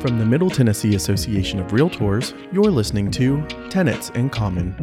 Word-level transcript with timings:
From 0.00 0.18
the 0.18 0.24
Middle 0.24 0.50
Tennessee 0.50 0.94
Association 0.94 1.58
of 1.58 1.68
Realtors, 1.68 2.34
you're 2.52 2.70
listening 2.70 3.10
to 3.12 3.44
Tenants 3.70 4.10
in 4.10 4.30
Common, 4.30 4.74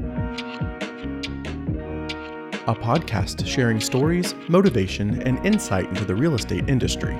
a 2.67 2.75
podcast 2.75 3.45
sharing 3.45 3.79
stories, 3.79 4.35
motivation, 4.49 5.21
and 5.23 5.43
insight 5.45 5.87
into 5.89 6.05
the 6.05 6.15
real 6.15 6.33
estate 6.35 6.67
industry. 6.69 7.13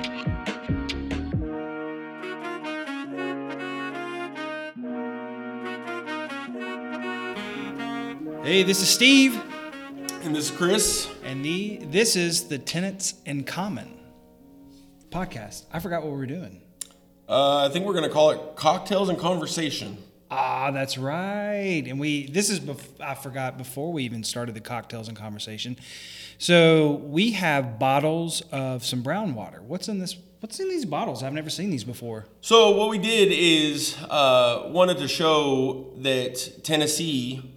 Hey, 8.44 8.62
this 8.64 8.82
is 8.82 8.90
Steve, 8.90 9.42
And 10.24 10.36
this 10.36 10.52
is 10.52 10.52
Chris. 10.52 11.08
and 11.24 11.44
the 11.44 11.78
this 11.86 12.16
is 12.16 12.50
the 12.50 12.58
Tenants 12.60 13.16
in 13.26 13.44
Common 13.46 13.88
podcast. 15.14 15.66
I 15.72 15.80
forgot 15.80 16.02
what 16.02 16.12
we 16.12 16.18
were 16.18 16.26
doing. 16.26 16.62
Uh, 17.30 17.66
I 17.66 17.70
think 17.70 17.86
we're 17.86 17.94
going 17.94 18.08
to 18.08 18.14
call 18.14 18.32
it 18.32 18.56
Cocktails 18.56 19.10
and 19.10 19.18
Conversation. 19.18 19.98
Ah, 20.32 20.72
that's 20.72 20.98
right. 20.98 21.84
And 21.86 22.00
we 22.00 22.26
this 22.28 22.50
is 22.50 22.60
bef- 22.60 23.00
I 23.00 23.14
forgot 23.14 23.58
before 23.58 23.94
we 23.94 24.04
even 24.04 24.24
started 24.24 24.56
the 24.56 24.62
cocktails 24.62 25.08
and 25.08 25.16
conversation. 25.16 25.78
So 26.40 26.94
we 27.04 27.32
have 27.34 27.78
bottles 27.78 28.42
of 28.52 28.84
some 28.84 29.04
brown 29.04 29.36
water. 29.36 29.62
What's 29.62 29.88
in 29.88 30.00
this? 30.00 30.18
What's 30.40 30.60
in 30.60 30.70
these 30.70 30.86
bottles? 30.86 31.22
I've 31.22 31.34
never 31.34 31.52
seen 31.52 31.70
these 31.70 31.84
before. 31.84 32.26
So, 32.42 32.72
what 32.72 32.90
we 32.90 32.98
did 32.98 33.30
is 33.32 33.96
uh, 34.10 34.64
wanted 34.66 34.98
to 34.98 35.08
show 35.08 35.94
that 36.00 36.64
Tennessee 36.64 37.54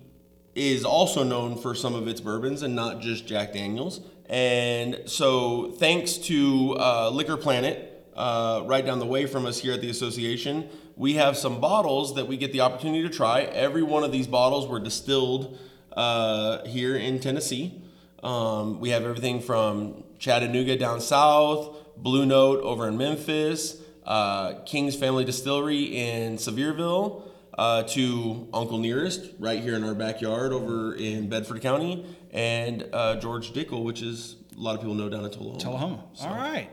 is 0.54 0.84
also 0.84 1.24
known 1.24 1.56
for 1.58 1.74
some 1.74 1.94
of 1.94 2.06
its 2.06 2.20
bourbons 2.20 2.62
and 2.62 2.76
not 2.76 3.00
just 3.00 3.26
Jack 3.26 3.54
Daniels. 3.54 4.00
And 4.28 5.02
so, 5.06 5.70
thanks 5.72 6.14
to 6.18 6.76
uh, 6.78 7.10
Liquor 7.10 7.36
Planet, 7.36 7.92
uh, 8.16 8.62
right 8.64 8.84
down 8.84 8.98
the 8.98 9.06
way 9.06 9.26
from 9.26 9.46
us 9.46 9.58
here 9.58 9.74
at 9.74 9.80
the 9.80 9.90
association, 9.90 10.68
we 10.96 11.14
have 11.14 11.36
some 11.36 11.60
bottles 11.60 12.14
that 12.14 12.26
we 12.26 12.36
get 12.36 12.52
the 12.52 12.60
opportunity 12.62 13.02
to 13.02 13.14
try. 13.14 13.42
Every 13.42 13.82
one 13.82 14.02
of 14.02 14.10
these 14.10 14.26
bottles 14.26 14.66
were 14.66 14.80
distilled 14.80 15.58
uh, 15.92 16.64
here 16.64 16.96
in 16.96 17.20
Tennessee. 17.20 17.82
Um, 18.22 18.80
we 18.80 18.90
have 18.90 19.04
everything 19.04 19.40
from 19.40 20.02
Chattanooga 20.18 20.76
down 20.76 21.00
south, 21.00 21.76
Blue 21.96 22.26
Note 22.26 22.60
over 22.62 22.88
in 22.88 22.96
Memphis, 22.96 23.80
uh, 24.04 24.54
King's 24.64 24.96
Family 24.96 25.24
Distillery 25.24 25.84
in 25.96 26.36
Sevierville, 26.36 27.22
uh, 27.56 27.82
to 27.84 28.48
Uncle 28.52 28.78
Nearest 28.78 29.30
right 29.38 29.60
here 29.60 29.74
in 29.74 29.84
our 29.84 29.94
backyard 29.94 30.52
over 30.52 30.94
in 30.94 31.28
Bedford 31.28 31.62
County, 31.62 32.04
and 32.32 32.88
uh, 32.92 33.16
George 33.16 33.52
Dickel, 33.52 33.82
which 33.84 34.02
is 34.02 34.36
a 34.56 34.60
lot 34.60 34.74
of 34.74 34.80
people 34.80 34.94
know 34.94 35.08
down 35.08 35.24
in 35.24 35.30
Tullahoma. 35.30 35.58
Tullahoma. 35.58 36.04
All 36.20 36.34
right. 36.34 36.68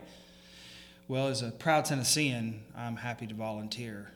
Well, 1.08 1.28
as 1.28 1.42
a 1.42 1.50
proud 1.50 1.84
Tennessean, 1.84 2.62
I'm 2.76 2.96
happy 2.96 3.26
to 3.26 3.34
volunteer 3.34 4.10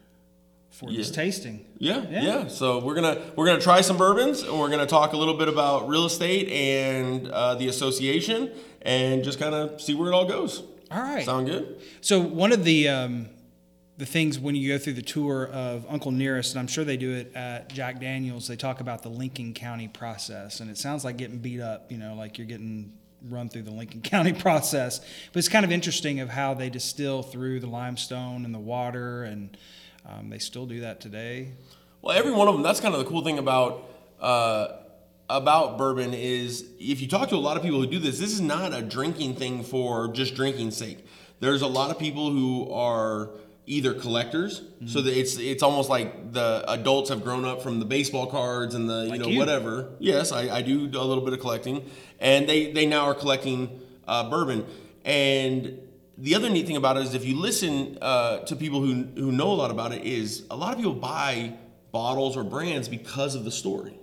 for 0.70 0.90
this 0.90 1.10
tasting. 1.10 1.66
Yeah, 1.78 2.04
Yeah. 2.08 2.22
yeah, 2.22 2.48
So 2.48 2.78
we're 2.84 2.94
gonna 2.94 3.20
we're 3.36 3.46
gonna 3.46 3.60
try 3.60 3.80
some 3.80 3.96
bourbons, 3.98 4.42
and 4.42 4.58
we're 4.58 4.70
gonna 4.70 4.86
talk 4.86 5.12
a 5.12 5.16
little 5.16 5.34
bit 5.34 5.48
about 5.48 5.88
real 5.88 6.06
estate 6.06 6.48
and 6.48 7.28
uh, 7.28 7.54
the 7.56 7.68
association, 7.68 8.50
and 8.82 9.24
just 9.24 9.38
kind 9.38 9.54
of 9.54 9.80
see 9.80 9.94
where 9.94 10.10
it 10.10 10.14
all 10.14 10.26
goes. 10.26 10.62
All 10.90 11.00
right. 11.02 11.24
Sound 11.26 11.46
good? 11.46 11.78
So 12.00 12.20
one 12.20 12.52
of 12.52 12.64
the 12.64 12.88
um, 12.88 13.28
the 13.98 14.06
things 14.06 14.38
when 14.38 14.54
you 14.54 14.68
go 14.68 14.78
through 14.78 14.92
the 14.92 15.02
tour 15.02 15.48
of 15.48 15.84
Uncle 15.88 16.12
Nearest, 16.12 16.52
and 16.54 16.60
I'm 16.60 16.68
sure 16.68 16.84
they 16.84 16.96
do 16.96 17.12
it 17.14 17.34
at 17.34 17.68
Jack 17.68 18.00
Daniels, 18.00 18.46
they 18.46 18.56
talk 18.56 18.80
about 18.80 19.02
the 19.02 19.08
Lincoln 19.08 19.52
County 19.52 19.88
process, 19.88 20.60
and 20.60 20.70
it 20.70 20.78
sounds 20.78 21.04
like 21.04 21.16
getting 21.16 21.38
beat 21.38 21.60
up. 21.60 21.90
You 21.90 21.98
know, 21.98 22.14
like 22.14 22.38
you're 22.38 22.46
getting 22.46 22.92
run 23.28 23.48
through 23.48 23.62
the 23.62 23.72
Lincoln 23.72 24.00
County 24.02 24.32
process. 24.32 25.00
But 25.32 25.38
it's 25.40 25.48
kind 25.48 25.64
of 25.64 25.72
interesting 25.72 26.20
of 26.20 26.28
how 26.28 26.54
they 26.54 26.70
distill 26.70 27.24
through 27.24 27.58
the 27.58 27.66
limestone 27.66 28.44
and 28.44 28.54
the 28.54 28.60
water, 28.60 29.24
and 29.24 29.56
um, 30.08 30.30
they 30.30 30.38
still 30.38 30.64
do 30.64 30.80
that 30.80 31.00
today. 31.00 31.52
Well, 32.00 32.16
every 32.16 32.32
one 32.32 32.46
of 32.46 32.54
them. 32.54 32.62
That's 32.62 32.80
kind 32.80 32.94
of 32.94 33.00
the 33.00 33.06
cool 33.06 33.24
thing 33.24 33.38
about 33.38 33.84
uh, 34.20 34.68
about 35.28 35.76
bourbon 35.76 36.14
is 36.14 36.64
if 36.78 37.00
you 37.00 37.08
talk 37.08 37.30
to 37.30 37.34
a 37.34 37.36
lot 37.36 37.56
of 37.56 37.64
people 37.64 37.80
who 37.80 37.86
do 37.88 37.98
this, 37.98 38.20
this 38.20 38.32
is 38.32 38.40
not 38.40 38.72
a 38.72 38.80
drinking 38.80 39.34
thing 39.34 39.64
for 39.64 40.06
just 40.06 40.36
drinking's 40.36 40.76
sake. 40.76 41.04
There's 41.40 41.62
a 41.62 41.66
lot 41.66 41.90
of 41.90 41.98
people 41.98 42.30
who 42.30 42.70
are 42.72 43.30
either 43.68 43.92
collectors, 43.94 44.62
so 44.86 45.00
that 45.02 45.16
it's 45.16 45.36
it's 45.38 45.62
almost 45.62 45.88
like 45.90 46.32
the 46.32 46.64
adults 46.68 47.10
have 47.10 47.22
grown 47.22 47.44
up 47.44 47.62
from 47.62 47.78
the 47.78 47.84
baseball 47.84 48.26
cards 48.26 48.74
and 48.74 48.88
the 48.88 49.02
you 49.04 49.08
Like 49.10 49.20
know 49.20 49.28
you. 49.28 49.38
whatever. 49.38 49.90
Yes, 49.98 50.32
I, 50.32 50.48
I 50.58 50.62
do 50.62 50.84
a 50.86 51.04
little 51.04 51.22
bit 51.24 51.32
of 51.34 51.40
collecting, 51.40 51.88
and 52.18 52.48
they 52.48 52.72
they 52.72 52.86
now 52.86 53.04
are 53.04 53.14
collecting 53.14 53.80
uh, 54.06 54.28
bourbon. 54.30 54.66
And 55.04 55.80
the 56.16 56.34
other 56.34 56.50
neat 56.50 56.66
thing 56.66 56.76
about 56.76 56.96
it 56.96 57.04
is 57.04 57.14
if 57.14 57.24
you 57.24 57.36
listen 57.36 57.98
uh, 58.02 58.38
to 58.46 58.56
people 58.56 58.80
who 58.80 59.04
who 59.16 59.30
know 59.32 59.52
a 59.52 59.58
lot 59.62 59.70
about 59.70 59.92
it, 59.92 60.02
is 60.04 60.44
a 60.50 60.56
lot 60.56 60.72
of 60.72 60.78
people 60.78 60.94
buy 60.94 61.52
bottles 61.92 62.36
or 62.36 62.44
brands 62.44 62.88
because 62.88 63.34
of 63.34 63.44
the 63.44 63.50
story. 63.52 63.94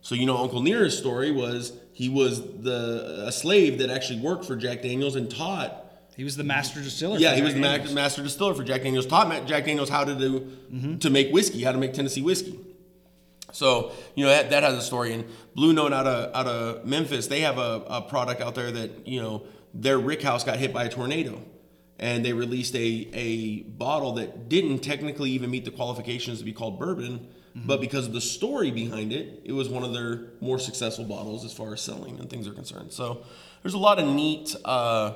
So 0.00 0.14
you 0.14 0.24
know, 0.26 0.36
Uncle 0.38 0.62
Nearest 0.62 0.98
story 0.98 1.32
was 1.32 1.72
he 1.92 2.08
was 2.08 2.40
the 2.40 3.24
a 3.26 3.32
slave 3.32 3.78
that 3.78 3.90
actually 3.90 4.20
worked 4.20 4.44
for 4.44 4.54
Jack 4.56 4.82
Daniels 4.82 5.16
and 5.16 5.28
taught. 5.30 5.82
He 6.16 6.24
was 6.24 6.36
the 6.36 6.44
master 6.44 6.80
distiller. 6.80 7.18
Yeah, 7.18 7.34
he 7.34 7.42
was 7.42 7.52
the 7.52 7.60
ma- 7.60 7.78
master 7.92 8.22
distiller 8.22 8.54
for 8.54 8.64
Jack 8.64 8.82
Daniels. 8.82 9.06
Taught 9.06 9.46
Jack 9.46 9.66
Daniels 9.66 9.90
how 9.90 10.02
to 10.04 10.14
do 10.14 10.98
to 11.00 11.10
make 11.10 11.30
whiskey, 11.30 11.62
how 11.62 11.72
to 11.72 11.78
make 11.78 11.92
Tennessee 11.92 12.22
whiskey. 12.22 12.58
So 13.52 13.92
you 14.14 14.24
know 14.24 14.30
that, 14.30 14.50
that 14.50 14.62
has 14.62 14.74
a 14.74 14.82
story. 14.82 15.12
And 15.12 15.24
Blue 15.54 15.72
Note 15.72 15.92
out 15.92 16.06
of 16.06 16.34
out 16.34 16.46
of 16.46 16.86
Memphis, 16.86 17.26
they 17.26 17.40
have 17.40 17.58
a, 17.58 17.84
a 17.88 18.02
product 18.02 18.40
out 18.40 18.54
there 18.54 18.70
that 18.70 19.06
you 19.06 19.20
know 19.20 19.44
their 19.74 19.98
rick 19.98 20.22
house 20.22 20.42
got 20.42 20.58
hit 20.58 20.72
by 20.72 20.84
a 20.84 20.88
tornado, 20.88 21.42
and 21.98 22.24
they 22.24 22.32
released 22.32 22.74
a 22.74 23.08
a 23.12 23.62
bottle 23.62 24.12
that 24.14 24.48
didn't 24.48 24.78
technically 24.80 25.30
even 25.32 25.50
meet 25.50 25.66
the 25.66 25.70
qualifications 25.70 26.38
to 26.38 26.44
be 26.46 26.52
called 26.52 26.78
bourbon, 26.78 27.28
but 27.54 27.78
because 27.80 28.06
of 28.06 28.14
the 28.14 28.20
story 28.22 28.70
behind 28.70 29.12
it, 29.12 29.42
it 29.44 29.52
was 29.52 29.68
one 29.68 29.82
of 29.82 29.92
their 29.92 30.32
more 30.40 30.58
successful 30.58 31.04
bottles 31.04 31.44
as 31.44 31.52
far 31.52 31.74
as 31.74 31.80
selling 31.82 32.18
and 32.18 32.30
things 32.30 32.48
are 32.48 32.52
concerned. 32.54 32.92
So 32.92 33.22
there's 33.62 33.74
a 33.74 33.78
lot 33.78 33.98
of 33.98 34.06
neat. 34.06 34.54
Uh, 34.64 35.12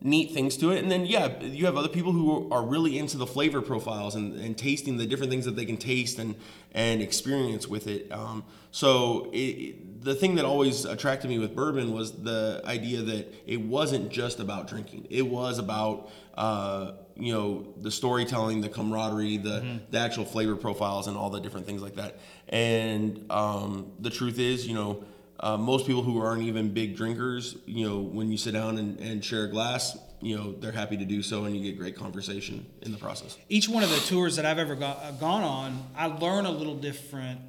neat 0.00 0.32
things 0.32 0.56
to 0.56 0.70
it. 0.70 0.82
And 0.82 0.90
then, 0.90 1.06
yeah, 1.06 1.40
you 1.40 1.66
have 1.66 1.76
other 1.76 1.88
people 1.88 2.12
who 2.12 2.48
are 2.52 2.62
really 2.64 2.98
into 2.98 3.16
the 3.16 3.26
flavor 3.26 3.60
profiles 3.60 4.14
and, 4.14 4.38
and 4.38 4.56
tasting 4.56 4.96
the 4.96 5.06
different 5.06 5.30
things 5.30 5.44
that 5.44 5.56
they 5.56 5.64
can 5.64 5.76
taste 5.76 6.18
and, 6.18 6.36
and 6.72 7.02
experience 7.02 7.66
with 7.66 7.86
it. 7.86 8.10
Um, 8.12 8.44
so, 8.70 9.30
it, 9.32 10.02
the 10.02 10.14
thing 10.14 10.36
that 10.36 10.44
always 10.44 10.84
attracted 10.84 11.28
me 11.28 11.38
with 11.38 11.54
bourbon 11.54 11.92
was 11.92 12.22
the 12.22 12.62
idea 12.64 13.02
that 13.02 13.34
it 13.46 13.60
wasn't 13.60 14.10
just 14.10 14.38
about 14.38 14.68
drinking, 14.68 15.06
it 15.10 15.22
was 15.22 15.58
about, 15.58 16.10
uh, 16.34 16.92
you 17.16 17.32
know, 17.32 17.74
the 17.78 17.90
storytelling, 17.90 18.60
the 18.60 18.68
camaraderie, 18.68 19.38
the, 19.38 19.80
the 19.90 19.98
actual 19.98 20.24
flavor 20.24 20.54
profiles, 20.54 21.08
and 21.08 21.16
all 21.16 21.30
the 21.30 21.40
different 21.40 21.66
things 21.66 21.82
like 21.82 21.96
that. 21.96 22.20
And 22.48 23.26
um, 23.30 23.90
the 23.98 24.10
truth 24.10 24.38
is, 24.38 24.66
you 24.66 24.74
know, 24.74 25.04
uh, 25.40 25.56
most 25.56 25.86
people 25.86 26.02
who 26.02 26.20
aren't 26.20 26.42
even 26.42 26.72
big 26.72 26.96
drinkers, 26.96 27.56
you 27.66 27.88
know, 27.88 28.00
when 28.00 28.30
you 28.30 28.36
sit 28.36 28.52
down 28.52 28.78
and, 28.78 28.98
and 28.98 29.24
share 29.24 29.44
a 29.44 29.48
glass, 29.48 29.96
you 30.20 30.36
know, 30.36 30.52
they're 30.52 30.72
happy 30.72 30.96
to 30.96 31.04
do 31.04 31.22
so 31.22 31.44
and 31.44 31.56
you 31.56 31.62
get 31.62 31.78
great 31.78 31.96
conversation 31.96 32.66
in 32.82 32.90
the 32.90 32.98
process. 32.98 33.38
each 33.48 33.68
one 33.68 33.82
of 33.82 33.90
the 33.90 34.00
tours 34.00 34.36
that 34.36 34.44
I've 34.44 34.58
ever 34.58 34.74
go- 34.74 34.86
uh, 34.86 35.12
gone 35.12 35.44
on, 35.44 35.86
I 35.96 36.06
learn 36.06 36.44
a 36.44 36.50
little 36.50 36.74
different 36.74 37.40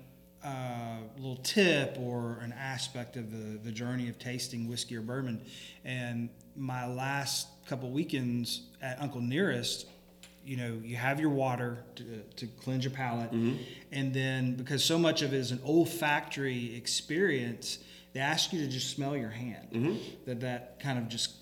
uh, 0.44 0.98
little 1.18 1.38
tip 1.38 1.98
or 2.00 2.40
an 2.42 2.54
aspect 2.54 3.18
of 3.18 3.32
the, 3.32 3.58
the 3.58 3.72
journey 3.72 4.08
of 4.08 4.18
tasting 4.20 4.70
whiskey 4.70 4.96
or 4.96 5.02
bourbon. 5.02 5.42
And 5.84 6.30
my 6.56 6.88
last 6.88 7.48
couple 7.68 7.90
weekends 7.90 8.62
at 8.82 9.02
Uncle 9.02 9.20
Nearest, 9.20 9.88
you 10.46 10.58
know, 10.58 10.80
you 10.84 10.96
have 10.96 11.20
your 11.20 11.30
water 11.30 11.84
to, 11.96 12.04
to 12.38 12.48
cleanse 12.48 12.84
your 12.84 12.94
palate. 12.94 13.32
And 13.92 14.14
then 14.14 14.56
because 14.56 14.84
so 14.84 14.98
much 14.98 15.22
of 15.22 15.34
it 15.34 15.38
is 15.38 15.52
an 15.52 15.60
olfactory 15.66 16.76
experience, 16.76 17.80
they 18.14 18.20
ask 18.20 18.52
you 18.54 18.60
to 18.62 18.68
just 18.68 18.90
smell 18.96 19.16
your 19.16 19.30
hand. 19.30 20.00
That 20.26 20.40
that 20.42 20.80
kind 20.80 20.98
of 20.98 21.08
just 21.10 21.34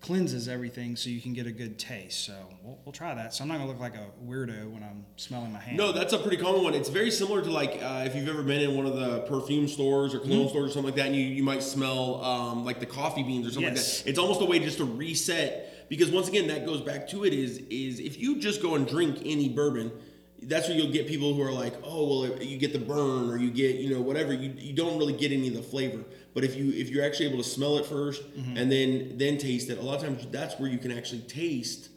cleanses 0.00 0.46
everything 0.46 0.94
so 0.94 1.10
you 1.10 1.20
can 1.20 1.32
get 1.32 1.46
a 1.48 1.50
good 1.50 1.76
taste. 1.76 2.24
So 2.24 2.32
we'll, 2.62 2.78
we'll 2.84 2.92
try 2.92 3.14
that. 3.14 3.34
So 3.34 3.42
I'm 3.42 3.48
not 3.48 3.58
gonna 3.58 3.68
look 3.68 3.80
like 3.80 3.96
a 3.96 4.06
weirdo 4.24 4.70
when 4.70 4.82
I'm 4.84 5.04
smelling 5.16 5.52
my 5.52 5.58
hand. 5.58 5.76
No, 5.76 5.90
that's 5.90 6.12
a 6.12 6.18
pretty 6.18 6.36
common 6.36 6.62
one. 6.62 6.74
It's 6.74 6.88
very 6.88 7.10
similar 7.10 7.42
to 7.42 7.50
like 7.50 7.80
uh, 7.82 8.04
if 8.06 8.14
you've 8.14 8.28
ever 8.28 8.42
been 8.44 8.60
in 8.60 8.76
one 8.76 8.86
of 8.86 8.94
the 8.94 9.20
perfume 9.22 9.66
stores 9.66 10.14
or 10.14 10.20
cologne 10.20 10.48
stores 10.48 10.70
or 10.70 10.72
something 10.72 10.90
like 10.92 10.96
that, 10.96 11.06
and 11.06 11.16
you, 11.16 11.22
you 11.22 11.42
might 11.42 11.62
smell 11.64 12.22
um, 12.24 12.64
like 12.64 12.78
the 12.80 12.86
coffee 12.86 13.24
beans 13.24 13.46
or 13.46 13.50
something 13.50 13.74
Yes. 13.74 13.96
like 13.98 14.04
that. 14.04 14.10
It's 14.10 14.18
almost 14.20 14.40
a 14.40 14.44
way 14.44 14.60
just 14.60 14.78
to 14.78 14.84
reset 14.84 15.67
because 15.88 16.10
once 16.10 16.28
again, 16.28 16.48
that 16.48 16.66
goes 16.66 16.80
back 16.80 17.08
to 17.08 17.24
it 17.24 17.32
is 17.32 17.58
is 17.70 18.00
if 18.00 18.18
you 18.18 18.38
just 18.40 18.62
go 18.62 18.74
and 18.74 18.86
drink 18.86 19.18
any 19.24 19.48
bourbon. 19.48 19.92
That's 20.40 20.68
where 20.68 20.76
you'll 20.76 20.92
get 20.92 21.08
people 21.08 21.34
who 21.34 21.42
are 21.42 21.50
like, 21.50 21.74
oh 21.82 22.20
well, 22.20 22.40
you 22.40 22.58
get 22.58 22.72
the 22.72 22.78
burn 22.78 23.28
or 23.28 23.36
you 23.38 23.50
get 23.50 23.74
you 23.76 23.92
know 23.92 24.00
whatever. 24.00 24.32
You, 24.32 24.52
you 24.56 24.72
don't 24.72 24.96
really 24.96 25.12
get 25.12 25.32
any 25.32 25.48
of 25.48 25.54
the 25.54 25.62
flavor. 25.64 26.04
But 26.32 26.44
if 26.44 26.54
you 26.54 26.70
if 26.70 26.90
you're 26.90 27.04
actually 27.04 27.26
able 27.26 27.38
to 27.38 27.48
smell 27.48 27.76
it 27.78 27.84
1st 27.86 28.56
and 28.56 28.70
then 28.70 29.18
then 29.18 29.36
taste 29.38 29.68
it, 29.68 29.78
a 29.78 29.82
lot 29.82 29.96
of 29.96 30.02
times 30.02 30.24
that's 30.30 30.56
where 30.60 30.70
you 30.70 30.78
can 30.78 30.92
actually 30.92 31.22
taste 31.22 31.88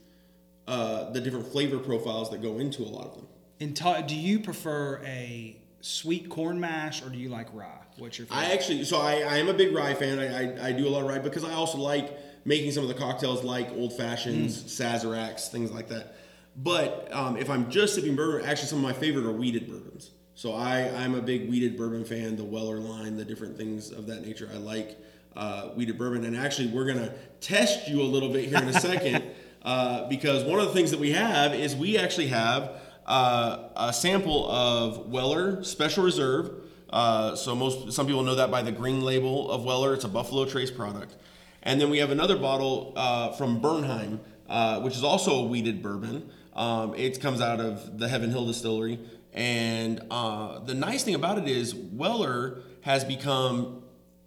uh, 0.67 1.11
the 1.11 1.21
different 1.21 1.47
flavor 1.51 1.77
profiles 1.77 2.31
that 2.31 2.41
go 2.41 2.57
into 2.57 2.81
a 2.81 2.89
lot 2.89 3.05
of 3.05 3.13
them. 3.15 3.27
And 3.59 3.75
ta- 3.77 4.01
do 4.01 4.15
you 4.15 4.39
prefer 4.39 5.01
a 5.05 5.55
sweet 5.81 6.27
corn 6.29 6.59
mash 6.59 7.03
or 7.03 7.09
do 7.09 7.19
you 7.19 7.29
like 7.29 7.47
rye? 7.53 7.77
What's 7.97 8.17
your 8.17 8.25
favorite? 8.25 8.47
I 8.47 8.53
actually, 8.53 8.83
so 8.85 8.99
I, 8.99 9.17
I 9.19 9.37
am 9.37 9.49
a 9.49 9.53
big 9.53 9.71
rye 9.73 9.93
fan. 9.93 10.17
I, 10.17 10.65
I, 10.65 10.67
I 10.69 10.71
do 10.71 10.87
a 10.87 10.89
lot 10.89 11.03
of 11.03 11.07
rye 11.09 11.19
because 11.19 11.43
I 11.43 11.53
also 11.53 11.77
like 11.77 12.17
making 12.45 12.71
some 12.71 12.83
of 12.83 12.89
the 12.89 12.95
cocktails 12.95 13.43
like 13.43 13.69
old 13.71 13.93
fashions, 13.95 14.63
Mm. 14.63 14.67
Sazeracs, 15.03 15.47
things 15.49 15.71
like 15.71 15.89
that. 15.89 16.15
But 16.55 17.07
um, 17.11 17.37
if 17.37 17.49
I'm 17.49 17.69
just 17.71 17.95
sipping 17.95 18.15
bourbon, 18.15 18.45
actually 18.45 18.67
some 18.67 18.79
of 18.79 18.83
my 18.83 18.93
favorite 18.93 19.25
are 19.25 19.31
wheated 19.31 19.67
bourbons. 19.69 20.11
So 20.35 20.53
I, 20.53 20.89
I'm 21.03 21.15
a 21.15 21.21
big 21.21 21.49
wheated 21.49 21.77
bourbon 21.77 22.03
fan, 22.03 22.35
the 22.35 22.43
Weller 22.43 22.79
line, 22.79 23.15
the 23.15 23.25
different 23.25 23.57
things 23.57 23.91
of 23.91 24.07
that 24.07 24.25
nature. 24.25 24.49
I 24.53 24.57
like 24.57 24.97
uh, 25.35 25.69
wheated 25.69 25.97
bourbon. 25.97 26.25
And 26.25 26.35
actually, 26.35 26.67
we're 26.69 26.85
going 26.85 26.97
to 26.99 27.13
test 27.39 27.87
you 27.87 28.01
a 28.01 28.03
little 28.03 28.29
bit 28.29 28.45
here 28.49 28.57
in 28.57 28.67
a 28.67 28.73
second 28.79 29.23
uh, 29.63 30.07
because 30.09 30.43
one 30.43 30.59
of 30.59 30.67
the 30.67 30.73
things 30.73 30.91
that 30.91 30.99
we 30.99 31.11
have 31.11 31.53
is 31.53 31.75
we 31.75 31.97
actually 31.97 32.27
have 32.27 32.81
uh, 33.05 33.69
a 33.75 33.93
sample 33.93 34.49
of 34.51 35.07
Weller 35.07 35.63
Special 35.63 36.03
Reserve. 36.03 36.51
Uh, 36.89 37.35
so 37.35 37.55
most 37.55 37.93
some 37.93 38.05
people 38.05 38.23
know 38.23 38.35
that 38.35 38.51
by 38.51 38.61
the 38.61 38.71
green 38.71 39.01
label 39.01 39.49
of 39.49 39.63
Weller. 39.63 39.93
It's 39.93 40.03
a 40.03 40.09
Buffalo 40.09 40.45
Trace 40.45 40.71
product. 40.71 41.15
And 41.63 41.79
then 41.79 41.89
we 41.89 41.99
have 41.99 42.11
another 42.11 42.37
bottle 42.37 42.93
uh, 42.95 43.31
from 43.33 43.61
Bernheim, 43.61 44.19
uh, 44.49 44.81
which 44.81 44.95
is 44.95 45.03
also 45.03 45.43
a 45.43 45.45
wheated 45.45 45.81
bourbon. 45.81 46.29
Um, 46.55 46.95
it 46.95 47.21
comes 47.21 47.39
out 47.41 47.59
of 47.59 47.99
the 47.99 48.07
Heaven 48.07 48.29
Hill 48.29 48.45
Distillery. 48.47 48.99
And 49.33 50.01
uh, 50.11 50.59
the 50.59 50.73
nice 50.73 51.03
thing 51.03 51.15
about 51.15 51.37
it 51.37 51.47
is 51.47 51.73
Weller 51.73 52.59
has 52.81 53.03
become 53.05 53.83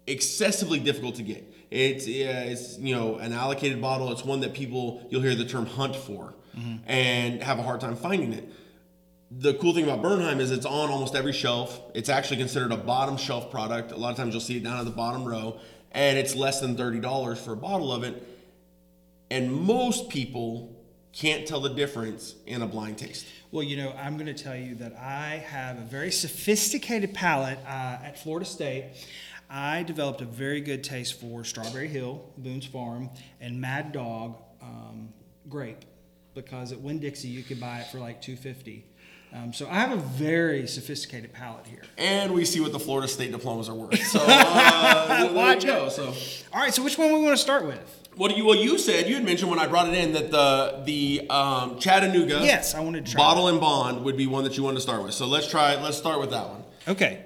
excessively 0.07 0.79
difficult 0.79 1.15
to 1.15 1.23
get. 1.23 1.51
It's, 1.69 2.07
yeah, 2.07 2.41
it's 2.43 2.77
you 2.79 2.95
know 2.95 3.17
an 3.17 3.33
allocated 3.33 3.81
bottle. 3.81 4.11
It's 4.11 4.23
one 4.23 4.39
that 4.41 4.53
people 4.53 5.05
you'll 5.09 5.21
hear 5.21 5.35
the 5.35 5.45
term 5.45 5.65
hunt 5.65 5.95
for, 5.95 6.33
and 6.87 7.43
have 7.43 7.59
a 7.59 7.63
hard 7.63 7.81
time 7.81 7.95
finding 7.95 8.33
it. 8.33 8.47
The 9.31 9.55
cool 9.55 9.73
thing 9.73 9.83
about 9.83 10.01
Bernheim 10.01 10.39
is 10.39 10.51
it's 10.51 10.65
on 10.65 10.89
almost 10.89 11.15
every 11.15 11.33
shelf. 11.33 11.81
It's 11.93 12.07
actually 12.07 12.37
considered 12.37 12.71
a 12.71 12.77
bottom 12.77 13.17
shelf 13.17 13.51
product. 13.51 13.91
A 13.91 13.97
lot 13.97 14.11
of 14.11 14.17
times 14.17 14.33
you'll 14.33 14.41
see 14.41 14.57
it 14.57 14.63
down 14.63 14.77
at 14.77 14.85
the 14.85 14.91
bottom 14.91 15.25
row, 15.25 15.59
and 15.95 16.19
it's 16.19 16.35
less 16.35 16.59
than 16.59 16.77
thirty 16.77 16.99
dollars 16.99 17.39
for 17.39 17.53
a 17.53 17.57
bottle 17.57 17.91
of 17.91 18.03
it. 18.03 18.21
And 19.31 19.51
most 19.51 20.09
people 20.09 20.75
can't 21.13 21.47
tell 21.47 21.61
the 21.61 21.69
difference 21.69 22.35
in 22.45 22.61
a 22.61 22.67
blind 22.67 22.99
taste. 22.99 23.25
Well, 23.51 23.63
you 23.63 23.77
know, 23.77 23.95
I'm 23.97 24.17
going 24.17 24.27
to 24.27 24.43
tell 24.43 24.55
you 24.55 24.75
that 24.75 24.93
I 24.97 25.43
have 25.47 25.77
a 25.79 25.85
very 25.85 26.11
sophisticated 26.11 27.13
palate 27.13 27.57
uh, 27.65 27.97
at 28.03 28.19
Florida 28.19 28.45
State. 28.45 28.91
I 29.49 29.83
developed 29.83 30.21
a 30.21 30.25
very 30.25 30.59
good 30.59 30.83
taste 30.83 31.19
for 31.19 31.43
Strawberry 31.43 31.87
Hill, 31.87 32.23
Boone's 32.37 32.65
Farm, 32.65 33.09
and 33.39 33.61
Mad 33.61 33.93
Dog 33.93 34.37
um, 34.61 35.09
grape 35.47 35.85
because 36.33 36.73
at 36.73 36.81
Winn 36.81 36.99
Dixie 36.99 37.29
you 37.29 37.43
could 37.43 37.59
buy 37.59 37.79
it 37.79 37.87
for 37.87 37.99
like 37.99 38.21
250. 38.21 38.85
Um, 39.35 39.51
so 39.51 39.67
I 39.69 39.75
have 39.75 39.91
a 39.91 39.97
very 39.97 40.65
sophisticated 40.65 41.33
palate 41.33 41.67
here. 41.67 41.81
And 41.97 42.33
we 42.33 42.45
see 42.45 42.61
what 42.61 42.71
the 42.71 42.79
Florida 42.79 43.07
State 43.07 43.31
diplomas 43.31 43.67
are 43.67 43.75
worth. 43.75 44.01
So 44.07 44.19
uh, 44.25 45.33
there 45.33 45.55
you 45.55 45.61
go. 45.61 45.89
So 45.89 46.13
All 46.53 46.61
right, 46.61 46.73
so 46.73 46.83
which 46.83 46.97
one 46.97 47.11
we 47.11 47.19
want 47.19 47.35
to 47.35 47.43
start 47.43 47.65
with? 47.65 48.05
what 48.15 48.31
do 48.31 48.37
you? 48.37 48.45
Well, 48.45 48.55
you 48.55 48.77
said 48.77 49.07
you 49.07 49.15
had 49.15 49.25
mentioned 49.25 49.49
when 49.49 49.59
I 49.59 49.67
brought 49.67 49.89
it 49.89 49.95
in 49.95 50.13
that 50.13 50.31
the 50.31 50.83
the 50.85 51.29
um, 51.29 51.79
Chattanooga 51.79 52.41
Yes, 52.43 52.73
I 52.73 52.79
wanted 52.79 53.05
to 53.05 53.11
try 53.11 53.19
bottle 53.19 53.47
and 53.47 53.59
bond 53.59 54.03
would 54.03 54.17
be 54.17 54.27
one 54.27 54.43
that 54.45 54.57
you 54.57 54.63
wanted 54.63 54.75
to 54.75 54.81
start 54.81 55.03
with. 55.03 55.13
So 55.13 55.25
let's 55.27 55.49
try. 55.49 55.75
Let's 55.81 55.97
start 55.97 56.19
with 56.19 56.31
that 56.31 56.47
one. 56.47 56.63
Okay. 56.87 57.25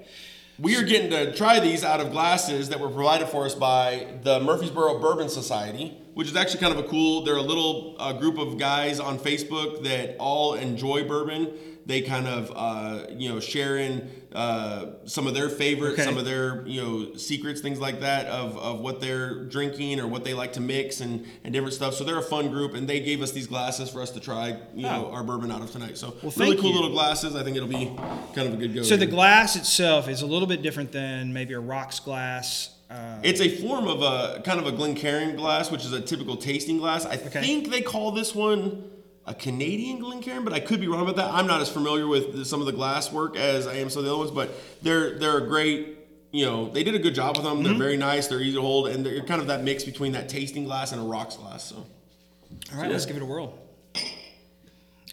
We 0.57 0.75
are 0.75 0.83
getting 0.83 1.09
to 1.11 1.33
try 1.37 1.61
these 1.61 1.85
out 1.85 2.01
of 2.01 2.11
glasses 2.11 2.67
that 2.67 2.81
were 2.81 2.89
provided 2.89 3.29
for 3.29 3.45
us 3.45 3.55
by 3.55 4.07
the 4.23 4.41
Murfreesboro 4.41 4.99
Bourbon 4.99 5.29
Society, 5.29 5.97
which 6.15 6.27
is 6.27 6.35
actually 6.35 6.59
kind 6.59 6.77
of 6.77 6.83
a 6.83 6.87
cool. 6.89 7.23
They're 7.23 7.37
a 7.37 7.41
little 7.41 7.95
uh, 7.97 8.11
group 8.13 8.37
of 8.37 8.57
guys 8.57 8.99
on 8.99 9.19
Facebook 9.19 9.83
that 9.83 10.17
all 10.17 10.55
enjoy 10.55 11.07
bourbon. 11.07 11.53
They 11.89 12.01
kind 12.01 12.27
of 12.27 12.51
uh, 12.55 13.07
you 13.17 13.29
know 13.29 13.39
sharing 13.39 14.07
uh, 14.31 14.91
some 15.05 15.25
of 15.25 15.33
their 15.33 15.49
favorites, 15.49 15.93
Okay. 15.95 16.03
some 16.03 16.19
of 16.19 16.23
their 16.25 16.63
you 16.67 16.79
know 16.83 17.15
secrets, 17.15 17.61
things 17.61 17.79
like 17.79 18.01
that 18.01 18.27
of, 18.27 18.55
of 18.59 18.79
what 18.79 19.01
they're 19.01 19.45
drinking 19.45 19.99
or 19.99 20.05
what 20.07 20.23
they 20.23 20.35
like 20.35 20.53
to 20.53 20.61
mix 20.61 21.01
and, 21.01 21.25
and 21.43 21.51
different 21.51 21.73
stuff. 21.73 21.95
So 21.95 22.03
they're 22.03 22.19
a 22.19 22.21
fun 22.21 22.49
group, 22.51 22.75
and 22.75 22.87
they 22.87 22.99
gave 22.99 23.23
us 23.23 23.31
these 23.31 23.47
glasses 23.47 23.89
for 23.89 24.03
us 24.03 24.11
to 24.11 24.19
try 24.19 24.49
you 24.75 24.83
know 24.83 25.07
Oh. 25.09 25.13
our 25.15 25.23
bourbon 25.23 25.49
out 25.51 25.61
of 25.63 25.71
tonight. 25.71 25.97
So 25.97 26.13
Well, 26.21 26.31
really 26.37 26.57
cool 26.57 26.69
you. 26.69 26.75
little 26.75 26.91
glasses. 26.91 27.35
I 27.35 27.41
think 27.43 27.57
it'll 27.57 27.67
be 27.67 27.87
kind 28.35 28.47
of 28.47 28.53
a 28.53 28.57
good 28.57 28.75
go. 28.75 28.83
So 28.83 28.95
the 28.95 29.07
glass 29.07 29.55
itself 29.55 30.07
is 30.07 30.21
a 30.21 30.27
little 30.27 30.47
bit 30.47 30.61
different 30.61 30.91
than 30.91 31.33
maybe 31.33 31.55
a 31.55 31.59
rocks 31.59 31.99
glass. 31.99 32.69
Uh, 32.91 33.19
It's 33.23 33.41
a 33.41 33.49
form 33.49 33.87
of 33.87 34.03
a 34.03 34.41
kind 34.45 34.59
of 34.59 34.67
a 34.67 34.71
Glencairn 34.71 35.35
glass, 35.37 35.71
which 35.71 35.85
is 35.85 35.91
a 35.91 36.01
typical 36.01 36.37
tasting 36.37 36.77
glass. 36.77 37.07
I 37.07 37.15
Okay. 37.15 37.41
think 37.41 37.71
they 37.71 37.81
call 37.81 38.11
this 38.11 38.35
one 38.35 38.83
a 39.29 39.33
Canadian 39.35 39.99
Glencairn, 39.99 40.43
but 40.43 40.53
I 40.53 40.59
could 40.59 40.81
be 40.81 40.87
wrong 40.87 41.03
about 41.03 41.15
that. 41.17 41.31
I'm 41.31 41.45
not 41.45 41.61
as 41.61 41.69
familiar 41.69 42.07
with 42.07 42.45
some 42.45 42.61
of 42.61 42.65
the 42.65 42.71
glass 42.71 43.11
work 43.11 43.37
as 43.37 43.67
I 43.67 43.75
am 43.75 43.91
some 43.91 43.99
of 43.99 44.05
the 44.05 44.11
other 44.11 44.17
ones, 44.17 44.31
but 44.31 44.49
they're 44.81 45.19
they're 45.19 45.37
a 45.37 45.47
great. 45.47 45.97
You 46.31 46.45
know, 46.45 46.69
they 46.69 46.83
did 46.83 46.93
a 46.93 46.99
good 46.99 47.15
job 47.15 47.37
with 47.37 47.45
them. 47.45 47.55
Mm-hmm. 47.55 47.63
They're 47.63 47.73
very 47.77 47.97
nice. 47.97 48.27
They're 48.27 48.41
easy 48.41 48.55
to 48.55 48.61
hold, 48.61 48.87
and 48.87 49.05
they're 49.05 49.21
kind 49.21 49.41
of 49.41 49.47
that 49.47 49.63
mix 49.63 49.83
between 49.83 50.11
that 50.11 50.29
tasting 50.29 50.63
glass 50.63 50.91
and 50.91 51.01
a 51.01 51.03
rocks 51.03 51.37
glass. 51.37 51.63
So 51.63 51.75
All 51.75 52.81
right, 52.81 52.89
let's 52.89 53.05
give 53.05 53.15
it 53.17 53.21
a 53.21 53.25
whirl. 53.25 53.57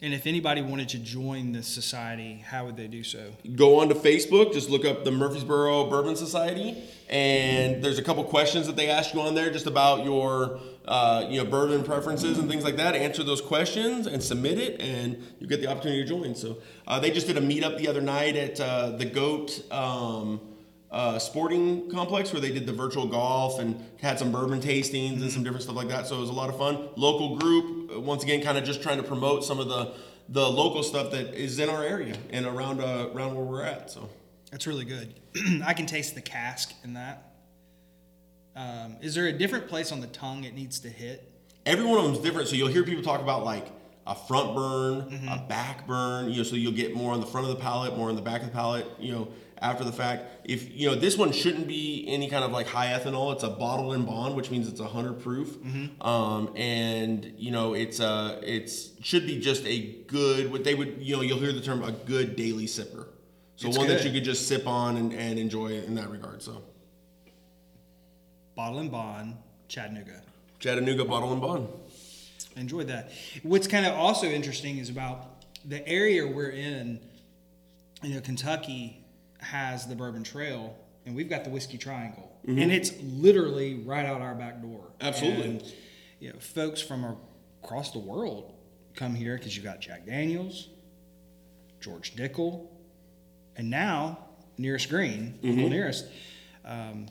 And 0.03 0.13
if 0.13 0.27
anybody 0.27 0.61
wanted 0.61 0.91
to 0.91 0.99
join 0.99 1.53
this 1.53 1.67
society, 1.67 2.45
how 2.47 2.67
would 2.67 2.77
they 2.77 2.87
do 2.87 3.03
so? 3.03 3.33
go 3.55 3.81
onto 3.81 3.95
Facebook, 3.95 4.53
just 4.53 4.69
look 4.69 4.85
up 4.85 5.05
the 5.05 5.11
Murfreesboro 5.11 5.89
Bourbon 5.89 6.17
Society, 6.17 6.77
and 7.09 7.83
there's 7.83 7.99
a 7.99 8.03
couple 8.03 8.23
questions 8.25 8.67
that 8.67 8.77
they 8.77 8.91
ask 8.91 9.15
you 9.15 9.23
on 9.23 9.35
there 9.35 9.51
just 9.51 9.67
about 9.67 10.05
your 10.05 10.61
uh, 10.87 11.25
you 11.31 11.43
know 11.43 11.49
bourbon 11.49 11.83
preferences 11.83 12.37
and 12.39 12.47
things 12.47 12.63
like 12.63 12.77
that. 12.77 12.95
Answer 12.95 13.23
those 13.23 13.41
questions 13.41 14.07
and 14.07 14.23
submit 14.23 14.59
it, 14.59 14.83
and 14.83 15.17
you 15.41 15.47
get 15.47 15.63
the 15.63 15.67
opportunity 15.69 16.03
to 16.03 16.09
join. 16.09 16.35
So 16.35 16.59
uh, 16.87 17.01
they 17.01 17.11
just 17.11 17.27
did 17.27 17.39
a 17.39 17.41
meetup 17.41 17.79
the 17.79 17.89
other 17.89 18.03
night 18.03 18.37
at 18.37 18.61
uh, 18.61 18.91
the 18.91 19.07
Goat. 19.07 19.63
Um, 19.73 20.41
uh, 20.97 21.19
sporting 21.19 21.91
complex 21.91 22.33
where 22.33 22.41
they 22.41 22.53
did 22.53 22.67
the 22.67 22.73
virtual 22.73 23.07
golf 23.07 23.61
and 23.61 23.85
had 24.01 24.19
some 24.19 24.33
bourbon 24.33 24.61
tastings 24.61 25.21
and 25.21 25.31
some 25.31 25.43
different 25.43 25.63
stuff 25.63 25.77
like 25.77 25.89
that. 25.89 26.07
So 26.07 26.17
it 26.17 26.21
was 26.21 26.31
a 26.31 26.35
lot 26.35 26.49
of 26.49 26.57
fun. 26.57 26.89
Local 26.97 27.37
group, 27.37 27.93
uh, 27.93 28.01
once 28.01 28.23
again, 28.23 28.43
kind 28.43 28.57
of 28.57 28.65
just 28.65 28.83
trying 28.83 28.97
to 28.97 29.03
promote 29.03 29.45
some 29.45 29.61
of 29.61 29.69
the 29.69 29.93
the 30.29 30.49
local 30.49 30.83
stuff 30.83 31.13
that 31.13 31.35
is 31.35 31.61
in 31.61 31.69
our 31.69 31.85
area 31.85 32.17
and 32.31 32.47
around 32.47 32.81
uh, 32.81 33.11
around 33.15 33.37
where 33.37 33.45
we're 33.45 33.63
at. 33.63 33.91
So. 33.91 34.09
That's 34.51 34.67
really 34.67 34.85
good. 34.85 35.13
I 35.67 35.75
can 35.75 35.87
taste 35.87 36.15
the 36.15 36.21
cask 36.23 36.73
in 36.85 36.95
that. 36.95 37.33
Um, 38.55 38.97
is 39.03 39.15
there 39.15 39.27
a 39.27 39.33
different 39.33 39.69
place 39.69 39.93
on 39.93 40.01
the 40.01 40.07
tongue 40.07 40.45
it 40.45 40.55
needs 40.55 40.81
to 40.81 40.89
hit? 40.89 41.31
every 41.67 41.85
one 41.85 41.99
of 41.99 42.05
them 42.05 42.15
is 42.15 42.21
different. 42.21 42.49
So 42.49 42.57
you'll 42.57 42.69
hear 42.69 42.85
people 42.85 43.03
talk 43.03 43.21
about 43.21 43.45
like 43.45 43.67
a 44.07 44.15
front 44.15 44.55
burn, 44.55 45.29
a 45.29 45.45
back 45.49 45.87
burn. 45.87 46.31
You 46.31 46.39
know, 46.39 46.43
so 46.45 46.57
you'll 46.57 46.73
get 46.73 46.95
more 46.95 47.13
on 47.13 47.21
the 47.21 47.27
front 47.27 47.49
of 47.49 47.55
the 47.55 47.61
palate, 47.61 47.97
more 47.97 48.09
on 48.09 48.17
the 48.17 48.23
back 48.23 48.41
of 48.41 48.47
the 48.47 48.55
palate. 48.55 48.87
You 48.99 49.13
know, 49.13 49.29
after 49.59 49.85
the 49.85 49.93
fact. 49.93 50.25
If 50.45 50.75
you 50.75 50.89
know, 50.89 50.95
this 50.95 51.17
one 51.17 51.33
shouldn't 51.33 51.67
be 51.67 52.05
any 52.09 52.29
kind 52.29 52.45
of 52.45 52.53
like 52.53 52.67
high 52.67 52.89
ethanol. 52.89 53.33
It's 53.33 53.43
a 53.43 53.51
bottle 53.51 53.93
and 53.93 54.07
bond, 54.07 54.35
which 54.37 54.51
means 54.51 54.69
it's 54.69 54.81
a 54.81 54.87
hundred 54.87 55.21
proof. 55.21 55.57
Um, 56.01 56.53
and 56.57 57.33
you 57.37 57.51
know, 57.51 57.75
it's 57.75 58.01
a 58.01 58.41
it's 58.43 58.91
should 59.03 59.27
be 59.27 59.39
just 59.41 59.65
a 59.67 59.81
good. 60.07 60.51
What 60.53 60.65
they 60.65 60.75
would, 60.75 60.97
you 61.01 61.17
know, 61.17 61.23
you'll 61.23 61.39
hear 61.39 61.53
the 61.53 61.61
term 61.61 61.83
a 61.83 61.93
good 61.93 62.37
daily 62.37 62.67
sipper. 62.67 63.07
So 63.57 63.69
It's 63.69 63.79
one 63.79 63.89
that 63.89 64.05
you 64.05 64.13
could 64.13 64.25
just 64.25 64.49
sip 64.49 64.67
on 64.67 64.99
and, 64.99 65.15
and 65.15 65.39
enjoy 65.39 65.69
in 65.69 65.95
that 65.95 66.11
regard. 66.11 66.43
So 66.43 66.63
Bottle 68.55 68.79
and 68.81 68.91
Bond, 68.91 69.37
Chattanooga. 69.69 70.23
Chattanooga 70.59 71.05
bottle 71.05 71.33
and 71.33 71.41
bond. 71.41 71.69
I 72.57 72.61
enjoyed 72.61 72.89
that. 72.89 73.13
What's 73.43 73.67
kind 73.67 73.85
of 73.87 73.95
also 73.95 74.27
interesting 74.27 74.79
is 74.79 74.89
about 74.89 75.45
the 75.65 75.87
area 75.87 76.27
we're 76.27 76.51
in. 76.51 77.01
You 78.03 78.15
know, 78.15 78.21
Kentucky 78.21 79.03
has 79.39 79.87
the 79.87 79.95
Bourbon 79.95 80.23
Trail, 80.23 80.77
and 81.05 81.15
we've 81.15 81.29
got 81.29 81.45
the 81.45 81.51
Whiskey 81.51 81.79
Triangle, 81.79 82.31
and 82.47 82.73
it's 82.73 82.93
literally 83.03 83.77
right 83.85 84.07
out 84.07 84.21
our 84.21 84.35
back 84.35 84.63
door. 84.63 84.93
Absolutely. 85.01 85.45
And, 85.45 85.73
you 86.21 86.33
know, 86.33 86.39
folks 86.39 86.81
from 86.81 87.17
across 87.63 87.91
the 87.91 87.99
world 87.99 88.53
come 88.95 89.15
here 89.15 89.37
because 89.37 89.55
you've 89.57 89.65
got 89.65 89.81
Jack 89.81 90.07
Daniels, 90.07 90.69
George 91.81 92.15
Dickel, 92.17 92.69
and 93.57 93.69
now 93.71 94.19
nearest 94.59 94.89
green, 94.89 95.39
Uncle 95.45 95.69
nearest. 95.69 96.07
Um, 96.65 97.07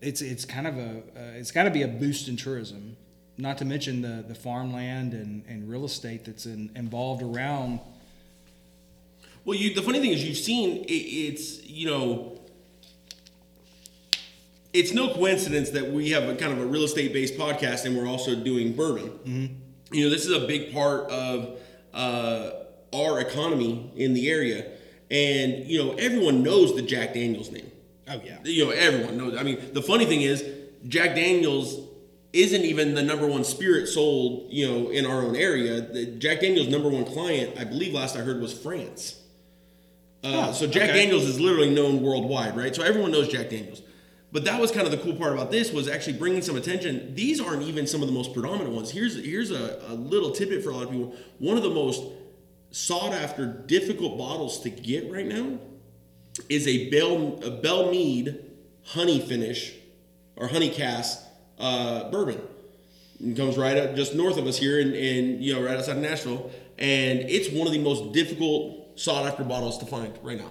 it's 0.00 0.20
it's 0.20 0.44
kind 0.44 0.66
of 0.66 0.76
a 0.76 0.90
uh, 1.16 1.38
it's 1.38 1.50
got 1.50 1.64
to 1.64 1.70
be 1.70 1.82
a 1.82 1.88
boost 1.88 2.28
in 2.28 2.36
tourism, 2.36 2.96
not 3.38 3.58
to 3.58 3.64
mention 3.64 4.02
the 4.02 4.24
the 4.26 4.34
farmland 4.34 5.14
and, 5.14 5.44
and 5.46 5.68
real 5.68 5.84
estate 5.84 6.24
that's 6.24 6.46
in, 6.46 6.70
involved 6.76 7.22
around. 7.22 7.80
Well, 9.46 9.56
you, 9.56 9.72
the 9.72 9.82
funny 9.82 10.00
thing 10.00 10.10
is, 10.10 10.24
you've 10.24 10.36
seen 10.36 10.84
it, 10.84 10.92
it's 10.92 11.64
you 11.64 11.86
know, 11.86 12.40
it's 14.72 14.92
no 14.92 15.14
coincidence 15.14 15.70
that 15.70 15.88
we 15.92 16.10
have 16.10 16.24
a 16.28 16.34
kind 16.34 16.52
of 16.52 16.58
a 16.58 16.66
real 16.66 16.82
estate 16.82 17.12
based 17.12 17.38
podcast 17.38 17.84
and 17.84 17.96
we're 17.96 18.08
also 18.08 18.34
doing 18.34 18.74
bourbon. 18.74 19.62
You 19.92 20.04
know, 20.04 20.10
this 20.10 20.26
is 20.26 20.32
a 20.32 20.48
big 20.48 20.74
part 20.74 21.08
of 21.10 21.60
uh, 21.94 22.50
our 22.92 23.20
economy 23.20 23.92
in 23.94 24.14
the 24.14 24.28
area, 24.28 24.66
and 25.12 25.64
you 25.64 25.78
know, 25.78 25.92
everyone 25.92 26.42
knows 26.42 26.74
the 26.74 26.82
Jack 26.82 27.14
Daniels 27.14 27.52
name. 27.52 27.70
Oh 28.08 28.20
yeah, 28.24 28.38
You 28.42 28.64
know, 28.64 28.70
everyone 28.72 29.16
knows. 29.16 29.36
I 29.38 29.44
mean, 29.44 29.60
the 29.72 29.82
funny 29.82 30.06
thing 30.06 30.22
is, 30.22 30.44
Jack 30.88 31.14
Daniels 31.14 31.86
isn't 32.32 32.62
even 32.62 32.94
the 32.94 33.02
number 33.02 33.28
one 33.28 33.44
spirit 33.44 33.86
sold, 33.86 34.52
you 34.52 34.66
know, 34.66 34.90
in 34.90 35.06
our 35.06 35.22
own 35.22 35.36
area. 35.36 35.80
The 35.80 36.06
Jack 36.06 36.40
Daniels' 36.40 36.66
number 36.66 36.88
one 36.88 37.04
client, 37.04 37.56
I 37.56 37.62
believe, 37.62 37.94
last 37.94 38.16
I 38.16 38.20
heard, 38.20 38.40
was 38.40 38.52
France. 38.52 39.22
Uh, 40.24 40.48
Oh, 40.48 40.52
so 40.52 40.66
Jack 40.66 40.90
okay. 40.90 41.04
Daniels 41.04 41.24
is 41.24 41.40
literally 41.40 41.70
known 41.70 42.02
worldwide, 42.02 42.56
right? 42.56 42.74
So 42.74 42.82
everyone 42.82 43.12
knows 43.12 43.28
Jack 43.28 43.50
Daniels. 43.50 43.82
But 44.32 44.44
that 44.44 44.60
was 44.60 44.70
kind 44.70 44.84
of 44.86 44.90
the 44.90 44.98
cool 44.98 45.14
part 45.14 45.32
about 45.32 45.50
this 45.50 45.72
was 45.72 45.88
actually 45.88 46.18
bringing 46.18 46.42
some 46.42 46.56
attention. 46.56 47.14
These 47.14 47.40
aren't 47.40 47.62
even 47.62 47.86
some 47.86 48.02
of 48.02 48.08
the 48.08 48.12
most 48.12 48.34
predominant 48.34 48.70
ones. 48.70 48.90
Here's 48.90 49.24
here's 49.24 49.50
a, 49.50 49.80
a 49.88 49.94
little 49.94 50.30
tidbit 50.32 50.62
for 50.64 50.70
a 50.70 50.74
lot 50.74 50.84
of 50.84 50.90
people. 50.90 51.14
One 51.38 51.56
of 51.56 51.62
the 51.62 51.70
most 51.70 52.02
sought 52.70 53.14
after, 53.14 53.46
difficult 53.46 54.18
bottles 54.18 54.60
to 54.60 54.70
get 54.70 55.10
right 55.10 55.26
now 55.26 55.58
is 56.48 56.66
a 56.66 56.90
Bell 56.90 57.40
a 57.44 57.50
Belle 57.50 57.90
Meade 57.90 58.38
honey 58.84 59.20
finish 59.20 59.74
or 60.34 60.48
honey 60.48 60.70
cask 60.70 61.22
uh, 61.58 62.10
bourbon. 62.10 62.40
It 63.24 63.36
comes 63.36 63.56
right 63.56 63.76
up 63.78 63.94
just 63.94 64.14
north 64.14 64.36
of 64.36 64.46
us 64.46 64.58
here, 64.58 64.78
in 64.80 65.40
you 65.40 65.54
know 65.54 65.62
right 65.62 65.78
outside 65.78 65.96
of 65.96 66.02
Nashville, 66.02 66.50
and 66.78 67.20
it's 67.20 67.48
one 67.48 67.66
of 67.66 67.72
the 67.72 67.78
most 67.78 68.12
difficult 68.12 68.85
sought 68.96 69.26
after 69.26 69.44
bottles 69.44 69.78
to 69.78 69.86
find 69.86 70.18
right 70.22 70.38
now. 70.38 70.50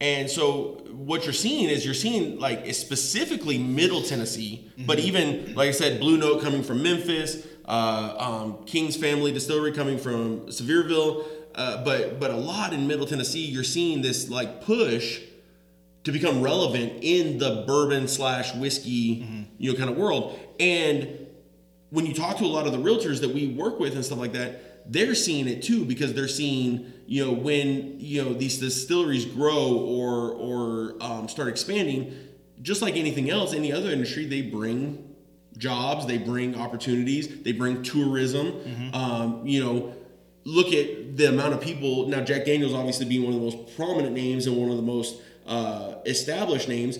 And 0.00 0.28
so 0.28 0.84
what 0.90 1.24
you're 1.24 1.32
seeing 1.32 1.70
is 1.70 1.84
you're 1.84 1.94
seeing 1.94 2.38
like 2.38 2.72
specifically 2.74 3.56
Middle 3.58 4.02
Tennessee, 4.02 4.70
but 4.86 4.98
even 4.98 5.54
like 5.54 5.68
I 5.68 5.72
said, 5.72 6.00
Blue 6.00 6.18
Note 6.18 6.42
coming 6.42 6.62
from 6.62 6.82
Memphis, 6.82 7.46
uh, 7.64 8.14
um, 8.18 8.64
King's 8.66 8.96
Family 8.96 9.32
Distillery 9.32 9.72
coming 9.72 9.96
from 9.96 10.40
Sevierville, 10.48 11.24
uh, 11.54 11.82
but 11.82 12.20
but 12.20 12.30
a 12.30 12.36
lot 12.36 12.74
in 12.74 12.86
Middle 12.86 13.06
Tennessee, 13.06 13.46
you're 13.46 13.64
seeing 13.64 14.02
this 14.02 14.28
like 14.28 14.60
push 14.60 15.22
to 16.04 16.12
become 16.12 16.42
relevant 16.42 16.92
in 17.02 17.38
the 17.38 17.64
bourbon 17.66 18.06
slash 18.06 18.54
whiskey 18.54 19.48
you 19.58 19.72
know 19.72 19.78
kind 19.78 19.88
of 19.88 19.96
world. 19.96 20.38
And 20.60 21.26
when 21.90 22.04
you 22.04 22.12
talk 22.12 22.36
to 22.38 22.44
a 22.44 22.46
lot 22.46 22.66
of 22.66 22.72
the 22.72 22.78
realtors 22.78 23.20
that 23.22 23.30
we 23.30 23.48
work 23.48 23.80
with 23.80 23.94
and 23.94 24.04
stuff 24.04 24.18
like 24.18 24.32
that, 24.32 24.75
they're 24.88 25.14
seeing 25.14 25.48
it 25.48 25.62
too 25.62 25.84
because 25.84 26.14
they're 26.14 26.28
seeing 26.28 26.92
you 27.06 27.24
know 27.24 27.32
when 27.32 27.98
you 27.98 28.24
know 28.24 28.32
these 28.32 28.58
distilleries 28.58 29.24
grow 29.24 29.78
or 29.78 30.32
or 30.32 30.94
um, 31.00 31.28
start 31.28 31.48
expanding, 31.48 32.14
just 32.62 32.82
like 32.82 32.96
anything 32.96 33.30
else, 33.30 33.54
any 33.54 33.72
other 33.72 33.90
industry, 33.90 34.26
they 34.26 34.42
bring 34.42 35.14
jobs, 35.56 36.06
they 36.06 36.18
bring 36.18 36.54
opportunities, 36.56 37.42
they 37.42 37.52
bring 37.52 37.82
tourism. 37.82 38.92
Um, 38.94 39.46
you 39.46 39.62
know, 39.64 39.94
look 40.44 40.72
at 40.72 41.16
the 41.16 41.28
amount 41.28 41.54
of 41.54 41.60
people 41.60 42.08
now. 42.08 42.22
Jack 42.22 42.44
Daniels 42.44 42.74
obviously 42.74 43.06
being 43.06 43.24
one 43.24 43.34
of 43.34 43.40
the 43.40 43.44
most 43.44 43.76
prominent 43.76 44.14
names 44.14 44.46
and 44.46 44.56
one 44.56 44.70
of 44.70 44.76
the 44.76 44.82
most 44.82 45.20
uh, 45.46 45.94
established 46.04 46.68
names 46.68 46.98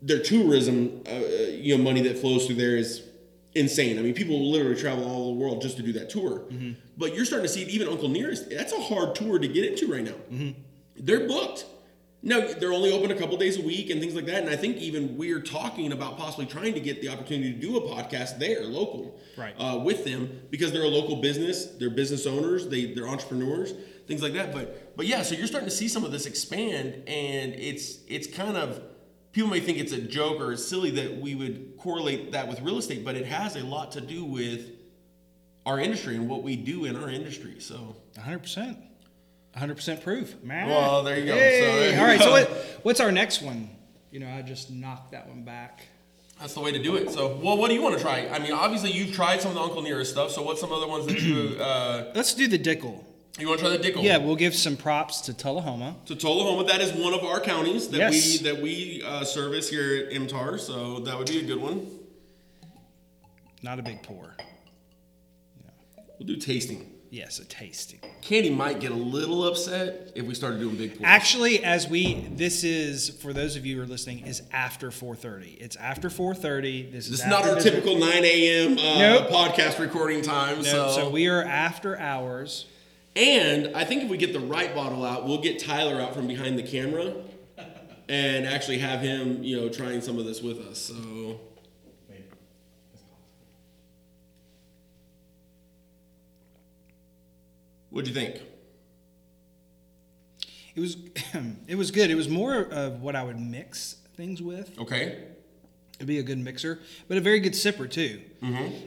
their 0.00 0.20
tourism, 0.20 1.02
uh, 1.08 1.14
you 1.50 1.76
know, 1.76 1.82
money 1.82 2.02
that 2.02 2.18
flows 2.18 2.46
through 2.46 2.56
there 2.56 2.76
is 2.76 3.02
insane. 3.58 3.98
I 3.98 4.02
mean, 4.02 4.14
people 4.14 4.38
will 4.38 4.50
literally 4.50 4.76
travel 4.80 5.04
all 5.04 5.28
over 5.30 5.34
the 5.38 5.44
world 5.44 5.62
just 5.62 5.76
to 5.78 5.82
do 5.82 5.92
that 5.94 6.08
tour. 6.10 6.42
But 6.96 7.14
you're 7.14 7.24
starting 7.24 7.46
to 7.46 7.52
see 7.52 7.62
even 7.64 7.88
Uncle 7.88 8.08
Nearest. 8.08 8.48
That's 8.50 8.72
a 8.72 8.80
hard 8.80 9.14
tour 9.14 9.38
to 9.38 9.48
get 9.48 9.64
into 9.64 9.86
right 9.92 10.04
now. 10.04 10.52
They're 10.96 11.26
booked. 11.28 11.64
Now 12.20 12.40
they're 12.58 12.72
only 12.72 12.92
open 12.92 13.12
a 13.12 13.14
couple 13.14 13.36
days 13.36 13.58
a 13.58 13.62
week 13.62 13.90
and 13.90 14.00
things 14.00 14.14
like 14.16 14.26
that. 14.26 14.40
And 14.42 14.50
I 14.50 14.56
think 14.56 14.78
even 14.78 15.16
we're 15.16 15.40
talking 15.40 15.92
about 15.92 16.18
possibly 16.18 16.46
trying 16.46 16.74
to 16.74 16.80
get 16.80 17.00
the 17.00 17.08
opportunity 17.10 17.52
to 17.52 17.58
do 17.60 17.76
a 17.76 17.80
podcast 17.82 18.40
there, 18.40 18.64
local, 18.64 19.16
Right. 19.36 19.54
uh, 19.56 19.78
with 19.84 20.04
them 20.04 20.40
because 20.50 20.72
they're 20.72 20.82
a 20.82 20.88
local 20.88 21.16
business. 21.16 21.66
They're 21.66 21.90
business 21.90 22.26
owners. 22.26 22.66
They 22.66 22.86
they're 22.92 23.06
entrepreneurs, 23.06 23.72
things 24.08 24.20
like 24.20 24.32
that. 24.32 24.52
But 24.52 24.96
but 24.96 25.06
yeah, 25.06 25.22
so 25.22 25.36
you're 25.36 25.46
starting 25.46 25.68
to 25.70 25.74
see 25.74 25.86
some 25.86 26.04
of 26.04 26.10
this 26.10 26.26
expand, 26.26 27.04
and 27.06 27.54
it's 27.54 27.98
it's 28.08 28.26
kind 28.26 28.56
of 28.56 28.80
people 29.38 29.50
may 29.50 29.60
think 29.60 29.78
it's 29.78 29.92
a 29.92 30.00
joke 30.00 30.40
or 30.40 30.50
it's 30.50 30.66
silly 30.66 30.90
that 30.90 31.20
we 31.20 31.36
would 31.36 31.76
correlate 31.78 32.32
that 32.32 32.48
with 32.48 32.60
real 32.60 32.76
estate, 32.76 33.04
but 33.04 33.14
it 33.14 33.24
has 33.24 33.54
a 33.54 33.62
lot 33.62 33.92
to 33.92 34.00
do 34.00 34.24
with 34.24 34.68
our 35.64 35.78
industry 35.78 36.16
and 36.16 36.28
what 36.28 36.42
we 36.42 36.56
do 36.56 36.86
in 36.86 36.96
our 36.96 37.08
industry. 37.08 37.54
So 37.60 37.94
100%. 38.16 38.76
100% 39.56 40.02
proof, 40.02 40.42
man. 40.42 40.68
Well, 40.68 41.04
there 41.04 41.16
you 41.20 41.26
go. 41.26 41.34
So 41.34 41.38
there 41.38 41.92
you 41.92 42.00
All 42.00 42.04
right, 42.04 42.18
go. 42.18 42.24
so 42.24 42.30
what, 42.32 42.50
what's 42.82 42.98
our 42.98 43.12
next 43.12 43.40
one? 43.40 43.70
You 44.10 44.18
know, 44.18 44.28
I 44.28 44.42
just 44.42 44.72
knocked 44.72 45.12
that 45.12 45.28
one 45.28 45.44
back. 45.44 45.82
that's 46.40 46.54
the 46.54 46.60
way 46.60 46.72
to 46.72 46.82
do 46.82 46.96
it. 46.96 47.12
So 47.12 47.36
well, 47.36 47.56
what 47.56 47.68
do 47.68 47.74
you 47.74 47.82
want 47.82 47.96
to 47.96 48.02
try? 48.02 48.26
I 48.26 48.40
mean, 48.40 48.50
obviously 48.50 48.90
you've 48.90 49.14
tried 49.14 49.40
some 49.40 49.52
of 49.52 49.54
the 49.54 49.62
Uncle 49.62 49.82
Nearest 49.82 50.10
stuff. 50.10 50.32
So 50.32 50.42
what's 50.42 50.60
some 50.60 50.72
other 50.72 50.88
ones 50.88 51.06
that 51.06 51.20
you 51.20 51.56
uh, 51.62 52.10
Let's 52.12 52.34
do 52.34 52.48
the 52.48 52.58
Dickel. 52.58 53.04
You 53.38 53.48
want 53.48 53.60
to 53.60 53.66
try 53.66 53.76
the 53.76 53.82
Dickel? 53.82 54.02
Yeah, 54.02 54.18
we'll 54.18 54.36
give 54.36 54.54
some 54.54 54.76
props 54.76 55.20
to 55.22 55.34
Tullahoma. 55.34 55.96
To 56.06 56.16
Tullahoma, 56.16 56.64
that 56.68 56.80
is 56.80 56.92
one 56.92 57.14
of 57.14 57.22
our 57.24 57.40
counties 57.40 57.88
that 57.88 57.98
Yes. 57.98 58.12
we 58.42 58.48
that 58.50 58.60
we 58.62 59.02
uh, 59.06 59.24
service 59.24 59.68
here 59.70 60.06
at 60.06 60.12
MTAR. 60.12 60.58
So 60.58 61.00
that 61.00 61.16
would 61.18 61.28
be 61.28 61.38
a 61.40 61.44
good 61.44 61.60
one. 61.60 61.86
Not 63.62 63.78
a 63.78 63.82
big 63.82 64.02
pour. 64.02 64.34
We'll 66.18 66.26
do 66.26 66.36
tasting. 66.36 66.92
Yes, 67.10 67.38
a 67.38 67.44
tasting. 67.46 68.00
Candy 68.20 68.50
might 68.50 68.80
get 68.80 68.90
a 68.90 68.94
little 68.94 69.46
upset 69.48 70.12
if 70.14 70.26
we 70.26 70.34
started 70.34 70.60
doing 70.60 70.76
big 70.76 70.90
pours. 70.90 71.00
Actually, 71.04 71.64
as 71.64 71.88
we 71.88 72.26
this 72.34 72.64
is 72.64 73.08
for 73.08 73.32
those 73.32 73.56
of 73.56 73.64
you 73.64 73.76
who 73.76 73.82
are 73.82 73.86
listening, 73.86 74.26
is 74.26 74.42
after 74.52 74.90
4:30. 74.90 75.56
It's 75.58 75.76
after 75.76 76.10
4:30. 76.10 76.90
This 76.92 77.04
is 77.06 77.10
This 77.12 77.20
is 77.20 77.26
not 77.26 77.40
after 77.40 77.48
our 77.50 77.54
business- 77.56 77.74
typical 77.76 77.98
9 77.98 78.24
a.m. 78.24 78.72
Uh, 78.78 78.98
Nope. 78.98 79.28
podcast 79.30 79.78
recording 79.78 80.20
time. 80.20 80.56
No, 80.58 80.62
so. 80.64 80.90
so 80.96 81.08
we 81.10 81.28
are 81.28 81.42
after 81.42 81.98
hours. 81.98 82.66
And 83.16 83.76
I 83.76 83.84
think 83.84 84.04
if 84.04 84.08
we 84.08 84.16
get 84.16 84.32
the 84.32 84.40
right 84.40 84.74
bottle 84.74 85.04
out, 85.04 85.26
we'll 85.26 85.40
get 85.40 85.58
Tyler 85.58 86.00
out 86.00 86.14
from 86.14 86.26
behind 86.26 86.58
the 86.58 86.62
camera 86.62 87.14
and 88.08 88.46
actually 88.46 88.78
have 88.78 89.00
him, 89.00 89.42
you 89.42 89.60
know, 89.60 89.68
trying 89.68 90.00
some 90.00 90.18
of 90.18 90.24
this 90.24 90.40
with 90.42 90.58
us. 90.58 90.78
So 90.78 91.40
what'd 97.90 98.08
you 98.08 98.14
think? 98.14 98.42
It 100.74 100.80
was 100.80 100.96
it 101.66 101.76
was 101.76 101.90
good. 101.90 102.10
It 102.10 102.14
was 102.14 102.28
more 102.28 102.62
of 102.62 103.02
what 103.02 103.16
I 103.16 103.22
would 103.24 103.38
mix 103.40 103.96
things 104.16 104.40
with. 104.40 104.78
Okay. 104.78 105.24
It'd 105.98 106.06
be 106.06 106.18
a 106.20 106.22
good 106.22 106.38
mixer, 106.38 106.78
but 107.08 107.18
a 107.18 107.20
very 107.20 107.40
good 107.40 107.54
sipper 107.54 107.90
too. 107.90 108.20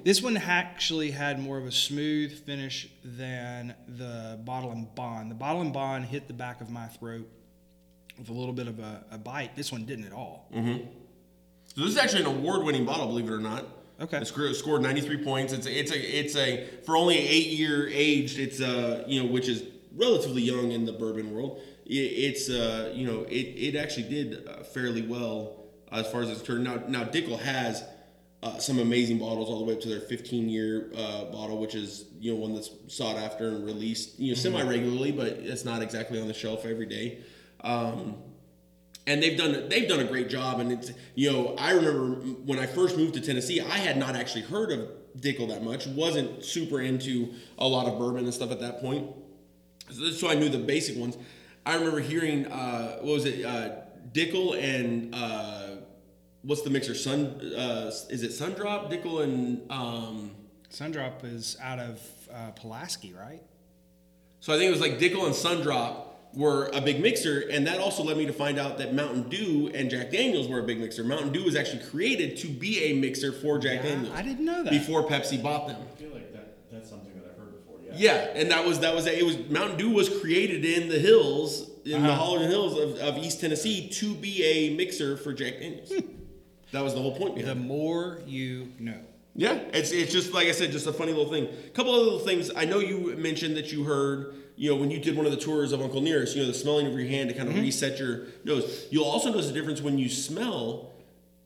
This 0.06 0.22
one 0.22 0.38
actually 0.38 1.12
had 1.12 1.40
more 1.40 1.58
of 1.58 1.66
a 1.66 1.72
smooth 1.72 2.32
finish 2.46 2.88
than 3.04 3.76
the 3.88 4.40
bottle 4.46 4.72
and 4.72 4.94
bond. 4.96 5.30
The 5.30 5.36
bottle 5.36 5.62
and 5.62 5.74
bond 5.74 6.06
hit 6.06 6.28
the 6.28 6.34
back 6.34 6.62
of 6.62 6.70
my 6.70 6.88
throat 6.88 7.28
with 8.18 8.30
a 8.30 8.34
little 8.34 8.54
bit 8.54 8.68
of 8.68 8.80
a, 8.80 9.04
a 9.12 9.18
bite. 9.18 9.58
This 9.58 9.74
one 9.74 9.84
didn't 9.86 10.06
at 10.06 10.14
all. 10.14 10.48
So 11.76 11.82
this 11.82 11.90
is 11.92 11.98
actually 11.98 12.22
an 12.22 12.28
award-winning 12.28 12.86
bottle, 12.86 13.08
believe 13.08 13.28
it 13.28 13.32
or 13.34 13.40
not. 13.40 13.66
Okay. 14.00 14.18
It 14.18 14.28
scored, 14.28 14.56
scored 14.56 14.82
93 14.82 15.24
points. 15.24 15.52
It's 15.54 15.68
a, 15.68 15.80
it's 15.80 15.92
a 15.92 16.20
it's 16.20 16.36
a 16.36 16.68
for 16.86 16.96
only 16.98 17.18
eight 17.18 17.48
year 17.48 17.88
aged. 17.90 18.40
It's 18.40 18.60
uh 18.62 19.04
you 19.06 19.22
know 19.22 19.30
which 19.30 19.48
is 19.50 19.64
relatively 19.96 20.42
young 20.42 20.72
in 20.72 20.86
the 20.86 20.94
bourbon 20.94 21.34
world. 21.36 21.60
It, 21.86 21.94
it's 21.94 22.50
uh 22.50 22.92
you 22.96 23.06
know 23.06 23.24
it, 23.24 23.34
it 23.36 23.76
actually 23.76 24.10
did 24.10 24.48
uh, 24.48 24.64
fairly 24.64 25.02
well 25.04 25.58
as 25.92 26.12
far 26.12 26.22
as 26.22 26.30
it's 26.30 26.42
turned. 26.42 26.64
Now 26.64 26.82
now 26.88 27.04
Dickel 27.04 27.40
has 27.40 27.84
uh, 28.44 28.58
some 28.58 28.80
amazing 28.80 29.20
bottles 29.20 29.50
all 29.50 29.60
the 29.60 29.66
way 29.66 29.74
up 29.74 29.82
to 29.82 29.90
their 29.90 30.00
15 30.00 30.50
year 30.50 30.92
uh, 30.96 31.26
bottle, 31.26 31.60
which 31.60 31.76
is 31.76 32.06
you 32.20 32.34
know 32.34 32.40
one 32.40 32.56
that's 32.56 32.72
sought 32.88 33.18
after 33.18 33.50
and 33.50 33.66
released 33.66 34.20
you 34.20 34.30
know 34.30 34.36
semi 34.36 34.62
regularly, 34.64 35.12
but 35.12 35.28
it's 35.28 35.66
not 35.66 35.82
exactly 35.82 36.20
on 36.20 36.28
the 36.28 36.34
shelf 36.34 36.66
every 36.66 36.88
day. 36.88 37.20
Um, 37.64 38.16
and 39.08 39.22
they've 39.22 39.38
done 39.38 39.70
they've 39.70 39.88
done 39.88 40.00
a 40.00 40.06
great 40.06 40.30
job. 40.30 40.60
And 40.60 40.72
it's 40.72 40.92
you 41.16 41.32
know 41.32 41.56
I 41.58 41.72
remember 41.72 42.16
when 42.46 42.60
I 42.60 42.66
first 42.66 42.98
moved 42.98 43.14
to 43.16 43.22
Tennessee, 43.22 43.62
I 43.62 43.78
had 43.78 43.98
not 43.98 44.16
actually 44.16 44.44
heard 44.44 44.72
of 44.72 44.90
Dickel 45.20 45.50
that 45.50 45.64
much. 45.64 45.88
wasn't 45.88 46.44
super 46.44 46.82
into 46.82 47.34
a 47.58 47.68
lot 47.68 47.88
of 47.88 48.00
bourbon 48.00 48.24
and 48.24 48.34
stuff 48.34 48.52
at 48.52 48.60
that 48.62 48.80
point. 48.80 49.08
So, 49.90 50.10
so 50.12 50.30
I 50.30 50.36
knew 50.36 50.50
the 50.50 50.58
basic 50.58 50.98
ones. 50.98 51.18
I 51.66 51.76
remember 51.76 52.00
hearing 52.00 52.48
uh, 52.48 52.98
what 52.98 53.14
was 53.14 53.26
it 53.26 53.46
uh, 53.46 53.72
Dickel 54.14 54.58
and 54.62 55.14
uh, 55.14 55.71
what's 56.44 56.62
the 56.62 56.70
mixer 56.70 56.96
Sun 56.96 57.54
uh, 57.58 57.92
is 58.10 58.24
it 58.24 58.32
Sundrop 58.32 58.90
Dickel 58.92 59.24
and 59.24 59.62
um, 59.72 60.32
Sundrop 60.72 61.24
is 61.24 61.58
out 61.62 61.80
of 61.80 62.02
uh, 62.34 62.52
Pulaski, 62.52 63.14
right? 63.14 63.42
So 64.40 64.54
I 64.54 64.58
think 64.58 64.70
it 64.70 64.72
was 64.72 64.82
like 64.82 64.98
Dickel 65.00 65.26
and 65.26 65.36
Sundrop 65.36 66.06
were 66.34 66.70
a 66.74 66.80
big 66.80 67.02
mixer, 67.02 67.42
and 67.52 67.68
that 67.68 67.80
also 67.80 68.04
led 68.04 68.16
me 68.18 68.26
to 68.26 68.32
find 68.34 68.58
out 68.58 68.78
that 68.78 68.94
Mountain 68.94 69.30
Dew 69.30 69.70
and 69.74 69.90
Jack 69.90 70.12
Daniels 70.12 70.48
were 70.48 70.60
a 70.60 70.64
big 70.64 70.80
mixer. 70.80 71.04
Mountain 71.04 71.34
Dew 71.34 71.44
was 71.44 71.56
actually 71.58 71.84
created 71.84 72.38
to 72.38 72.48
be 72.48 72.80
a 72.86 72.94
mixer 72.94 73.34
for 73.34 73.60
Jack 73.60 73.84
Yeah, 73.84 73.90
Daniels. 73.90 74.16
I 74.16 74.22
didn't 74.22 74.46
know 74.46 74.64
that. 74.64 74.72
Before 74.72 75.04
Pepsi 75.04 75.44
bought 75.44 75.68
them. 75.68 75.78
I 75.82 75.96
feel 76.00 76.10
like 76.12 76.32
that 76.34 76.56
that's 76.72 76.90
something 76.90 77.12
that 77.16 77.32
I've 77.32 77.38
heard 77.38 77.52
before. 77.66 77.80
Yeah. 77.86 78.14
Yeah, 78.34 78.40
and 78.40 78.50
that 78.50 78.66
was 78.66 78.80
that 78.80 78.96
was 78.96 79.06
it 79.08 79.26
was 79.26 79.38
Mountain 79.50 79.78
Dew 79.78 79.90
was 79.92 80.08
created 80.22 80.64
in 80.64 80.88
the 80.88 80.98
hills 81.00 81.70
in 81.84 82.02
the 82.04 82.10
Uh-huh. 82.10 82.24
Hollerton 82.24 82.48
Hills 82.50 82.78
of, 82.80 82.96
of 83.00 83.18
East 83.24 83.42
Tennessee 83.42 83.90
to 83.90 84.14
be 84.16 84.42
a 84.44 84.76
mixer 84.76 85.18
for 85.18 85.34
Jack 85.34 85.60
Daniels. 85.60 85.92
that 86.72 86.84
was 86.84 86.94
the 86.94 87.02
whole 87.02 87.16
point 87.16 87.36
The 87.36 87.52
it. 87.52 87.56
more 87.58 88.20
you 88.26 88.70
know. 88.80 88.98
Yeah, 89.36 89.54
it's 89.74 89.92
it's 89.92 90.12
just 90.12 90.34
like 90.34 90.48
I 90.48 90.52
said, 90.52 90.72
just 90.72 90.88
a 90.88 90.94
funny 90.94 91.14
little 91.14 91.32
thing. 91.32 91.48
A 91.66 91.70
couple 91.70 91.96
of 91.96 92.04
little 92.04 92.20
things. 92.20 92.52
I 92.56 92.66
know 92.66 92.80
you 92.80 93.16
mentioned 93.16 93.56
that 93.56 93.72
you 93.72 93.84
heard, 93.86 94.36
you 94.58 94.70
know, 94.70 94.76
when 94.76 94.92
you 94.92 95.00
did 95.00 95.16
one 95.16 95.26
of 95.26 95.32
the 95.32 95.38
tours 95.38 95.72
of 95.72 95.82
Uncle 95.82 96.02
Nearest, 96.02 96.36
you 96.36 96.42
know, 96.42 96.48
the 96.48 96.54
smelling 96.54 96.86
of 96.86 96.94
your 96.94 97.08
hand 97.08 97.30
to 97.30 97.36
kind 97.36 97.48
of 97.48 97.56
reset 97.56 97.98
your 97.98 98.24
nose. 98.44 98.88
You'll 98.92 99.06
also 99.06 99.30
notice 99.30 99.48
the 99.48 99.54
difference 99.54 99.82
when 99.82 99.98
you 99.98 100.10
smell 100.10 100.92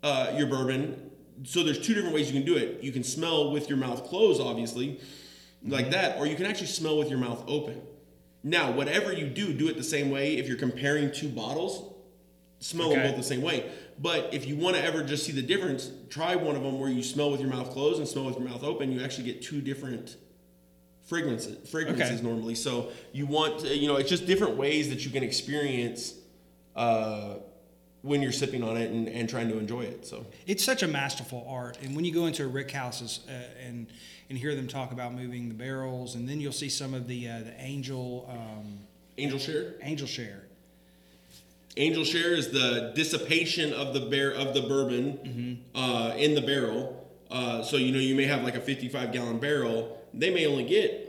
uh, 0.01 0.33
your 0.35 0.47
bourbon. 0.47 1.11
So 1.43 1.61
there's 1.63 1.79
two 1.79 1.93
different 1.93 2.15
ways 2.15 2.31
you 2.31 2.33
can 2.41 2.45
do 2.45 2.57
it. 2.57 2.81
You 2.81 2.91
can 2.91 3.03
smell 3.03 3.51
with 3.51 3.69
your 3.69 3.77
mouth 3.77 4.03
closed, 4.05 4.41
obviously, 4.41 4.99
like 5.67 5.91
that, 5.91 6.17
or 6.17 6.25
you 6.25 6.35
can 6.35 6.45
actually 6.45 6.67
smell 6.67 6.97
with 6.97 7.09
your 7.09 7.19
mouth 7.19 7.43
open. 7.47 7.81
Now, 8.43 8.71
whatever 8.71 9.11
you 9.13 9.27
do, 9.27 9.53
do 9.53 9.67
it 9.67 9.75
the 9.77 9.83
same 9.83 10.09
way. 10.09 10.37
If 10.37 10.47
you're 10.47 10.57
comparing 10.57 11.11
two 11.11 11.27
bottles, 11.29 11.93
smell 12.65 12.87
Okay. 12.87 12.95
them 13.01 13.07
both 13.11 13.17
the 13.17 13.23
same 13.23 13.41
way. 13.41 13.69
But 13.99 14.33
if 14.33 14.47
you 14.47 14.55
want 14.55 14.75
to 14.75 14.83
ever 14.83 15.03
just 15.03 15.23
see 15.25 15.31
the 15.31 15.41
difference, 15.41 15.91
try 16.09 16.35
one 16.35 16.55
of 16.55 16.63
them 16.63 16.79
where 16.79 16.89
you 16.89 17.03
smell 17.03 17.29
with 17.31 17.39
your 17.39 17.49
mouth 17.49 17.69
closed 17.71 17.99
and 17.99 18.07
smell 18.07 18.25
with 18.25 18.37
your 18.37 18.47
mouth 18.47 18.63
open. 18.63 18.91
You 18.91 19.01
actually 19.03 19.25
get 19.25 19.41
two 19.41 19.61
different 19.61 20.17
fragrances 21.03 21.69
fragrances 21.69 22.19
Okay. 22.19 22.23
normally. 22.27 22.55
So 22.55 22.89
you 23.13 23.25
want 23.27 23.59
to, 23.59 23.75
you 23.75 23.87
know 23.87 23.95
it's 23.97 24.09
just 24.09 24.25
different 24.25 24.57
ways 24.57 24.89
that 24.89 25.05
you 25.05 25.11
can 25.11 25.23
experience 25.23 26.15
uh, 26.75 27.35
when 28.01 28.21
you're 28.21 28.31
sipping 28.31 28.63
on 28.63 28.77
it 28.77 28.91
and, 28.91 29.07
and 29.07 29.29
trying 29.29 29.47
to 29.49 29.57
enjoy 29.57 29.81
it. 29.81 30.05
So 30.05 30.25
It's 30.45 30.63
such 30.63 30.83
a 30.83 30.87
masterful 30.87 31.45
art, 31.49 31.77
and 31.83 31.95
when 31.95 32.05
you 32.05 32.13
go 32.13 32.25
into 32.25 32.43
a 32.43 32.47
rick 32.47 32.71
houses 32.71 33.19
uh, 33.29 33.31
and 33.65 33.87
and 34.29 34.37
hear 34.37 34.55
them 34.55 34.67
talk 34.67 34.91
about 34.91 35.13
moving 35.13 35.47
the 35.49 35.53
barrels, 35.55 36.15
and 36.15 36.27
then 36.27 36.41
you'll 36.41 36.51
see 36.51 36.69
some 36.69 36.93
of 36.95 37.07
the 37.07 37.29
uh, 37.29 37.39
the 37.41 37.53
angel 37.61 38.27
um, 38.29 38.79
Angel 39.17 39.39
Share. 39.39 39.75
angel 39.81 40.07
share. 40.07 40.41
Angel 41.77 42.05
share 42.05 42.33
is 42.33 42.49
the 42.49 42.93
dissipation 42.95 43.73
of 43.73 43.93
the 43.93 43.99
bear 43.99 44.31
of 44.31 44.53
the 44.53 44.61
bourbon 44.61 45.65
uh, 45.75 46.13
in 46.17 46.33
the 46.33 46.41
barrel. 46.41 47.05
Uh, 47.29 47.63
so 47.63 47.75
you 47.75 47.91
know 47.91 47.99
you 47.99 48.15
may 48.15 48.25
have 48.25 48.43
like 48.43 48.55
a 48.55 48.61
55 48.61 49.11
gallon 49.11 49.39
barrel. 49.39 50.01
They 50.13 50.33
may 50.33 50.45
only 50.45 50.63
get 50.63 51.05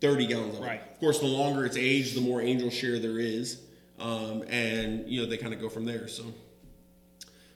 30 0.00 0.26
gallons 0.26 0.56
of 0.56 0.64
it. 0.64 0.66
Right. 0.66 0.82
Of 0.92 0.98
course, 0.98 1.20
the 1.20 1.26
longer 1.26 1.64
it's 1.64 1.76
aged, 1.76 2.16
the 2.16 2.20
more 2.20 2.40
angel 2.40 2.70
share 2.70 2.98
there 2.98 3.20
is, 3.20 3.60
um, 4.00 4.42
and 4.48 5.08
you 5.08 5.22
know 5.22 5.28
they 5.28 5.36
kind 5.36 5.54
of 5.54 5.60
go 5.60 5.68
from 5.68 5.84
there. 5.84 6.08
So, 6.08 6.24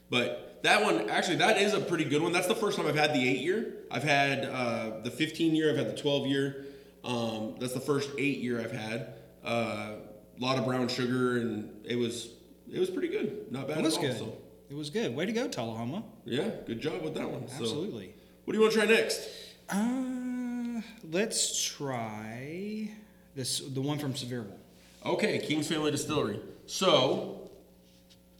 but 0.09 0.61
that 0.63 0.83
one 0.83 1.11
actually 1.11 1.37
that 1.37 1.61
is 1.61 1.75
a 1.75 1.81
pretty 1.81 2.05
good 2.05 2.23
one. 2.23 2.31
That's 2.31 2.47
the 2.47 2.55
first 2.55 2.77
time 2.77 2.87
I've 2.87 2.95
had 2.95 3.13
the 3.13 3.29
eight 3.29 3.41
year. 3.41 3.75
I've 3.91 4.05
had 4.05 4.45
uh, 4.45 5.01
the 5.03 5.11
15 5.11 5.57
year. 5.57 5.71
I've 5.71 5.77
had 5.77 5.89
the 5.89 6.01
12 6.01 6.27
year. 6.27 6.67
Um, 7.05 7.57
that's 7.59 7.75
the 7.75 7.81
first 7.81 8.11
eight 8.19 8.39
year 8.39 8.61
I've 8.61 8.73
had. 8.73 9.15
Uh, 9.45 9.95
a 10.39 10.45
lot 10.45 10.59
of 10.59 10.65
brown 10.65 10.89
sugar, 10.89 11.39
and 11.39 11.85
it 11.85 11.97
was 11.97 12.29
it 12.77 12.81
was 12.81 12.91
pretty 12.91 13.09
good. 13.09 13.51
Not 13.51 13.69
bad 13.69 13.79
It 13.79 13.85
was 13.85 13.97
at 13.97 14.01
all. 14.03 14.07
good. 14.09 14.19
So, 14.19 14.39
It 14.71 14.75
was 14.77 14.91
good. 14.91 15.15
Way 15.15 15.27
to 15.27 15.33
go, 15.33 15.49
Tullahoma. 15.49 16.03
yeah, 16.25 16.51
good 16.67 16.81
job 16.81 17.03
with 17.03 17.15
that 17.15 17.31
one. 17.31 17.49
So, 17.49 17.61
Absolutely. 17.63 18.15
what 18.45 18.53
do 18.53 18.59
you 18.59 18.63
want 18.63 18.75
to 18.75 18.79
try 18.81 18.89
next? 18.89 19.29
Uh, 19.69 20.81
let's 21.11 21.65
try 21.65 22.91
this 23.35 23.59
the 23.61 23.81
one 23.81 23.99
from 23.99 24.13
Sevierville. 24.15 24.57
Okay, 25.05 25.39
King's 25.39 25.69
Family 25.69 25.91
Distillery. 25.91 26.41
So 26.67 27.49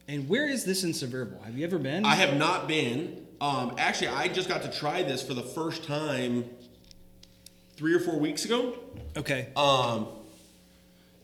And 0.09 0.29
where 0.29 0.49
is 0.49 0.65
this 0.65 0.85
in 0.85 0.91
Sevierville? 0.91 1.43
Have 1.45 1.57
you 1.59 1.65
ever 1.67 1.79
been? 1.79 2.05
I 2.05 2.15
have 2.17 2.37
not 2.37 2.67
been. 2.69 3.27
Um, 3.41 3.75
actually, 3.79 4.09
I 4.09 4.29
just 4.29 4.49
got 4.49 4.63
to 4.63 4.71
try 4.71 5.03
this 5.03 5.23
for 5.23 5.35
the 5.35 5.43
first 5.43 5.85
time 5.85 6.45
three 7.77 7.95
or 7.95 8.01
four 8.01 8.19
weeks 8.19 8.45
ago. 8.45 8.75
okay. 9.17 9.49
Um, 9.57 10.09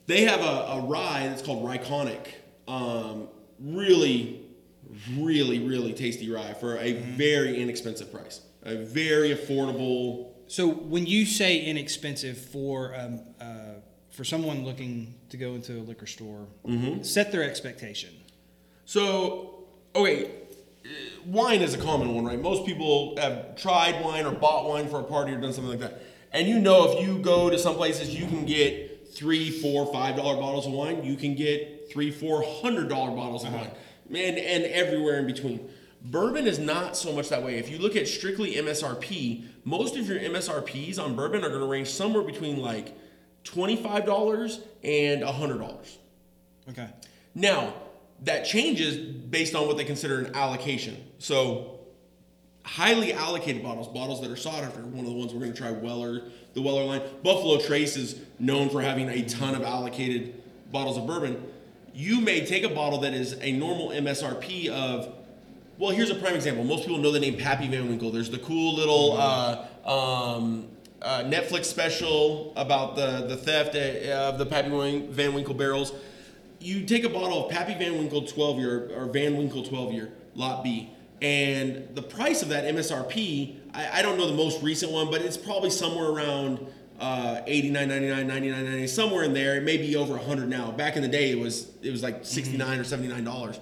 they 0.07 0.23
have 0.25 0.41
a, 0.41 0.79
a 0.79 0.81
rye 0.83 1.27
that's 1.29 1.43
called 1.43 1.65
Ryconic. 1.65 2.27
Um, 2.69 3.29
really, 3.61 4.43
really, 5.19 5.59
really 5.61 5.93
tasty 5.93 6.31
rye 6.31 6.55
for 6.55 6.79
a 6.79 6.93
very 6.95 7.61
inexpensive 7.61 8.13
price. 8.13 8.41
A 8.65 8.77
very 8.77 9.35
affordable. 9.35 10.29
So 10.47 10.69
when 10.69 11.07
you 11.07 11.27
say 11.27 11.59
inexpensive 11.61 12.39
for 12.39 12.95
um, 12.95 13.21
uh, 13.41 13.47
for 14.11 14.25
someone 14.25 14.65
looking 14.65 15.15
to 15.31 15.37
go 15.37 15.55
into 15.55 15.79
a 15.79 15.83
liquor 15.83 16.07
store, 16.07 16.47
Mm-hmm. 16.67 17.03
set 17.03 17.33
their 17.33 17.43
expectation. 17.43 18.11
So, 18.85 19.65
okay, 19.95 20.27
uh, 20.27 20.89
wine 21.27 21.63
is 21.63 21.73
a 21.75 21.79
common 21.79 22.15
one, 22.15 22.25
right? 22.25 22.41
Most 22.41 22.67
people 22.67 23.17
have 23.19 23.57
tried 23.57 24.05
wine 24.05 24.27
or 24.27 24.33
bought 24.33 24.69
wine 24.69 24.89
for 24.89 25.01
a 25.01 25.05
party 25.05 25.33
or 25.33 25.41
done 25.41 25.53
something 25.53 25.71
like 25.71 25.81
that. 25.81 26.03
And 26.33 26.47
you 26.47 26.59
know, 26.59 26.93
if 26.93 27.07
you 27.07 27.19
go 27.19 27.49
to 27.51 27.59
some 27.59 27.75
places, 27.77 28.15
you 28.15 28.27
can 28.27 28.45
get 28.45 28.92
three, 29.13 29.51
four, 29.51 29.93
five 29.93 30.17
dollar 30.17 30.37
bottles 30.37 30.67
of 30.67 30.73
wine. 30.73 31.05
You 31.05 31.17
can 31.17 31.35
get 31.35 31.91
three, 31.91 32.11
four 32.11 32.43
hundred 32.43 32.89
dollar 32.89 33.11
bottles 33.11 33.45
of 33.45 33.55
uh-huh. 33.55 33.65
wine, 33.65 33.71
and 34.09 34.39
and 34.39 34.65
everywhere 34.65 35.19
in 35.19 35.27
between. 35.27 35.69
Bourbon 36.05 36.49
is 36.49 36.59
not 36.59 36.97
so 36.97 37.13
much 37.13 37.29
that 37.29 37.45
way. 37.45 37.59
If 37.59 37.71
you 37.71 37.79
look 37.79 37.95
at 37.95 38.09
strictly 38.09 38.55
MSRP, 38.55 39.45
most 39.65 39.97
of 39.97 40.09
your 40.09 40.19
MSRPs 40.19 40.99
on 40.99 41.15
bourbon 41.15 41.45
are 41.45 41.49
going 41.49 41.61
to 41.61 41.67
range 41.67 41.91
somewhere 41.91 42.25
between 42.25 42.59
like 42.59 42.97
twenty-five 43.45 44.05
dollars 44.05 44.61
and 44.83 45.23
hundred 45.23 45.59
dollars. 45.59 45.99
Okay. 46.69 46.89
Now, 47.35 47.75
that 48.23 48.45
changes 48.45 48.97
based 48.97 49.55
on 49.55 49.67
what 49.67 49.77
they 49.77 49.85
consider 49.85 50.21
an 50.21 50.35
allocation. 50.35 50.97
So, 51.19 51.81
highly 52.65 53.13
allocated 53.13 53.63
bottles, 53.63 53.89
bottles 53.89 54.21
that 54.21 54.31
are 54.31 54.37
sought 54.37 54.63
after, 54.63 54.81
one 54.81 55.01
of 55.01 55.07
the 55.07 55.17
ones 55.17 55.33
we're 55.33 55.41
going 55.41 55.53
to 55.53 55.59
try, 55.59 55.71
Weller, 55.71 56.31
the 56.55 56.63
Weller 56.63 56.85
line. 56.85 57.03
Buffalo 57.23 57.59
Trace 57.59 57.97
is 57.97 58.21
known 58.39 58.69
for 58.69 58.81
having 58.81 59.09
a 59.09 59.23
ton 59.23 59.55
of 59.55 59.63
allocated 59.63 60.43
bottles 60.71 60.97
of 60.97 61.07
bourbon. 61.07 61.43
You 61.95 62.21
may 62.21 62.47
take 62.47 62.65
a 62.65 62.69
bottle 62.69 63.01
that 63.01 63.13
is 63.13 63.39
a 63.41 63.53
normal 63.53 63.91
MSRP 63.91 64.69
of, 64.69 65.15
well, 65.79 65.91
here's 65.91 66.11
a 66.11 66.15
prime 66.15 66.35
example. 66.35 66.65
Most 66.65 66.85
people 66.85 66.99
know 66.99 67.13
the 67.13 67.21
name 67.21 67.37
Pappy 67.37 67.69
Van 67.69 67.89
Winkle. 67.89 68.11
There's 68.11 68.31
the 68.31 68.39
cool 68.39 68.75
little 68.75 69.13
uh, 69.19 69.67
um, 69.85 70.69
uh, 71.03 71.21
Netflix 71.25 71.67
special 71.67 72.53
about 72.57 72.97
the, 72.97 73.27
the 73.27 73.37
theft 73.37 73.75
uh, 73.75 74.31
of 74.31 74.39
the 74.39 74.47
Pappy 74.47 74.71
Van 75.11 75.35
Winkle 75.35 75.55
barrels 75.55 75.93
you 76.63 76.85
take 76.85 77.05
a 77.05 77.09
bottle 77.09 77.45
of 77.45 77.51
Pappy 77.51 77.75
Van 77.75 77.99
Winkle 77.99 78.23
12 78.23 78.59
year 78.59 78.91
or 78.97 79.07
Van 79.07 79.37
Winkle 79.37 79.65
12 79.65 79.93
year 79.93 80.13
lot 80.35 80.65
B, 80.65 80.91
and 81.21 81.89
the 81.95 82.03
price 82.03 82.43
of 82.43 82.49
that 82.49 82.65
MSRP, 82.65 83.57
I, 83.75 83.99
I 83.99 84.03
don't 84.03 84.19
know 84.19 84.27
the 84.27 84.37
most 84.37 84.63
recent 84.63 84.93
one, 84.93 85.11
but 85.11 85.23
it's 85.23 85.37
probably 85.37 85.71
somewhere 85.71 86.09
around 86.09 86.67
uh, 87.01 87.41
89.99, 87.47 88.27
99.99, 88.27 88.89
somewhere 88.89 89.25
in 89.25 89.35
there. 89.35 89.57
It 89.57 89.65
may 89.65 89.77
be 89.77 89.97
over 89.97 90.15
100 90.15 90.49
now. 90.49 90.71
Back 90.71 90.97
in 90.97 91.03
the 91.03 91.09
day, 91.09 91.31
it 91.31 91.39
was 91.39 91.71
it 91.83 91.91
was 91.91 92.03
like 92.03 92.25
69 92.25 92.79
or 92.79 92.85
79 92.85 93.25
dollars. 93.25 93.61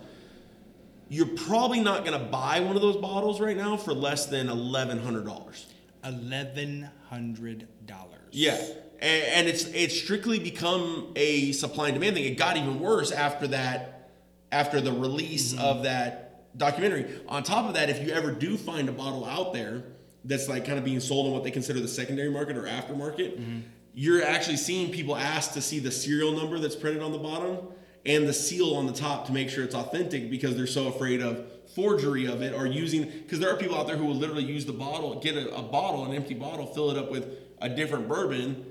You're 1.08 1.26
probably 1.26 1.80
not 1.80 2.04
going 2.04 2.18
to 2.18 2.24
buy 2.24 2.60
one 2.60 2.76
of 2.76 2.82
those 2.82 2.96
bottles 2.96 3.40
right 3.40 3.56
now 3.56 3.76
for 3.76 3.92
less 3.92 4.26
than 4.26 4.46
1,100 4.46 5.24
dollars. 5.24 5.66
Eleven 6.04 6.88
hundred 7.10 7.66
dollars. 7.86 8.28
Yeah, 8.30 8.56
and, 9.00 9.24
and 9.24 9.48
it's 9.48 9.66
it's 9.66 9.98
strictly 9.98 10.38
become 10.38 11.12
a 11.14 11.52
supply 11.52 11.88
and 11.88 11.94
demand 11.94 12.16
thing. 12.16 12.24
It 12.24 12.38
got 12.38 12.56
even 12.56 12.80
worse 12.80 13.12
after 13.12 13.48
that, 13.48 14.10
after 14.50 14.80
the 14.80 14.92
release 14.92 15.58
of 15.58 15.82
that 15.82 16.56
documentary. 16.56 17.20
On 17.28 17.42
top 17.42 17.66
of 17.66 17.74
that, 17.74 17.90
if 17.90 18.00
you 18.02 18.12
ever 18.14 18.32
do 18.32 18.56
find 18.56 18.88
a 18.88 18.92
bottle 18.92 19.26
out 19.26 19.52
there 19.52 19.84
that's 20.24 20.48
like 20.48 20.64
kind 20.64 20.78
of 20.78 20.84
being 20.84 21.00
sold 21.00 21.26
on 21.26 21.32
what 21.32 21.44
they 21.44 21.50
consider 21.50 21.80
the 21.80 21.88
secondary 21.88 22.30
market 22.30 22.56
or 22.56 22.62
aftermarket, 22.62 23.38
mm-hmm. 23.38 23.60
you're 23.94 24.22
actually 24.22 24.56
seeing 24.56 24.90
people 24.92 25.16
ask 25.16 25.52
to 25.52 25.62
see 25.62 25.78
the 25.78 25.90
serial 25.90 26.32
number 26.32 26.58
that's 26.58 26.76
printed 26.76 27.02
on 27.02 27.12
the 27.12 27.18
bottom 27.18 27.58
and 28.06 28.26
the 28.26 28.32
seal 28.32 28.74
on 28.74 28.86
the 28.86 28.92
top 28.92 29.26
to 29.26 29.32
make 29.32 29.48
sure 29.50 29.64
it's 29.64 29.74
authentic 29.74 30.30
because 30.30 30.56
they're 30.56 30.66
so 30.66 30.88
afraid 30.88 31.20
of 31.20 31.44
forgery 31.74 32.26
of 32.26 32.42
it 32.42 32.54
or 32.54 32.66
using 32.66 33.04
because 33.04 33.38
there 33.38 33.50
are 33.52 33.56
people 33.56 33.76
out 33.76 33.86
there 33.86 33.96
who 33.96 34.04
will 34.04 34.14
literally 34.14 34.42
use 34.42 34.66
the 34.66 34.72
bottle 34.72 35.20
get 35.20 35.36
a, 35.36 35.54
a 35.54 35.62
bottle 35.62 36.04
an 36.04 36.12
empty 36.12 36.34
bottle 36.34 36.66
fill 36.66 36.90
it 36.90 36.96
up 36.96 37.12
with 37.12 37.28
a 37.60 37.68
different 37.68 38.08
bourbon 38.08 38.70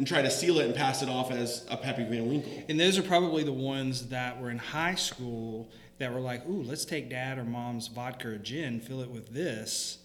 and 0.00 0.06
try 0.06 0.22
to 0.22 0.30
seal 0.30 0.58
it 0.60 0.64
and 0.64 0.74
pass 0.74 1.02
it 1.02 1.10
off 1.10 1.30
as 1.30 1.66
a 1.68 1.76
Pappy 1.76 2.04
Van 2.04 2.26
Winkle. 2.26 2.50
And 2.70 2.80
those 2.80 2.96
are 2.96 3.02
probably 3.02 3.42
the 3.42 3.52
ones 3.52 4.08
that 4.08 4.40
were 4.40 4.50
in 4.50 4.56
high 4.56 4.94
school 4.94 5.68
that 5.98 6.10
were 6.10 6.20
like, 6.20 6.48
"Ooh, 6.48 6.62
let's 6.62 6.86
take 6.86 7.10
dad 7.10 7.36
or 7.36 7.44
mom's 7.44 7.88
vodka 7.88 8.28
or 8.28 8.38
gin, 8.38 8.80
fill 8.80 9.02
it 9.02 9.10
with 9.10 9.34
this," 9.34 9.98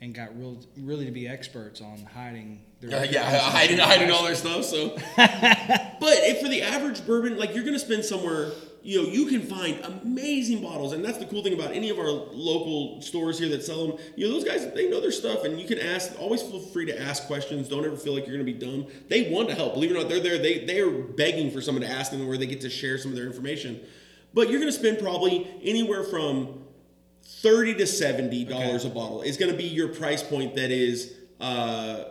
and 0.00 0.14
got 0.14 0.36
real, 0.38 0.58
really 0.76 1.04
to 1.06 1.10
be 1.10 1.26
experts 1.26 1.80
on 1.80 2.06
hiding 2.14 2.60
their. 2.80 3.00
Uh, 3.00 3.04
yeah, 3.04 3.38
hiding, 3.50 3.78
hiding 3.78 4.10
all 4.10 4.24
their 4.24 4.34
stuff. 4.34 4.64
So, 4.64 4.90
but 5.16 5.96
if 6.00 6.40
for 6.40 6.48
the 6.48 6.62
average 6.62 7.04
bourbon, 7.06 7.36
like 7.36 7.54
you're 7.54 7.64
gonna 7.64 7.78
spend 7.78 8.04
somewhere, 8.04 8.52
you 8.82 9.02
know, 9.02 9.08
you 9.08 9.26
can 9.26 9.42
find 9.42 9.80
amazing 9.84 10.62
bottles, 10.62 10.92
and 10.92 11.04
that's 11.04 11.18
the 11.18 11.26
cool 11.26 11.42
thing 11.42 11.54
about 11.54 11.72
any 11.72 11.90
of 11.90 11.98
our 11.98 12.10
local 12.10 13.02
stores 13.02 13.38
here 13.38 13.48
that 13.48 13.64
sell 13.64 13.88
them. 13.88 13.98
You 14.16 14.28
know, 14.28 14.34
those 14.34 14.44
guys 14.44 14.72
they 14.72 14.88
know 14.88 15.00
their 15.00 15.12
stuff, 15.12 15.44
and 15.44 15.60
you 15.60 15.66
can 15.66 15.78
ask. 15.78 16.12
Always 16.20 16.42
feel 16.42 16.60
free 16.60 16.86
to 16.86 17.00
ask 17.00 17.26
questions. 17.26 17.68
Don't 17.68 17.84
ever 17.84 17.96
feel 17.96 18.14
like 18.14 18.26
you're 18.26 18.36
gonna 18.36 18.44
be 18.44 18.52
dumb. 18.52 18.86
They 19.08 19.30
want 19.32 19.48
to 19.48 19.54
help. 19.54 19.74
Believe 19.74 19.90
it 19.90 19.94
or 19.94 20.00
not, 20.00 20.08
they're 20.08 20.20
there. 20.20 20.38
They 20.38 20.64
they 20.64 20.80
are 20.80 20.90
begging 20.90 21.50
for 21.50 21.60
someone 21.60 21.82
to 21.82 21.90
ask 21.90 22.12
them 22.12 22.26
where 22.28 22.38
they 22.38 22.46
get 22.46 22.60
to 22.60 22.70
share 22.70 22.98
some 22.98 23.10
of 23.10 23.16
their 23.16 23.26
information. 23.26 23.80
But 24.32 24.50
you're 24.50 24.60
gonna 24.60 24.70
spend 24.70 25.00
probably 25.00 25.48
anywhere 25.62 26.04
from 26.04 26.67
thirty 27.28 27.74
to 27.74 27.86
seventy 27.86 28.44
dollars 28.44 28.84
a 28.84 28.90
bottle 28.90 29.22
is 29.22 29.36
going 29.36 29.50
to 29.50 29.56
be 29.56 29.64
your 29.64 29.88
price 29.88 30.22
point. 30.22 30.54
That 30.54 30.70
is 30.70 31.14
uh, 31.40 32.04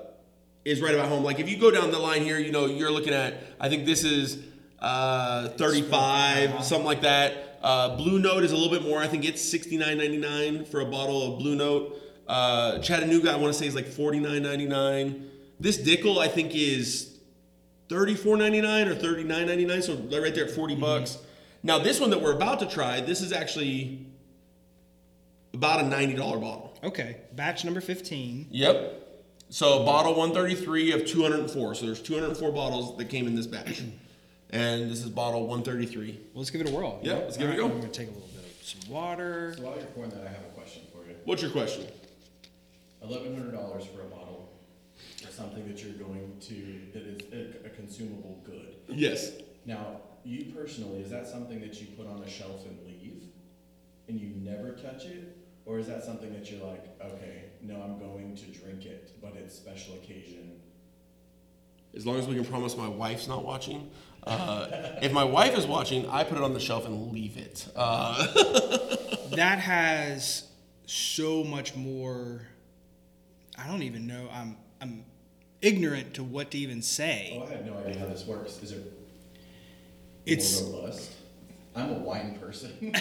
is 0.64 0.82
right 0.82 0.94
about 0.94 1.10
home. 1.10 1.24
Like 1.24 1.40
if 1.40 1.50
you 1.50 1.58
go 1.58 1.72
down 1.72 1.92
the 1.92 2.00
line 2.00 2.24
here, 2.24 2.38
you 2.38 2.52
know 2.52 2.66
you're 2.66 2.92
looking 2.92 3.14
at. 3.14 3.36
I 3.60 3.70
think 3.70 3.86
this 3.86 4.04
is 4.04 4.44
uh, 4.80 5.50
thirty 5.50 5.82
five, 5.82 6.64
something 6.64 6.86
like 6.86 7.02
that. 7.02 7.60
Uh, 7.62 7.96
Blue 7.98 8.20
Note 8.20 8.44
is 8.44 8.52
a 8.52 8.56
little 8.56 8.72
bit 8.72 8.88
more. 8.88 9.00
I 9.00 9.08
think 9.08 9.26
it's 9.26 9.42
sixty 9.42 9.78
nine 9.78 9.98
ninety 9.98 10.18
nine 10.18 10.66
for 10.66 10.82
a 10.82 10.86
bottle 10.86 11.34
of 11.34 11.40
Blue 11.40 11.56
Note. 11.56 12.02
Uh, 12.28 12.80
Chattanooga, 12.80 13.32
I 13.32 13.38
want 13.38 13.54
to 13.54 13.60
say 13.60 13.68
is 13.68 13.76
like 13.76 13.88
forty 13.88 14.20
nine 14.20 14.44
ninety 14.44 14.68
nine. 14.68 15.30
This 15.60 15.78
Dickel, 15.80 16.20
I 16.20 16.28
think, 16.28 16.52
is 16.54 17.18
thirty 17.90 18.14
four 18.14 18.38
ninety 18.38 18.62
nine 18.62 18.88
or 18.88 18.96
thirty 18.96 19.24
nine 19.24 19.48
ninety 19.48 19.66
nine. 19.66 19.82
So 19.82 19.96
right 19.96 20.36
there 20.36 20.46
at 20.46 20.52
40 20.52 20.76
bucks. 20.76 21.18
Now 21.64 21.80
this 21.80 22.00
one 22.00 22.12
that 22.12 22.22
we're 22.22 22.36
about 22.36 22.60
to 22.60 22.68
try, 22.68 23.02
this 23.02 23.22
is 23.22 23.34
actually 23.34 24.07
about 25.54 25.82
a 25.82 25.88
ninety 25.88 26.16
dollar 26.16 26.38
bottle. 26.38 26.78
Okay, 26.84 27.18
batch 27.34 27.66
number 27.66 27.82
fifteen. 27.82 28.48
Yep. 28.52 29.04
So 29.50 29.86
bottle 29.86 30.16
one 30.16 30.34
thirty 30.34 30.56
three 30.56 30.92
of 30.92 31.06
two 31.06 31.22
hundred 31.22 31.40
and 31.42 31.50
four. 31.50 31.76
So 31.76 31.86
there's 31.86 32.02
two 32.02 32.14
hundred 32.14 32.30
and 32.30 32.38
four 32.38 32.52
bottles 32.52 32.98
that 32.98 33.06
came 33.06 33.28
in 33.28 33.36
this 33.36 33.48
batch. 33.48 33.84
and 34.50 34.90
this 34.90 35.04
is 35.04 35.10
bottle 35.10 35.42
133. 35.48 36.12
Well, 36.12 36.20
let's 36.36 36.50
give 36.50 36.62
it 36.62 36.70
a 36.70 36.74
whirl. 36.74 37.00
Yeah, 37.02 37.16
let's 37.16 37.38
give 37.38 37.50
it 37.50 37.60
a 37.60 37.62
All 37.62 37.70
go. 37.70 37.76
I'm 37.76 37.82
gonna 37.82 37.92
take 37.92 38.08
a 38.08 38.12
little 38.12 38.28
bit 38.30 38.46
of 38.46 38.66
some 38.66 38.92
water. 38.92 39.54
So 39.58 39.64
while 39.64 39.76
you're 39.76 39.86
pouring 39.88 40.10
that, 40.12 40.22
I 40.22 40.30
have 40.30 40.46
a 40.46 40.56
question 40.56 40.84
for 40.92 41.08
you. 41.08 41.16
What's 41.26 41.42
your 41.42 41.52
question? 41.52 41.86
Eleven 43.02 43.34
hundred 43.36 43.54
dollars 43.54 43.86
for 43.86 44.02
a 44.02 44.06
bottle 44.06 44.50
of 45.24 45.30
something 45.32 45.68
that 45.68 45.84
you're 45.84 45.94
going 45.94 46.38
to 46.42 46.82
that 46.94 47.04
is 47.04 47.22
a, 47.64 47.68
a 47.68 47.70
consumable 47.70 48.42
good. 48.46 48.76
Yes. 48.90 49.32
Now, 49.66 50.02
you 50.24 50.52
personally, 50.56 51.02
is 51.02 51.10
that 51.12 51.28
something 51.28 51.60
that 51.62 51.80
you 51.80 51.88
put 51.98 52.08
on 52.08 52.22
a 52.24 52.30
shelf 52.30 52.66
and 52.66 52.78
leave, 52.86 53.24
and 54.08 54.20
you 54.20 54.32
never 54.38 54.72
touch 54.72 55.06
it, 55.06 55.37
or 55.68 55.78
is 55.78 55.88
that 55.88 56.04
something 56.04 56.32
that 56.34 56.50
you're 56.50 56.66
like, 56.66 56.86
okay, 57.04 57.44
no, 57.62 57.76
I'm 57.82 58.00
going 58.00 58.36
to 58.38 58.46
drink 58.60 58.86
it, 58.86 59.12
but 59.22 59.34
it's 59.36 59.54
special 59.54 59.96
occasion. 59.96 60.62
As 61.96 62.06
long 62.06 62.18
as 62.18 62.26
we 62.26 62.36
can 62.36 62.46
promise 62.46 62.78
my 62.78 62.88
wife's 62.88 63.28
not 63.28 63.44
watching. 63.44 63.92
Uh, 64.24 64.68
if 65.02 65.12
my 65.12 65.24
wife 65.24 65.58
is 65.58 65.66
watching, 65.66 66.08
I 66.10 66.24
put 66.24 66.38
it 66.38 66.44
on 66.44 66.54
the 66.54 66.60
shelf 66.60 66.86
and 66.86 67.12
leave 67.12 67.38
it. 67.38 67.68
Uh, 67.76 68.26
that 69.36 69.60
has 69.60 70.48
so 70.86 71.44
much 71.44 71.76
more. 71.76 72.42
I 73.58 73.68
don't 73.68 73.84
even 73.84 74.06
know. 74.06 74.30
I'm 74.32 74.58
I'm 74.82 75.06
ignorant 75.62 76.14
to 76.16 76.24
what 76.24 76.52
to 76.52 76.58
even 76.58 76.82
say. 76.82 77.42
Oh, 77.42 77.48
I 77.48 77.52
have 77.52 77.66
no 77.66 77.78
idea 77.78 78.00
how 78.00 78.06
this 78.06 78.26
works. 78.26 78.62
Is 78.62 78.74
it 78.74 78.94
It's 80.26 80.62
more 80.62 80.82
robust? 80.82 81.12
I'm 81.78 81.92
a 81.92 82.00
wine 82.00 82.38
person. 82.40 82.72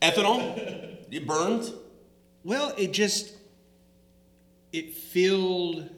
ethanol, 0.00 0.96
it 1.10 1.26
burns. 1.26 1.72
well, 2.44 2.72
it 2.78 2.92
just 2.92 3.34
it 4.72 4.94
filled 4.94 5.88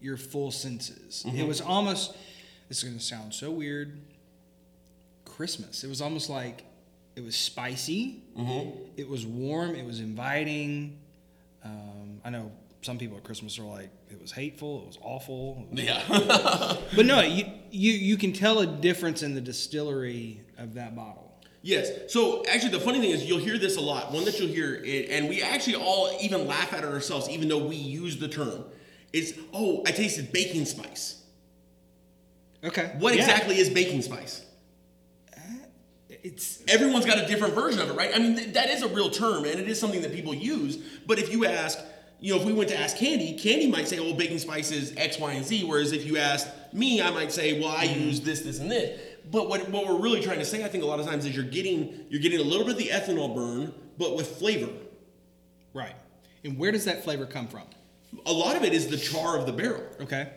your 0.00 0.16
full 0.16 0.50
senses. 0.50 1.24
It 1.34 1.46
was 1.46 1.60
almost. 1.60 2.16
This 2.68 2.78
is 2.78 2.84
gonna 2.84 3.00
sound 3.00 3.32
so 3.34 3.50
weird. 3.50 4.00
Christmas. 5.24 5.84
It 5.84 5.88
was 5.88 6.00
almost 6.00 6.28
like 6.30 6.64
it 7.14 7.24
was 7.24 7.36
spicy. 7.36 8.22
It 8.96 9.08
was 9.08 9.26
warm. 9.26 9.74
It 9.74 9.84
was 9.86 10.00
inviting. 10.00 10.98
Um, 11.64 12.20
I 12.24 12.30
know 12.30 12.50
some 12.82 12.98
people 12.98 13.16
at 13.16 13.24
Christmas 13.24 13.58
are 13.58 13.64
like, 13.64 13.90
it 14.10 14.20
was 14.20 14.30
hateful. 14.32 14.82
It 14.82 14.86
was 14.86 14.98
awful. 15.02 15.66
it 15.72 15.74
was 15.74 15.84
Yeah. 15.84 16.76
But 16.96 17.06
no, 17.06 17.20
you, 17.20 17.44
you 17.70 17.92
you 17.92 18.16
can 18.16 18.32
tell 18.32 18.60
a 18.60 18.66
difference 18.66 19.22
in 19.22 19.34
the 19.34 19.40
distillery 19.40 20.40
of 20.58 20.74
that 20.74 20.94
bottle. 20.94 21.22
Yes. 21.62 21.90
So 22.12 22.44
actually, 22.46 22.70
the 22.70 22.80
funny 22.80 23.00
thing 23.00 23.10
is, 23.10 23.24
you'll 23.24 23.38
hear 23.40 23.58
this 23.58 23.76
a 23.76 23.80
lot. 23.80 24.12
One 24.12 24.24
that 24.24 24.38
you'll 24.38 24.48
hear, 24.48 24.76
it, 24.84 25.10
and 25.10 25.28
we 25.28 25.42
actually 25.42 25.74
all 25.76 26.16
even 26.20 26.46
laugh 26.46 26.72
at 26.72 26.84
it 26.84 26.86
ourselves, 26.88 27.28
even 27.28 27.48
though 27.48 27.66
we 27.66 27.74
use 27.74 28.18
the 28.18 28.28
term, 28.28 28.64
is, 29.12 29.36
"Oh, 29.52 29.82
I 29.84 29.90
tasted 29.90 30.30
baking 30.32 30.66
spice." 30.66 31.22
Okay. 32.62 32.92
What 32.98 33.14
Yeah. 33.14 33.20
exactly 33.22 33.58
is 33.58 33.68
baking 33.68 34.02
spice? 34.02 34.44
Uh, 35.36 35.40
it's 36.22 36.62
Everyone's 36.68 37.04
got 37.04 37.18
a 37.18 37.26
different 37.26 37.54
version 37.54 37.80
of 37.80 37.90
it, 37.90 37.94
right? 37.94 38.12
I 38.14 38.18
mean, 38.18 38.36
th- 38.36 38.54
that 38.54 38.70
is 38.70 38.82
a 38.82 38.88
real 38.88 39.10
term, 39.10 39.44
and 39.44 39.58
it 39.58 39.68
is 39.68 39.78
something 39.80 40.02
that 40.02 40.12
people 40.12 40.34
use. 40.34 40.76
But 41.06 41.18
if 41.18 41.32
you 41.32 41.46
ask, 41.46 41.78
you 42.20 42.34
know, 42.34 42.40
if 42.40 42.46
we 42.46 42.52
went 42.52 42.70
to 42.70 42.78
ask 42.78 42.96
Candy, 42.96 43.36
Candy 43.36 43.70
might 43.70 43.88
say, 43.88 43.98
"Oh, 43.98 44.14
baking 44.14 44.38
spice 44.38 44.70
is 44.70 44.94
X, 44.96 45.18
Y, 45.18 45.32
and 45.32 45.44
Z." 45.44 45.64
Whereas 45.64 45.92
if 45.92 46.06
you 46.06 46.16
asked 46.16 46.48
me, 46.72 47.02
I 47.02 47.10
might 47.10 47.32
say, 47.32 47.60
"Well, 47.60 47.68
I 47.68 47.86
mm-hmm. 47.86 48.00
use 48.00 48.20
this, 48.20 48.40
this, 48.42 48.58
and 48.58 48.70
this." 48.70 49.00
But 49.30 49.48
what, 49.48 49.68
what 49.70 49.86
we're 49.86 50.00
really 50.00 50.20
trying 50.20 50.38
to 50.38 50.44
say, 50.44 50.64
I 50.64 50.68
think, 50.68 50.84
a 50.84 50.86
lot 50.86 51.00
of 51.00 51.06
times 51.06 51.24
is 51.24 51.34
you're 51.34 51.44
getting 51.44 52.06
you're 52.08 52.20
getting 52.20 52.40
a 52.40 52.44
little 52.44 52.64
bit 52.64 52.72
of 52.72 52.78
the 52.78 52.88
ethanol 52.88 53.34
burn, 53.34 53.74
but 53.98 54.16
with 54.16 54.36
flavor. 54.38 54.70
right. 55.74 55.94
And 56.44 56.56
where 56.58 56.70
does 56.70 56.84
that 56.84 57.02
flavor 57.02 57.26
come 57.26 57.48
from? 57.48 57.64
A 58.24 58.32
lot 58.32 58.56
of 58.56 58.62
it 58.62 58.72
is 58.72 58.86
the 58.86 58.96
char 58.96 59.36
of 59.36 59.46
the 59.46 59.52
barrel. 59.52 59.82
Okay. 60.00 60.30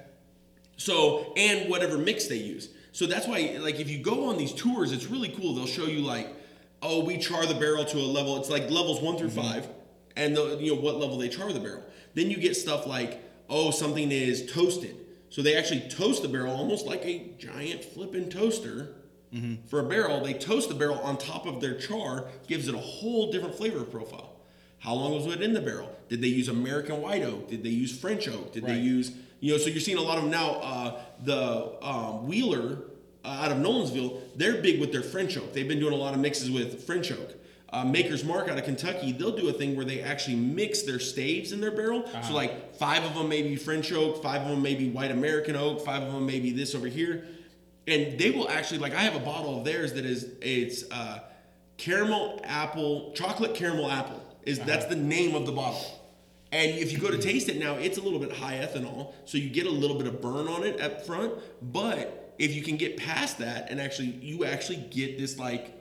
So, 0.76 1.34
and 1.38 1.70
whatever 1.70 1.98
mix 1.98 2.26
they 2.26 2.38
use. 2.38 2.70
So 2.94 3.06
that's 3.06 3.28
why, 3.28 3.58
like, 3.60 3.80
if 3.80 3.90
you 3.90 4.00
go 4.00 4.30
on 4.30 4.38
these 4.38 4.54
tours, 4.54 4.92
it's 4.92 5.06
really 5.06 5.30
cool. 5.30 5.54
They'll 5.54 5.68
show 5.68 5.86
you, 5.86 6.02
like, 6.02 6.34
oh, 6.82 7.04
we 7.04 7.18
char 7.18 7.46
the 7.46 7.54
barrel 7.54 7.86
to 7.86 7.98
a 7.98 8.00
level. 8.00 8.38
It's 8.38 8.50
like 8.50 8.70
levels 8.72 9.02
one 9.02 9.18
through 9.18 9.30
mm-hmm. 9.30 9.42
five, 9.42 9.68
and 10.16 10.36
the, 10.36 10.58
you 10.58 10.76
know 10.76 10.82
what 10.82 10.98
level 10.98 11.18
they 11.18 11.30
char 11.30 11.52
the 11.52 11.60
barrel. 11.60 11.84
Then 12.14 12.30
you 12.30 12.38
get 12.38 12.56
stuff 12.56 12.86
like, 12.86 13.24
oh, 13.50 13.72
something 13.72 14.12
is 14.12 14.52
toasted. 14.52 14.96
So 15.30 15.42
they 15.42 15.56
actually 15.56 15.82
toast 15.90 16.22
the 16.24 16.28
barrel 16.28 16.56
almost 16.56 16.86
like 16.86 17.06
a 17.06 17.32
giant 17.38 17.84
flipping 17.84 18.30
toaster 18.30 18.96
for 19.68 19.80
a 19.80 19.84
barrel. 19.84 20.24
They 20.24 20.34
toast 20.34 20.70
the 20.70 20.76
barrel 20.76 20.98
on 21.00 21.18
top 21.18 21.46
of 21.46 21.62
their 21.62 21.76
char, 21.76 22.26
gives 22.48 22.68
it 22.68 22.74
a 22.74 22.80
whole 22.80 23.32
different 23.32 23.56
flavor 23.56 23.84
profile. 23.84 24.38
How 24.80 24.94
long 24.94 25.14
was 25.14 25.28
it 25.28 25.42
in 25.42 25.54
the 25.54 25.62
barrel? 25.62 25.96
Did 26.08 26.22
they 26.22 26.28
use 26.28 26.48
American 26.48 27.02
white 27.02 27.22
oak? 27.22 27.50
Did 27.50 27.64
they 27.64 27.70
use 27.70 27.98
French 27.98 28.28
oak? 28.28 28.54
Did 28.54 28.66
they 28.66 28.78
use 28.78 29.12
you 29.40 29.52
know? 29.52 29.58
So 29.58 29.70
you're 29.70 29.82
seeing 29.82 29.98
a 29.98 30.02
lot 30.02 30.18
of 30.18 30.24
them 30.24 30.32
now. 30.32 30.52
Uh, 30.62 31.02
the 31.24 31.86
um, 31.86 32.28
Wheeler 32.28 32.80
uh, 33.24 33.28
out 33.28 33.52
of 33.52 33.58
Nolensville, 33.58 34.22
they're 34.36 34.62
big 34.62 34.80
with 34.80 34.92
their 34.92 35.04
French 35.04 35.38
oak. 35.38 35.54
They've 35.54 35.68
been 35.68 35.80
doing 35.80 35.94
a 35.94 35.98
lot 35.98 36.14
of 36.14 36.20
mixes 36.20 36.50
with 36.50 36.84
French 36.86 37.12
oak. 37.12 37.36
Uh, 37.72 37.86
Maker's 37.86 38.24
Mark 38.24 38.50
out 38.50 38.58
of 38.58 38.64
Kentucky, 38.64 39.12
they'll 39.12 39.36
do 39.36 39.48
a 39.50 39.54
thing 39.54 39.76
where 39.76 39.86
they 39.86 40.02
actually 40.02 40.36
mix 40.36 40.82
their 40.82 41.00
staves 41.00 41.52
in 41.52 41.62
their 41.62 41.72
barrel. 41.72 42.04
So 42.24 42.34
like 42.34 42.76
five 42.76 43.04
of 43.04 43.14
them 43.14 43.30
maybe 43.30 43.56
French 43.56 43.92
oak, 43.92 44.24
five 44.24 44.42
of 44.42 44.50
them 44.50 44.62
maybe 44.62 44.90
white 44.90 45.12
American 45.12 45.56
oak, 45.56 45.86
five 45.86 46.02
of 46.02 46.12
them 46.12 46.26
maybe 46.26 46.52
this 46.52 46.74
over 46.74 46.88
here, 46.88 47.26
and 47.88 48.20
they 48.20 48.32
will 48.32 48.50
actually 48.50 48.80
like 48.80 48.94
I 48.96 49.02
have 49.02 49.16
a 49.16 49.20
bottle 49.20 49.60
of 49.60 49.66
theirs 49.66 49.94
that 49.94 50.06
is 50.06 50.32
it's 50.42 50.90
uh, 50.92 51.20
caramel 51.78 52.42
apple 52.44 53.14
chocolate 53.14 53.54
caramel 53.54 53.90
apple 53.90 54.22
is 54.44 54.60
that's 54.60 54.86
the 54.86 54.96
name 54.96 55.36
of 55.36 55.46
the 55.46 55.52
bottle. 55.52 56.00
And 56.52 56.72
if 56.72 56.92
you 56.92 56.98
go 56.98 57.12
to 57.12 57.20
taste 57.20 57.48
it 57.48 57.60
now, 57.60 57.76
it's 57.76 58.00
a 58.00 58.02
little 58.02 58.18
bit 58.18 58.32
high 58.32 58.56
ethanol, 58.56 59.14
so 59.26 59.38
you 59.38 59.50
get 59.52 59.68
a 59.68 59.72
little 59.72 59.98
bit 59.98 60.08
of 60.08 60.20
burn 60.20 60.48
on 60.48 60.64
it 60.64 60.82
up 60.82 61.06
front. 61.06 61.34
But 61.62 62.34
if 62.40 62.56
you 62.56 62.64
can 62.64 62.78
get 62.78 62.98
past 62.98 63.38
that 63.40 63.70
and 63.70 63.80
actually, 63.80 64.08
you 64.08 64.46
actually 64.46 64.78
get 64.78 65.20
this 65.20 65.38
like 65.38 65.79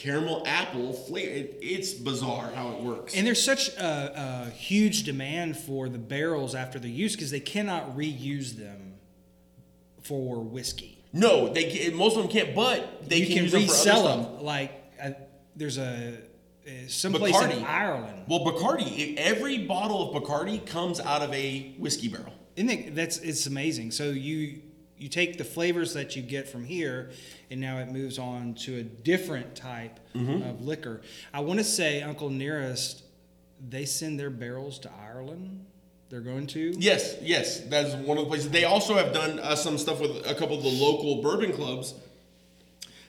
caramel 0.00 0.42
apple 0.46 0.94
flavor. 0.94 1.30
It, 1.30 1.58
it's 1.60 1.92
bizarre 1.92 2.50
how 2.54 2.70
it 2.70 2.82
works. 2.82 3.14
And 3.14 3.26
there's 3.26 3.42
such 3.42 3.68
a, 3.76 4.46
a 4.46 4.50
huge 4.50 5.04
demand 5.04 5.58
for 5.58 5.88
the 5.88 5.98
barrels 5.98 6.54
after 6.54 6.78
they're 6.78 6.90
used 6.90 7.16
because 7.16 7.30
they 7.30 7.40
cannot 7.40 7.96
reuse 7.96 8.56
them 8.56 8.94
for 10.02 10.40
whiskey. 10.40 11.04
no, 11.12 11.52
they 11.52 11.90
most 11.90 12.16
of 12.16 12.22
them 12.22 12.32
can't, 12.32 12.54
but 12.54 13.08
they 13.08 13.18
you 13.18 13.26
can, 13.26 13.34
can, 13.34 13.42
use 13.44 13.52
them 13.52 13.62
resell 13.62 13.98
stuff. 14.00 14.36
them. 14.36 14.44
Like 14.44 14.72
uh, 15.02 15.10
there's 15.54 15.76
a 15.76 16.16
uh, 16.66 16.70
someplace 16.88 17.38
in 17.42 17.64
Ireland. 17.64 18.24
Well, 18.26 18.40
Bacardi, 18.40 19.16
every 19.16 19.58
bottle 19.66 20.14
of 20.14 20.22
Bacardi 20.22 20.64
comes 20.64 20.98
out 21.00 21.22
of 21.22 21.32
a 21.34 21.74
whiskey 21.78 22.08
barrel. 22.08 22.32
Isn't 22.56 22.70
it, 22.70 22.94
that's 22.94 23.18
it's 23.18 23.46
amazing. 23.46 23.90
So 23.90 24.04
you 24.04 24.62
you 25.00 25.08
take 25.08 25.38
the 25.38 25.44
flavors 25.44 25.94
that 25.94 26.14
you 26.14 26.22
get 26.22 26.48
from 26.48 26.64
here, 26.64 27.10
and 27.50 27.60
now 27.60 27.78
it 27.78 27.88
moves 27.90 28.18
on 28.18 28.54
to 28.66 28.78
a 28.78 28.82
different 28.82 29.54
type 29.54 29.98
Mm-hmm. 30.14 30.42
of 30.48 30.60
liquor. 30.62 31.00
I 31.32 31.38
want 31.38 31.60
to 31.60 31.64
say 31.64 32.02
Uncle 32.02 32.30
Nearest, 32.30 33.04
they 33.68 33.84
send 33.84 34.18
their 34.18 34.28
barrels 34.30 34.80
to 34.80 34.90
Ireland. 35.00 35.64
They're 36.08 36.20
going 36.20 36.48
to. 36.48 36.74
Yes, 36.76 37.14
yes, 37.22 37.60
that's 37.60 37.94
one 37.94 38.18
of 38.18 38.24
the 38.24 38.28
places. 38.28 38.50
They 38.50 38.64
also 38.64 38.94
have 38.96 39.12
done 39.12 39.38
uh, 39.38 39.54
some 39.54 39.78
stuff 39.78 40.00
with 40.00 40.10
a 40.28 40.34
couple 40.34 40.56
of 40.56 40.64
the 40.64 40.68
local 40.68 41.22
bourbon 41.22 41.52
clubs 41.52 41.94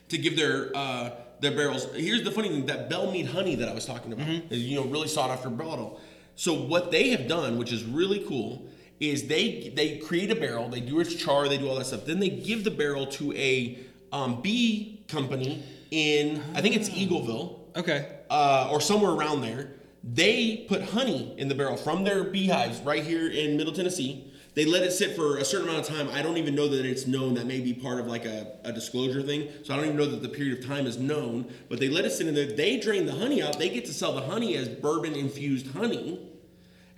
to 0.10 0.18
give 0.20 0.36
their 0.36 0.70
uh, 0.76 1.10
their 1.40 1.52
barrels. 1.56 1.88
Here's 1.96 2.24
the 2.24 2.30
funny 2.32 2.50
thing: 2.50 2.68
that 2.68 2.88
Belle 2.90 3.12
Meade 3.12 3.26
honey 3.26 3.56
that 3.56 3.68
I 3.68 3.74
was 3.74 3.86
talking 3.88 4.14
about, 4.14 4.28
is, 4.52 4.60
you 4.64 4.76
know, 4.76 4.86
really 4.86 5.08
sought 5.08 5.32
after 5.32 5.50
bottle. 5.50 6.00
So 6.36 6.54
what 6.54 6.92
they 6.92 7.10
have 7.10 7.28
done, 7.28 7.58
which 7.58 7.72
is 7.72 7.84
really 7.84 8.24
cool, 8.28 8.62
is 9.02 9.28
they 9.28 9.74
they 9.76 9.98
create 9.98 10.32
a 10.32 10.36
barrel, 10.36 10.70
they 10.70 10.80
do 10.80 11.00
its 11.02 11.14
char, 11.16 11.50
they 11.50 11.58
do 11.58 11.68
all 11.68 11.76
that 11.76 11.88
stuff. 11.88 12.06
Then 12.06 12.20
they 12.20 12.30
give 12.30 12.64
the 12.64 12.72
barrel 12.72 13.08
to 13.08 13.34
a 13.34 13.80
um, 14.14 14.42
bee 14.42 15.04
company 15.10 15.64
in 15.90 16.42
I 16.56 16.62
think 16.62 16.76
it's 16.76 16.90
Eagleville 16.90 17.60
Okay. 17.76 18.08
uh, 18.30 18.70
or 18.72 18.80
somewhere 18.80 19.12
around 19.12 19.42
there. 19.42 19.72
They 20.04 20.66
put 20.70 20.82
honey 20.82 21.34
in 21.38 21.48
the 21.48 21.56
barrel 21.56 21.78
from 21.78 22.04
their 22.04 22.24
beehives 22.24 22.80
right 22.82 23.04
here 23.04 23.30
in 23.30 23.58
Middle 23.58 23.74
Tennessee. 23.74 24.32
They 24.54 24.66
let 24.66 24.84
it 24.84 24.92
sit 24.92 25.16
for 25.16 25.38
a 25.38 25.46
certain 25.46 25.70
amount 25.70 25.88
of 25.90 25.96
time. 25.96 26.10
I 26.10 26.22
don't 26.22 26.36
even 26.38 26.56
know 26.56 26.68
that 26.68 26.86
it's 26.86 27.08
known. 27.08 27.36
That 27.36 27.46
may 27.46 27.62
be 27.62 27.74
part 27.74 28.00
of 28.00 28.08
like 28.08 28.26
a, 28.26 28.58
a 28.66 28.74
disclosure 28.74 29.22
thing. 29.24 29.48
So 29.64 29.74
I 29.74 29.78
don't 29.78 29.86
even 29.86 29.98
know 29.98 30.08
that 30.08 30.22
the 30.22 30.28
period 30.28 30.60
of 30.60 30.66
time 30.66 30.86
is 30.86 30.98
known. 30.98 31.50
But 31.70 31.80
they 31.80 31.88
let 31.88 32.04
it 32.04 32.12
sit 32.12 32.28
in 32.28 32.36
there. 32.36 32.48
They 32.52 32.78
drain 32.78 33.06
the 33.06 33.14
honey 33.14 33.42
out. 33.42 33.58
They 33.58 33.70
get 33.70 33.86
to 33.86 33.94
sell 33.94 34.12
the 34.14 34.22
honey 34.22 34.58
as 34.58 34.68
bourbon 34.68 35.14
infused 35.14 35.72
honey. 35.72 36.20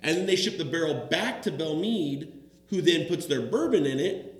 And 0.04 0.18
then 0.18 0.26
they 0.26 0.36
ship 0.36 0.58
the 0.58 0.64
barrel 0.64 1.06
back 1.10 1.42
to 1.42 1.50
Belle 1.50 1.76
Meade, 1.76 2.32
who 2.68 2.82
then 2.82 3.06
puts 3.06 3.26
their 3.26 3.40
bourbon 3.40 3.86
in 3.86 3.98
it 3.98 4.30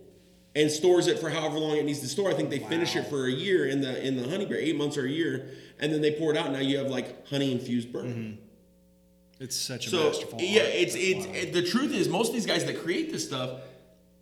and 0.54 0.70
stores 0.70 1.06
it 1.06 1.18
for 1.18 1.30
however 1.30 1.58
long 1.58 1.76
it 1.76 1.84
needs 1.84 2.00
to 2.00 2.06
store. 2.08 2.30
I 2.30 2.34
think 2.34 2.50
they 2.50 2.60
finish 2.60 2.94
it 2.94 3.08
for 3.08 3.26
a 3.26 3.30
year 3.30 3.66
in 3.66 3.80
the 3.80 4.06
in 4.06 4.16
the 4.16 4.28
honey 4.28 4.44
barrel, 4.44 4.62
eight 4.62 4.76
months 4.76 4.96
or 4.96 5.06
a 5.06 5.10
year, 5.10 5.48
and 5.80 5.92
then 5.92 6.00
they 6.00 6.12
pour 6.12 6.30
it 6.30 6.36
out. 6.36 6.52
Now 6.52 6.60
you 6.60 6.78
have 6.78 6.88
like 6.88 7.26
honey 7.28 7.50
infused 7.50 7.92
bourbon. 7.92 8.12
Mm-hmm. 8.12 9.42
It's 9.42 9.56
such 9.56 9.86
a 9.86 9.90
So 9.90 10.04
masterful. 10.04 10.38
yeah, 10.40 10.60
art. 10.60 10.70
it's 10.74 10.94
it's 10.94 11.26
it, 11.26 11.52
the 11.52 11.62
truth 11.62 11.92
is 11.92 12.08
most 12.08 12.28
of 12.28 12.34
these 12.34 12.46
guys 12.46 12.64
that 12.66 12.78
create 12.78 13.10
this 13.10 13.26
stuff, 13.26 13.62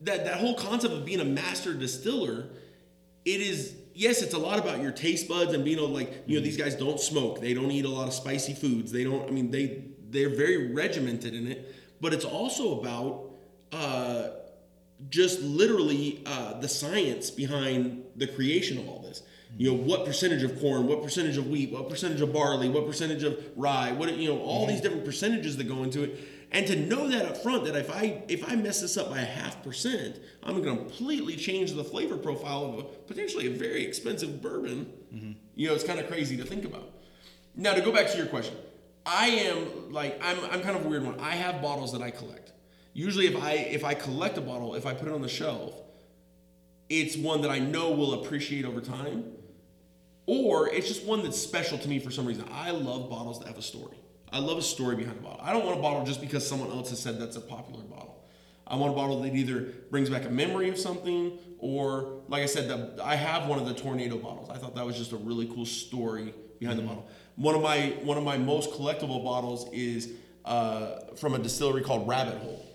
that 0.03 0.25
that 0.25 0.39
whole 0.39 0.55
concept 0.55 0.95
of 0.95 1.05
being 1.05 1.21
a 1.21 1.25
master 1.25 1.75
distiller, 1.75 2.47
it 3.25 3.41
is 3.41 3.75
yes, 3.95 4.23
it's 4.23 4.35
a 4.35 4.39
lot 4.39 4.59
about 4.59 4.81
your 4.81 4.93
taste 4.93 5.29
buds 5.29 5.53
and 5.53 5.65
being 5.65 5.79
able 5.79 5.89
to 5.89 5.95
like 5.95 6.23
you 6.27 6.37
know 6.37 6.39
mm-hmm. 6.41 6.45
these 6.45 6.57
guys 6.57 6.77
don't 6.77 7.01
smoke, 7.01 7.41
they 7.41 7.53
don't 7.53 7.71
eat 7.71 7.85
a 7.85 7.91
lot 7.91 8.09
of 8.09 8.15
spicy 8.15 8.55
foods, 8.55 8.91
they 8.91 9.05
don't. 9.05 9.29
I 9.29 9.33
mean 9.33 9.51
they 9.51 9.85
they're 10.13 10.29
very 10.29 10.73
regimented 10.73 11.35
in 11.35 11.49
it, 11.49 11.75
but 12.01 12.13
it's 12.13 12.25
also 12.25 12.81
about 12.81 13.31
uh, 13.73 14.29
just 15.09 15.41
literally 15.41 16.23
uh, 16.27 16.61
the 16.61 16.69
science 16.69 17.31
behind 17.31 18.05
the 18.17 18.27
creation 18.27 18.79
of 18.79 18.89
all 18.89 19.01
this. 19.01 19.23
You 19.59 19.71
know, 19.71 19.77
what 19.77 20.07
percentage 20.07 20.43
of 20.43 20.59
corn, 20.61 20.87
what 20.87 21.03
percentage 21.03 21.37
of 21.37 21.47
wheat, 21.49 21.73
what 21.73 21.89
percentage 21.91 22.23
of 22.23 22.33
barley, 22.33 22.71
what 22.71 22.87
percentage 22.87 23.23
of 23.23 23.39
rye, 23.55 23.93
what 23.93 24.15
you 24.17 24.29
know, 24.29 24.41
all 24.41 24.67
these 24.67 24.81
different 24.81 25.05
percentages 25.05 25.59
that 25.59 25.65
go 25.65 25.83
into 25.83 26.05
it, 26.05 26.19
and 26.53 26.67
to 26.67 26.77
know 26.77 27.09
that 27.09 27.27
up 27.27 27.37
front 27.37 27.65
that 27.65 27.77
if 27.77 27.91
I 27.91 28.23
if 28.29 28.49
I 28.51 28.57
mess 28.57 28.81
this 28.81 28.97
up 28.97 29.11
by 29.11 29.21
a 29.21 29.27
half 29.27 29.63
percent, 29.63 30.19
I'm 30.43 30.63
going 30.63 30.77
to 30.77 30.83
completely 30.85 31.37
change 31.37 31.73
the 31.73 31.85
flavor 31.85 32.17
profile 32.17 32.65
of 32.65 32.79
a, 32.79 32.83
potentially 32.83 33.47
a 33.47 33.51
very 33.51 33.85
expensive 33.85 34.41
bourbon. 34.41 34.91
You 35.55 35.69
know, 35.69 35.75
it's 35.75 35.85
kind 35.85 36.01
of 36.01 36.09
crazy 36.09 36.37
to 36.39 36.45
think 36.45 36.65
about. 36.65 36.91
Now 37.55 37.75
to 37.75 37.83
go 37.83 37.93
back 37.93 38.09
to 38.11 38.17
your 38.17 38.27
question, 38.27 38.57
I 39.05 39.27
am 39.29 39.93
like 39.93 40.21
I'm 40.23 40.39
I'm 40.45 40.63
kind 40.63 40.77
of 40.77 40.85
a 40.85 40.89
weird 40.89 41.05
one. 41.05 41.19
I 41.21 41.31
have 41.31 41.61
bottles 41.61 41.93
that 41.93 42.03
I 42.03 42.11
collect. 42.11 42.53
Usually, 42.95 43.27
if 43.27 43.43
I 43.43 43.53
if 43.53 43.85
I 43.85 43.95
collect 43.95 44.39
a 44.39 44.41
bottle, 44.41 44.75
if 44.75 44.87
I 44.87 44.95
put 44.95 45.09
it 45.09 45.15
on 45.15 45.23
the 45.23 45.29
shelf, 45.29 45.75
it's 46.89 47.17
one 47.17 47.43
that 47.43 47.51
I 47.51 47.59
know 47.59 47.91
will 47.93 48.23
appreciate 48.23 48.65
over 48.65 48.81
time, 48.81 49.25
or 50.27 50.69
it's 50.69 50.89
just 50.89 51.05
one 51.05 51.23
that's 51.23 51.41
special 51.41 51.79
to 51.79 51.89
me 51.89 51.99
for 51.99 52.11
some 52.11 52.27
reason. 52.27 52.45
I 52.53 52.71
love 52.71 53.09
bottles 53.09 53.39
that 53.41 53.49
have 53.49 53.59
a 53.59 53.63
story. 53.63 53.97
I 54.33 54.39
love 54.39 54.59
a 54.59 54.63
story 54.63 54.97
behind 54.97 55.19
a 55.19 55.23
bottle. 55.23 55.41
I 55.43 55.53
don't 55.53 55.65
want 55.65 55.79
a 55.79 55.83
bottle 55.83 56.05
just 56.05 56.21
because 56.21 56.47
someone 56.47 56.71
else 56.71 56.91
has 56.91 56.99
said 56.99 57.21
that's 57.21 57.37
a 57.37 57.41
popular 57.41 57.83
bottle. 57.83 58.25
I 58.67 58.77
want 58.77 58.93
a 58.93 58.97
bottle 58.97 59.21
that 59.23 59.35
either 59.35 59.73
brings 59.91 60.09
back 60.09 60.25
a 60.25 60.31
memory 60.31 60.71
of 60.71 60.79
something, 60.79 61.39
or 61.59 62.23
like 62.29 62.43
I 62.43 62.47
said, 62.47 62.69
the, 62.69 63.05
I 63.05 63.17
have 63.17 63.47
one 63.47 63.59
of 63.59 63.67
the 63.67 63.75
tornado 63.75 64.17
bottles. 64.17 64.49
I 64.49 64.57
thought 64.57 64.75
that 64.77 64.87
was 64.87 64.97
just 64.97 65.13
a 65.13 65.17
really 65.17 65.47
cool 65.47 65.67
story 65.67 66.33
behind 66.59 66.79
the 66.79 66.83
mm-hmm. 66.83 66.95
bottle. 66.95 67.09
One 67.37 67.55
of 67.55 67.63
my 67.63 67.95
one 68.03 68.19
of 68.19 68.25
my 68.25 68.39
most 68.39 68.71
collectible 68.73 69.25
bottles 69.25 69.69
is 69.73 70.11
uh, 70.45 71.01
from 71.17 71.35
a 71.35 71.39
distillery 71.39 71.83
called 71.83 72.07
Rabbit 72.07 72.39
Hole 72.39 72.67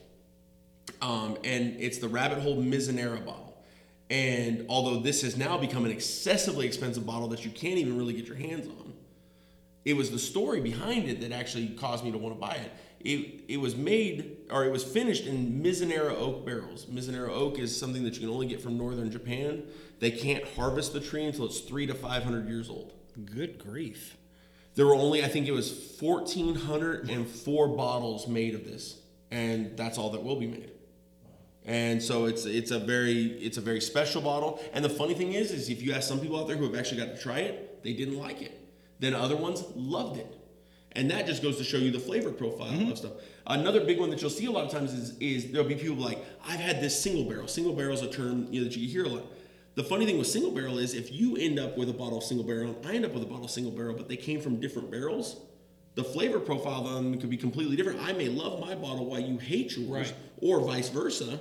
um, 1.02 1.38
and 1.44 1.76
it's 1.80 1.98
the 1.98 2.08
Rabbit 2.08 2.40
Hole 2.40 2.58
Mizunara 2.58 3.24
bottle. 3.26 3.64
And 4.10 4.66
although 4.70 5.02
this 5.02 5.22
has 5.24 5.36
now 5.36 5.58
become 5.58 5.86
an 5.86 5.92
excessively 5.92 6.66
expensive 6.66 7.06
bottle 7.06 7.28
that 7.30 7.44
you 7.44 7.52
can't 7.52 7.78
even 7.78 7.98
really 7.98 8.14
get 8.14 8.26
your 8.26 8.38
hands 8.38 8.68
on, 8.68 8.94
it 9.84 9.96
was 9.96 10.12
the 10.12 10.20
story 10.20 10.62
behind 10.62 11.10
it 11.10 11.22
that 11.22 11.32
actually 11.32 11.70
caused 11.70 12.04
me 12.04 12.12
to 12.12 12.18
want 12.18 12.36
to 12.36 12.40
buy 12.40 12.56
it. 12.56 12.72
It, 13.00 13.46
it 13.48 13.58
was 13.58 13.76
made 13.76 14.38
or 14.50 14.66
it 14.66 14.72
was 14.72 14.84
finished 14.84 15.26
in 15.26 15.62
Mizunara 15.62 16.16
oak 16.16 16.46
barrels. 16.46 16.86
Mizunara 16.86 17.30
oak 17.30 17.60
is 17.60 17.78
something 17.78 18.04
that 18.04 18.16
you 18.16 18.22
can 18.22 18.30
only 18.30 18.48
get 18.48 18.62
from 18.62 18.78
northern 18.78 19.12
Japan. 19.12 19.64
They 20.00 20.12
can't 20.12 20.44
harvest 20.56 20.94
the 20.94 21.00
tree 21.00 21.26
until 21.26 21.46
it's 21.46 21.60
three 21.60 21.86
to 21.88 21.94
five 21.94 22.24
hundred 22.24 22.50
years 22.50 22.70
old. 22.70 22.94
Good 23.26 23.60
grief. 23.60 24.18
There 24.78 24.86
were 24.86 24.94
only, 24.94 25.26
I 25.26 25.28
think 25.28 25.48
it 25.48 25.54
was 25.54 25.98
1,404 26.00 27.68
bottles 27.70 28.28
made 28.28 28.54
of 28.54 28.64
this, 28.64 29.00
and 29.32 29.76
that's 29.76 29.98
all 29.98 30.12
that 30.12 30.24
will 30.24 30.40
be 30.40 30.46
made. 30.46 30.72
And 31.66 32.02
so 32.02 32.26
it's 32.26 32.46
it's 32.46 32.70
a 32.72 32.80
very 32.80 33.24
it's 33.42 33.58
a 33.58 33.62
very 33.62 33.82
special 33.82 34.22
bottle. 34.22 34.62
And 34.74 34.86
the 34.86 34.90
funny 34.90 35.16
thing 35.16 35.34
is, 35.34 35.52
is 35.52 35.70
if 35.70 35.82
you 35.82 35.94
ask 35.94 36.08
some 36.08 36.20
people 36.20 36.40
out 36.40 36.48
there 36.48 36.56
who 36.56 36.64
have 36.66 36.76
actually 36.76 37.00
got 37.00 37.16
to 37.16 37.22
try 37.22 37.40
it, 37.40 37.84
they 37.84 37.92
didn't 37.92 38.20
like 38.20 38.42
it. 38.42 38.58
Then 39.00 39.16
other 39.16 39.36
ones 39.36 39.64
loved 39.76 40.18
it. 40.18 40.32
And 40.92 41.10
that 41.12 41.26
just 41.26 41.42
goes 41.42 41.58
to 41.58 41.64
show 41.64 41.78
you 41.78 41.92
the 41.92 42.00
flavor 42.00 42.32
profile 42.32 42.68
of 42.68 42.74
mm-hmm. 42.76 42.96
stuff. 42.96 43.14
Another 43.48 43.84
big 43.84 44.00
one 44.00 44.12
that 44.12 44.22
you'll 44.22 44.30
see 44.30 44.46
a 44.46 44.52
lot 44.52 44.66
of 44.66 44.72
times 44.72 44.94
is, 44.94 45.18
is 45.20 45.52
there'll 45.52 45.68
be 45.68 45.76
people 45.76 45.98
like, 45.98 46.24
I've 46.46 46.60
had 46.60 46.82
this 46.82 47.00
single 47.00 47.26
barrel. 47.26 47.48
Single 47.48 47.74
barrel 47.74 47.94
is 47.94 48.02
a 48.02 48.10
term 48.10 48.48
you 48.52 48.62
know, 48.62 48.68
that 48.68 48.76
you 48.76 48.88
hear 48.88 49.06
a 49.06 49.10
lot. 49.10 49.24
The 49.78 49.84
funny 49.84 50.08
thing 50.08 50.18
with 50.18 50.26
single 50.26 50.50
barrel 50.50 50.80
is 50.80 50.96
if 50.96 51.12
you 51.14 51.38
end 51.38 51.60
up 51.60 51.78
with 51.78 51.88
a 51.88 51.94
bottle 51.94 52.18
of 52.18 52.24
single 52.24 52.44
barrel, 52.44 52.76
and 52.76 52.88
I 52.88 52.96
end 52.96 53.06
up 53.06 53.14
with 53.14 53.22
a 53.22 53.28
bottle 53.28 53.46
of 53.46 53.52
single 53.52 53.72
barrel, 53.72 53.94
but 53.96 54.10
they 54.10 54.18
came 54.18 54.42
from 54.42 54.60
different 54.60 54.90
barrels, 54.90 55.36
the 55.94 56.04
flavor 56.04 56.40
profile 56.40 56.88
of 56.88 56.96
them 56.96 57.20
could 57.20 57.30
be 57.30 57.38
completely 57.38 57.76
different. 57.76 58.00
I 58.02 58.12
may 58.14 58.28
love 58.28 58.60
my 58.60 58.74
bottle 58.74 59.06
while 59.06 59.20
you 59.20 59.38
hate 59.38 59.78
yours, 59.78 59.88
Right. 59.88 60.14
or 60.42 60.62
vice 60.62 60.90
versa. 60.90 61.40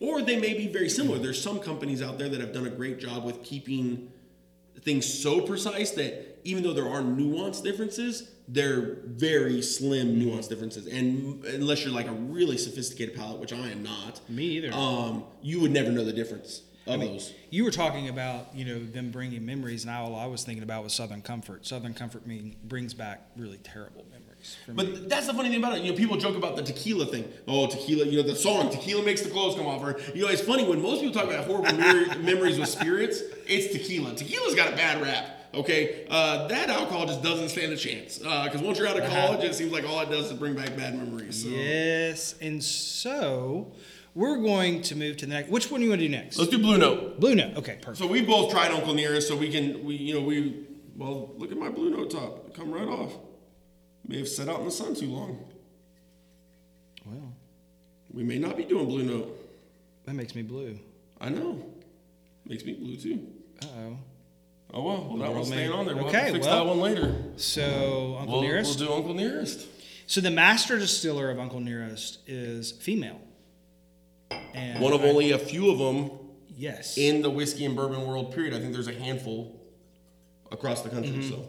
Or 0.00 0.22
they 0.22 0.40
may 0.40 0.54
be 0.54 0.66
very 0.66 0.88
similar. 0.88 1.20
There's 1.20 1.40
some 1.40 1.60
companies 1.60 2.02
out 2.02 2.18
there 2.18 2.28
that 2.30 2.40
have 2.40 2.52
done 2.52 2.66
a 2.66 2.70
great 2.70 2.98
job 2.98 3.24
with 3.24 3.44
keeping 3.44 4.10
things 4.80 5.06
so 5.06 5.40
precise 5.42 5.92
that 5.92 6.40
even 6.42 6.64
though 6.64 6.72
there 6.72 6.88
are 6.88 7.00
nuanced 7.00 7.62
differences, 7.62 8.28
they're 8.48 8.96
very 9.06 9.62
slim 9.62 10.18
nuanced 10.20 10.48
differences. 10.48 10.88
And 10.88 11.44
unless 11.44 11.84
you're 11.84 11.94
like 11.94 12.08
a 12.08 12.12
really 12.12 12.58
sophisticated 12.58 13.14
palate, 13.14 13.38
which 13.38 13.52
I 13.52 13.68
am 13.68 13.84
not, 13.84 14.20
Me 14.28 14.46
either. 14.56 14.72
um, 14.72 15.22
you 15.40 15.60
would 15.60 15.70
never 15.70 15.92
know 15.92 16.02
the 16.04 16.12
difference 16.12 16.62
of 16.86 17.00
those. 17.00 17.32
You 17.50 17.64
were 17.64 17.70
talking 17.70 18.08
about 18.08 18.54
you 18.54 18.64
know 18.64 18.84
them 18.84 19.10
bringing 19.10 19.44
memories, 19.44 19.84
and 19.84 19.94
all 19.94 20.14
I 20.14 20.26
was 20.26 20.44
thinking 20.44 20.62
about 20.62 20.84
was 20.84 20.92
Southern 20.92 21.22
Comfort. 21.22 21.66
Southern 21.66 21.94
Comfort 21.94 22.26
mean, 22.26 22.56
brings 22.64 22.94
back 22.94 23.20
really 23.36 23.58
terrible 23.58 24.04
memories. 24.10 24.56
For 24.66 24.72
me. 24.72 24.76
But 24.76 25.08
that's 25.08 25.26
the 25.26 25.34
funny 25.34 25.48
thing 25.48 25.58
about 25.58 25.76
it. 25.76 25.82
You 25.82 25.92
know, 25.92 25.96
people 25.96 26.16
joke 26.16 26.36
about 26.36 26.56
the 26.56 26.62
tequila 26.62 27.06
thing. 27.06 27.30
Oh, 27.46 27.66
tequila, 27.66 28.06
you 28.06 28.22
know, 28.22 28.28
the 28.28 28.34
song, 28.34 28.70
tequila 28.70 29.04
makes 29.04 29.22
the 29.22 29.30
clothes 29.30 29.54
come 29.54 29.66
off. 29.66 29.82
Or, 29.82 30.00
you 30.14 30.22
know, 30.22 30.28
it's 30.28 30.42
funny 30.42 30.64
when 30.64 30.82
most 30.82 31.00
people 31.00 31.14
talk 31.14 31.30
about 31.30 31.44
horrible 31.44 31.72
mer- 31.78 32.18
memories 32.18 32.58
with 32.58 32.68
spirits, 32.68 33.22
it's 33.46 33.72
tequila. 33.72 34.14
Tequila's 34.14 34.54
got 34.54 34.72
a 34.72 34.76
bad 34.76 35.00
rap. 35.00 35.38
Okay, 35.54 36.06
uh, 36.08 36.48
that 36.48 36.70
alcohol 36.70 37.04
just 37.04 37.22
doesn't 37.22 37.50
stand 37.50 37.72
a 37.72 37.76
chance. 37.76 38.18
Because 38.18 38.62
once 38.62 38.78
you're 38.78 38.88
out 38.88 38.98
of 38.98 39.08
college, 39.10 39.44
it 39.44 39.54
seems 39.54 39.70
like 39.70 39.86
all 39.86 40.00
it 40.00 40.08
does 40.08 40.30
is 40.30 40.38
bring 40.38 40.54
back 40.54 40.74
bad 40.78 40.96
memories. 40.96 41.42
So. 41.42 41.48
Yes, 41.50 42.34
and 42.40 42.64
so 42.64 43.70
we're 44.14 44.36
going 44.38 44.82
to 44.82 44.96
move 44.96 45.16
to 45.18 45.26
the 45.26 45.32
next. 45.32 45.50
Which 45.50 45.70
one 45.70 45.80
do 45.80 45.84
you 45.84 45.90
want 45.90 46.00
to 46.00 46.06
do 46.08 46.12
next? 46.14 46.36
Let's 46.38 46.50
do 46.50 46.58
Blue 46.58 46.78
Note. 46.78 47.18
Blue 47.20 47.34
Note. 47.34 47.56
Okay, 47.56 47.76
perfect. 47.80 47.98
So 47.98 48.06
we 48.06 48.22
both 48.22 48.50
tried 48.50 48.70
Uncle 48.70 48.94
Nearest, 48.94 49.28
so 49.28 49.36
we 49.36 49.50
can, 49.50 49.84
we, 49.84 49.94
you 49.96 50.14
know, 50.14 50.20
we, 50.20 50.66
well, 50.96 51.30
look 51.38 51.50
at 51.50 51.58
my 51.58 51.70
Blue 51.70 51.90
Note 51.90 52.10
top. 52.10 52.46
It 52.48 52.54
come 52.54 52.70
right 52.72 52.86
off. 52.88 53.12
May 54.06 54.18
have 54.18 54.28
sat 54.28 54.48
out 54.48 54.58
in 54.60 54.64
the 54.66 54.70
sun 54.70 54.94
too 54.94 55.06
long. 55.06 55.44
Well, 57.06 57.32
We 58.12 58.22
may 58.22 58.38
not 58.38 58.56
be 58.56 58.64
doing 58.64 58.86
Blue 58.86 59.02
Note. 59.04 59.38
that 60.06 60.14
makes 60.14 60.34
me 60.34 60.42
blue. 60.42 60.78
I 61.20 61.28
know. 61.28 61.64
Makes 62.44 62.64
me 62.64 62.74
blue 62.74 62.96
too. 62.96 63.26
Uh 63.62 63.66
oh. 63.78 63.96
Oh 64.74 64.82
well, 64.82 65.06
well 65.08 65.18
that 65.18 65.32
one's 65.32 65.48
staying 65.48 65.70
on 65.70 65.86
there. 65.86 65.94
We'll 65.94 66.06
okay, 66.06 66.18
have 66.22 66.32
fix 66.32 66.46
well, 66.46 66.64
that 66.64 66.68
one 66.70 66.80
later. 66.80 67.14
So 67.36 68.16
Uncle 68.18 68.34
We'll, 68.40 68.42
Nearest. 68.42 68.78
we'll 68.80 68.88
do 68.88 68.94
Uncle 68.94 69.14
Nearest. 69.14 69.66
So 70.06 70.20
the 70.20 70.30
master 70.30 70.78
distiller 70.78 71.30
of 71.30 71.38
Uncle 71.38 71.60
Nearest 71.60 72.18
is 72.26 72.72
female. 72.72 73.20
And 74.54 74.80
One 74.80 74.92
of 74.92 75.02
I- 75.02 75.08
only 75.08 75.30
a 75.32 75.38
few 75.38 75.70
of 75.70 75.78
them 75.78 76.10
yes. 76.56 76.96
in 76.98 77.22
the 77.22 77.30
whiskey 77.30 77.64
and 77.64 77.74
bourbon 77.76 78.06
world. 78.06 78.34
Period. 78.34 78.54
I 78.54 78.60
think 78.60 78.72
there's 78.72 78.88
a 78.88 78.94
handful 78.94 79.60
across 80.50 80.82
the 80.82 80.90
country. 80.90 81.12
Mm-hmm. 81.12 81.28
So 81.30 81.48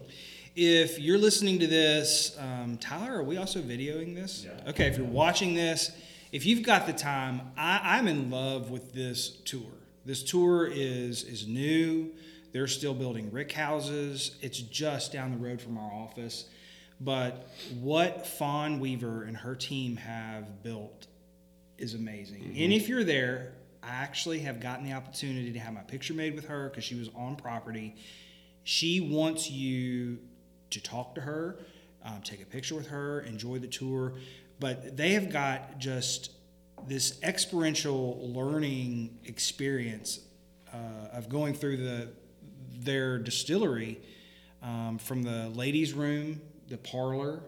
If 0.56 1.00
you're 1.00 1.18
listening 1.18 1.60
to 1.60 1.68
this, 1.68 2.38
um, 2.40 2.78
Tyler, 2.78 3.18
are 3.20 3.24
we 3.24 3.38
also 3.38 3.60
videoing 3.62 4.16
this? 4.16 4.46
Yeah. 4.46 4.70
Okay, 4.70 4.88
if 4.88 4.98
you're 4.98 5.06
watching 5.06 5.54
this, 5.56 5.92
if 6.32 6.46
you've 6.46 6.64
got 6.64 6.86
the 6.88 6.94
time, 6.94 7.42
I, 7.58 7.80
I'm 7.98 8.08
in 8.08 8.30
love 8.30 8.70
with 8.72 8.94
this 8.94 9.30
tour. 9.46 9.72
This 10.06 10.24
tour 10.24 10.68
is 10.68 11.24
is 11.24 11.48
new. 11.48 12.12
They're 12.52 12.68
still 12.68 12.94
building 12.94 13.32
rick 13.32 13.52
houses. 13.52 14.38
It's 14.42 14.60
just 14.60 15.12
down 15.12 15.32
the 15.32 15.38
road 15.38 15.60
from 15.62 15.78
our 15.78 15.92
office. 15.92 16.46
But 17.02 17.48
what 17.82 18.28
Fawn 18.28 18.80
Weaver 18.80 19.24
and 19.24 19.36
her 19.38 19.56
team 19.56 19.96
have 19.98 20.62
built 20.62 21.08
is 21.84 21.94
amazing. 21.94 22.56
And 22.58 22.74
if 22.74 22.88
you're 22.88 23.04
there, 23.04 23.54
I 23.84 23.90
actually 23.90 24.40
have 24.40 24.60
gotten 24.62 24.86
the 24.86 24.94
opportunity 24.94 25.52
to 25.52 25.60
have 25.60 25.74
my 25.74 25.82
picture 25.82 26.14
made 26.14 26.34
with 26.34 26.46
her 26.46 26.70
because 26.70 26.86
she 26.86 26.96
was 26.96 27.10
on 27.16 27.36
property. 27.36 27.96
She 28.64 29.02
wants 29.02 29.52
you 29.52 30.20
to 30.70 30.82
talk 30.82 31.16
to 31.16 31.22
her, 31.22 31.60
um, 32.04 32.22
take 32.24 32.42
a 32.42 32.46
picture 32.46 32.76
with 32.76 32.88
her, 32.88 33.22
enjoy 33.22 33.60
the 33.60 33.68
tour. 33.68 34.14
But 34.60 34.96
they 34.96 35.12
have 35.12 35.30
got 35.30 35.78
just 35.78 36.32
this 36.88 37.20
experiential 37.22 38.20
learning 38.34 39.20
experience 39.26 40.22
uh, 40.74 41.18
of 41.18 41.30
going 41.30 41.54
through 41.54 41.78
the 41.78 42.10
their 42.80 43.18
distillery 43.18 44.02
um, 44.62 44.98
from 44.98 45.24
the 45.24 45.50
ladies' 45.50 45.94
room, 45.94 46.42
the 46.70 46.78
parlor, 46.78 47.42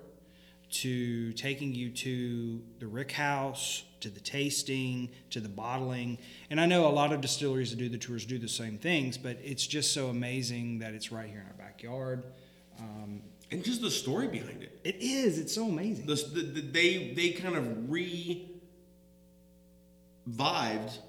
to 0.69 1.34
taking 1.34 1.74
you 1.74 1.89
to 1.89 2.62
the 2.80 2.88
rick 2.88 3.12
house, 3.12 3.84
to 4.06 4.12
the 4.12 4.20
tasting, 4.20 5.10
to 5.32 5.39
the 5.39 5.50
bottling. 5.50 6.20
And 6.52 6.62
I 6.62 6.68
know 6.68 6.88
a 6.88 6.94
lot 6.94 7.12
of 7.12 7.22
distilleries 7.22 7.72
that 7.72 7.78
do 7.78 7.89
the 7.89 7.98
tours 7.98 8.24
do 8.24 8.38
the 8.38 8.48
same 8.48 8.78
things, 8.78 9.18
but 9.18 9.38
it's 9.44 9.65
just 9.65 9.94
so 9.94 10.10
amazing 10.10 10.78
that 10.80 10.94
it's 10.94 11.12
right 11.12 11.28
here 11.28 11.39
in 11.39 11.48
our 11.48 11.68
backyard. 11.68 12.24
Um, 12.80 13.22
and 13.50 13.63
just 13.63 13.82
the 13.82 13.89
story 13.89 14.28
behind 14.28 14.62
it. 14.62 14.80
it 14.84 14.98
is. 15.00 15.39
It's 15.39 15.56
so 15.56 15.68
amazing. 15.68 16.06
The, 16.06 16.15
the, 16.15 16.41
the- 16.41 16.62
they 16.62 17.13
they 17.15 17.30
kind 17.32 17.56
of 17.56 17.89
revived 20.28 21.00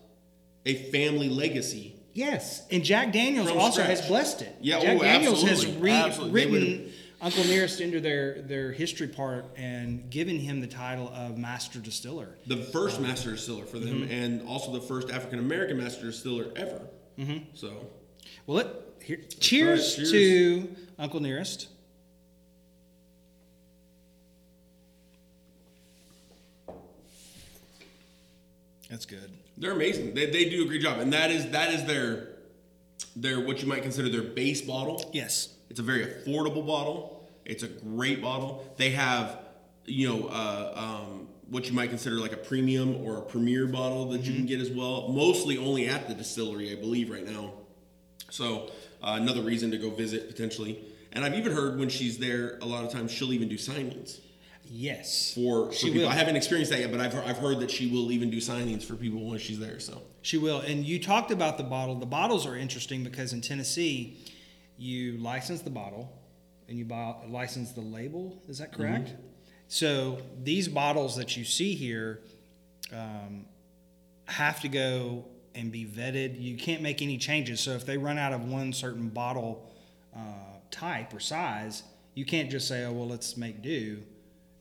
a 0.64 0.74
family 0.90 1.28
legacy. 1.28 1.96
Yes, 2.14 2.66
and 2.70 2.82
Jack 2.82 3.12
Daniels 3.12 3.50
also 3.50 3.82
scratch. 3.82 3.98
has 3.98 4.08
blessed 4.08 4.40
it. 4.40 4.56
Yeah, 4.62 4.80
Jack 4.80 4.96
oh, 4.96 5.02
Daniels 5.02 5.42
has 5.42 5.50
absolutely, 5.64 5.82
re- 5.82 5.90
absolutely. 5.90 6.92
Uncle 7.20 7.44
Nearest 7.44 7.80
into 7.80 7.98
their 8.00 8.42
their 8.42 8.72
history 8.72 9.08
part 9.08 9.46
and 9.56 10.10
giving 10.10 10.38
him 10.38 10.60
the 10.60 10.66
title 10.66 11.08
of 11.14 11.38
master 11.38 11.78
distiller. 11.78 12.36
The 12.46 12.58
first 12.58 13.00
master 13.00 13.30
distiller 13.32 13.64
for 13.64 13.78
them, 13.78 14.02
Mm-hmm. 14.02 14.12
and 14.12 14.46
also 14.46 14.72
the 14.72 14.80
first 14.82 15.10
African 15.10 15.38
American 15.38 15.78
master 15.78 16.02
distiller 16.06 16.46
ever. 16.56 16.80
Mm-hmm. 17.18 17.38
So 17.54 17.86
Well, 18.46 18.58
let, 18.58 18.66
here, 19.02 19.18
cheers, 19.40 19.96
cheers. 19.96 20.10
to 20.12 20.76
Uncle 20.98 21.20
Nearest. 21.20 21.68
That's 28.90 29.06
good. 29.06 29.30
They're 29.56 29.72
amazing. 29.72 30.14
They, 30.14 30.26
they 30.26 30.48
do 30.48 30.64
a 30.64 30.66
great 30.66 30.82
job, 30.82 30.98
and 31.00 31.12
that 31.12 31.30
is 31.30 31.50
that 31.50 31.72
is 31.72 31.84
their 31.86 32.28
their 33.16 33.40
what 33.40 33.60
you 33.62 33.68
might 33.68 33.82
consider 33.82 34.08
their 34.08 34.22
base 34.22 34.60
bottle. 34.60 35.10
Yes. 35.12 35.52
It's 35.76 35.80
a 35.82 35.82
very 35.82 36.06
affordable 36.06 36.66
bottle. 36.66 37.28
It's 37.44 37.62
a 37.62 37.68
great 37.68 38.22
bottle. 38.22 38.64
They 38.78 38.92
have, 38.92 39.40
you 39.84 40.08
know, 40.08 40.28
uh, 40.28 40.72
um, 40.74 41.28
what 41.50 41.66
you 41.68 41.74
might 41.74 41.90
consider 41.90 42.16
like 42.16 42.32
a 42.32 42.38
premium 42.38 42.96
or 43.04 43.18
a 43.18 43.20
premier 43.20 43.66
bottle 43.66 44.08
that 44.12 44.22
you 44.22 44.32
can 44.32 44.46
get 44.46 44.58
as 44.58 44.70
well. 44.70 45.08
Mostly 45.08 45.58
only 45.58 45.86
at 45.86 46.08
the 46.08 46.14
distillery, 46.14 46.72
I 46.72 46.76
believe, 46.76 47.10
right 47.10 47.26
now. 47.26 47.52
So 48.30 48.70
uh, 49.02 49.18
another 49.20 49.42
reason 49.42 49.70
to 49.72 49.76
go 49.76 49.90
visit 49.90 50.28
potentially. 50.28 50.82
And 51.12 51.22
I've 51.26 51.34
even 51.34 51.52
heard 51.52 51.78
when 51.78 51.90
she's 51.90 52.16
there, 52.16 52.56
a 52.62 52.64
lot 52.64 52.82
of 52.82 52.90
times 52.90 53.12
she'll 53.12 53.34
even 53.34 53.50
do 53.50 53.58
signings 53.58 54.20
Yes. 54.64 55.34
for, 55.34 55.66
for 55.66 55.72
She 55.74 55.88
people. 55.88 56.04
will. 56.04 56.08
I 56.08 56.14
haven't 56.14 56.36
experienced 56.36 56.72
that 56.72 56.80
yet, 56.80 56.90
but 56.90 57.00
I've 57.00 57.12
heard, 57.12 57.24
I've 57.26 57.36
heard 57.36 57.60
that 57.60 57.70
she 57.70 57.90
will 57.92 58.10
even 58.12 58.30
do 58.30 58.38
signings 58.38 58.82
for 58.82 58.94
people 58.94 59.28
when 59.28 59.38
she's 59.38 59.58
there. 59.58 59.78
So 59.78 60.00
She 60.22 60.38
will. 60.38 60.60
And 60.60 60.86
you 60.86 60.98
talked 61.02 61.30
about 61.30 61.58
the 61.58 61.64
bottle. 61.64 61.96
The 61.96 62.06
bottles 62.06 62.46
are 62.46 62.56
interesting 62.56 63.04
because 63.04 63.34
in 63.34 63.42
Tennessee, 63.42 64.16
you 64.78 65.18
license 65.18 65.62
the 65.62 65.70
bottle 65.70 66.12
and 66.68 66.78
you 66.78 66.84
buy, 66.84 67.14
license 67.28 67.72
the 67.72 67.80
label. 67.80 68.40
Is 68.48 68.58
that 68.58 68.72
correct? 68.72 69.14
So 69.68 70.18
these 70.42 70.68
bottles 70.68 71.16
that 71.16 71.36
you 71.36 71.44
see 71.44 71.74
here 71.74 72.20
um, 72.92 73.46
have 74.26 74.60
to 74.60 74.68
go 74.68 75.24
and 75.54 75.72
be 75.72 75.84
vetted. 75.84 76.40
You 76.40 76.56
can't 76.56 76.82
make 76.82 77.02
any 77.02 77.18
changes. 77.18 77.60
So 77.60 77.72
if 77.72 77.86
they 77.86 77.96
run 77.96 78.18
out 78.18 78.32
of 78.32 78.44
one 78.44 78.72
certain 78.72 79.08
bottle 79.08 79.72
uh, 80.14 80.20
type 80.70 81.12
or 81.14 81.20
size, 81.20 81.82
you 82.14 82.24
can't 82.24 82.50
just 82.50 82.68
say, 82.68 82.84
"Oh 82.84 82.92
well, 82.92 83.08
let's 83.08 83.36
make 83.36 83.62
do." 83.62 84.02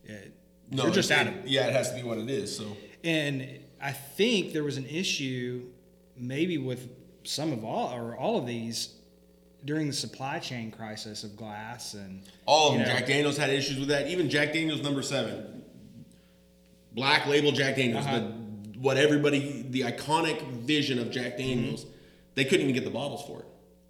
It, 0.04 0.32
you're 0.70 0.90
just 0.90 1.10
out 1.10 1.26
of 1.26 1.46
Yeah, 1.46 1.66
it 1.66 1.72
has 1.72 1.90
to 1.90 1.96
be 1.96 2.02
what 2.02 2.18
it 2.18 2.28
is. 2.28 2.56
So 2.56 2.76
and 3.04 3.60
I 3.80 3.92
think 3.92 4.52
there 4.52 4.64
was 4.64 4.76
an 4.76 4.86
issue, 4.86 5.66
maybe 6.16 6.58
with 6.58 6.88
some 7.24 7.52
of 7.52 7.64
all 7.64 7.92
or 7.92 8.16
all 8.16 8.38
of 8.38 8.46
these, 8.46 8.95
during 9.64 9.86
the 9.86 9.92
supply 9.92 10.38
chain 10.38 10.70
crisis 10.70 11.24
of 11.24 11.36
glass 11.36 11.94
and 11.94 12.22
All 12.46 12.68
of 12.72 12.74
them. 12.78 12.82
know, 12.86 12.92
Jack 12.94 13.06
Daniels 13.06 13.36
had 13.36 13.50
issues 13.50 13.78
with 13.78 13.88
that. 13.88 14.08
Even 14.08 14.28
Jack 14.30 14.52
Daniels 14.52 14.82
number 14.82 15.02
seven, 15.02 15.62
black 16.92 17.26
label 17.26 17.52
Jack 17.52 17.76
Daniels, 17.76 18.04
Uh-huh. 18.06 18.18
the 18.20 18.46
what 18.78 18.98
everybody, 18.98 19.64
the 19.70 19.80
iconic 19.82 20.40
vision 20.60 20.98
of 20.98 21.10
Jack 21.10 21.38
Daniels, 21.38 21.82
Mm-hmm. 21.84 21.92
they 22.34 22.44
couldn't 22.44 22.60
even 22.62 22.74
get 22.74 22.84
the 22.84 22.90
bottles 22.90 23.24
for 23.26 23.40
it. 23.40 23.46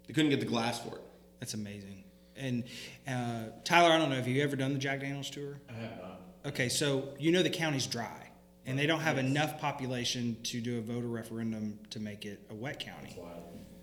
They 0.07 0.13
couldn't 0.13 0.29
get 0.29 0.39
the 0.39 0.45
glass 0.45 0.79
for 0.79 0.95
it. 0.95 1.01
That's 1.41 1.53
amazing. 1.53 2.05
And 2.37 2.63
uh, 3.07 3.49
Tyler, 3.65 3.91
I 3.91 3.97
don't 3.97 4.09
know, 4.09 4.15
have 4.15 4.27
you 4.27 4.41
ever 4.43 4.55
done 4.55 4.71
the 4.73 4.79
Jack 4.79 5.01
Daniels 5.01 5.29
tour? 5.29 5.59
I 5.69 5.73
have 5.73 5.97
not. 6.01 6.21
Okay, 6.45 6.69
so 6.69 7.09
you 7.19 7.31
know 7.33 7.43
the 7.43 7.49
county's 7.49 7.85
dry, 7.85 8.29
and 8.65 8.79
they 8.79 8.85
don't 8.85 9.01
have 9.01 9.17
enough 9.17 9.59
population 9.59 10.37
to 10.43 10.61
do 10.61 10.77
a 10.77 10.81
voter 10.81 11.07
referendum 11.07 11.77
to 11.89 11.99
make 11.99 12.25
it 12.25 12.39
a 12.49 12.53
wet 12.55 12.79
county. 12.79 13.17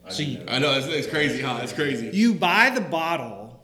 That's 0.04 0.18
wild. 0.18 0.28
I 0.28 0.34
So 0.36 0.38
you- 0.40 0.44
know. 0.44 0.52
I 0.52 0.58
know 0.58 0.78
it's, 0.78 0.86
it's 0.86 1.06
crazy, 1.08 1.40
huh? 1.42 1.60
It's 1.62 1.72
crazy. 1.72 2.10
You 2.12 2.34
buy 2.34 2.70
the 2.70 2.80
bottle, 2.80 3.60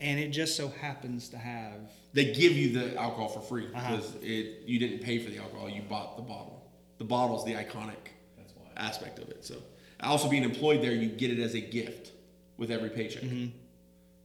and 0.00 0.18
it 0.18 0.28
just 0.28 0.56
so 0.56 0.68
happens 0.68 1.28
to 1.30 1.38
have 1.38 1.90
They 2.14 2.32
give 2.32 2.52
you 2.52 2.72
the 2.72 2.96
alcohol 2.96 3.28
for 3.28 3.40
free 3.40 3.66
Uh-huh. 3.74 3.96
because 3.96 4.14
it 4.22 4.62
you 4.66 4.78
didn't 4.78 5.00
pay 5.00 5.18
for 5.18 5.30
the 5.30 5.38
alcohol. 5.38 5.68
You 5.68 5.82
bought 5.82 6.16
the 6.16 6.22
bottle. 6.22 6.66
The 6.98 7.04
bottle's 7.04 7.44
the 7.44 7.52
iconic 7.52 8.12
That's 8.36 8.54
wild. 8.56 8.70
aspect 8.76 9.18
of 9.18 9.28
it. 9.28 9.44
So, 9.44 9.56
also 10.00 10.28
being 10.28 10.42
employed 10.44 10.82
there, 10.82 10.92
you 10.92 11.08
get 11.08 11.30
it 11.30 11.38
as 11.40 11.54
a 11.54 11.60
gift 11.60 12.12
with 12.56 12.70
every 12.70 12.90
paycheck. 12.90 13.22
Mm-hmm. 13.22 13.46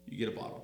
You 0.10 0.18
get 0.18 0.30
a 0.30 0.32
bottle. 0.32 0.60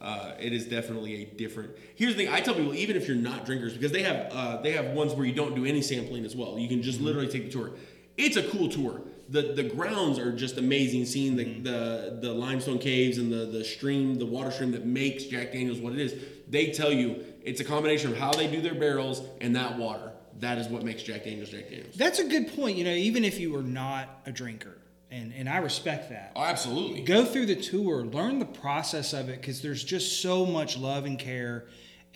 Uh, 0.00 0.32
it 0.38 0.52
is 0.52 0.66
definitely 0.66 1.22
a 1.22 1.24
different. 1.24 1.70
Here's 1.96 2.14
the 2.14 2.24
thing: 2.24 2.32
I 2.32 2.40
tell 2.40 2.54
people, 2.54 2.74
even 2.74 2.96
if 2.96 3.06
you're 3.08 3.16
not 3.16 3.46
drinkers, 3.46 3.72
because 3.74 3.92
they 3.92 4.02
have 4.02 4.28
uh, 4.32 4.60
they 4.62 4.72
have 4.72 4.86
ones 4.88 5.12
where 5.14 5.24
you 5.26 5.32
don't 5.34 5.54
do 5.54 5.64
any 5.64 5.80
sampling 5.82 6.24
as 6.24 6.36
well. 6.36 6.58
You 6.58 6.68
can 6.68 6.82
just 6.82 7.00
literally 7.00 7.28
take 7.28 7.44
the 7.46 7.50
tour. 7.50 7.72
It's 8.16 8.36
a 8.36 8.42
cool 8.44 8.68
tour. 8.68 9.00
The 9.28 9.52
The 9.54 9.62
grounds 9.64 10.18
are 10.18 10.32
just 10.32 10.58
amazing. 10.58 11.06
Seeing 11.06 11.36
the 11.36 11.44
mm-hmm. 11.44 11.62
the, 11.62 12.18
the 12.20 12.32
limestone 12.32 12.78
caves 12.78 13.18
and 13.18 13.32
the 13.32 13.46
the 13.46 13.64
stream, 13.64 14.16
the 14.16 14.26
water 14.26 14.50
stream 14.50 14.72
that 14.72 14.86
makes 14.86 15.24
Jack 15.24 15.52
Daniels 15.52 15.78
what 15.78 15.92
it 15.92 15.98
is. 15.98 16.14
They 16.48 16.72
tell 16.72 16.92
you 16.92 17.24
it's 17.42 17.60
a 17.60 17.64
combination 17.64 18.12
of 18.12 18.18
how 18.18 18.32
they 18.32 18.46
do 18.46 18.60
their 18.60 18.74
barrels 18.74 19.22
and 19.40 19.56
that 19.56 19.78
water. 19.78 20.12
That 20.40 20.58
is 20.58 20.68
what 20.68 20.82
makes 20.82 21.02
Jack 21.02 21.24
Daniels 21.24 21.50
Jack 21.50 21.70
Daniels. 21.70 21.94
That's 21.96 22.18
a 22.18 22.24
good 22.24 22.54
point. 22.54 22.76
You 22.76 22.84
know, 22.84 22.92
even 22.92 23.24
if 23.24 23.38
you 23.38 23.54
are 23.56 23.62
not 23.62 24.08
a 24.26 24.32
drinker, 24.32 24.78
and 25.10 25.32
and 25.34 25.48
I 25.48 25.58
respect 25.58 26.10
that. 26.10 26.32
Oh, 26.36 26.42
absolutely. 26.42 27.02
Go 27.02 27.24
through 27.24 27.46
the 27.46 27.56
tour, 27.56 28.04
learn 28.04 28.38
the 28.38 28.46
process 28.46 29.12
of 29.12 29.28
it, 29.28 29.40
because 29.40 29.62
there's 29.62 29.84
just 29.84 30.20
so 30.20 30.44
much 30.44 30.76
love 30.76 31.04
and 31.04 31.18
care 31.18 31.66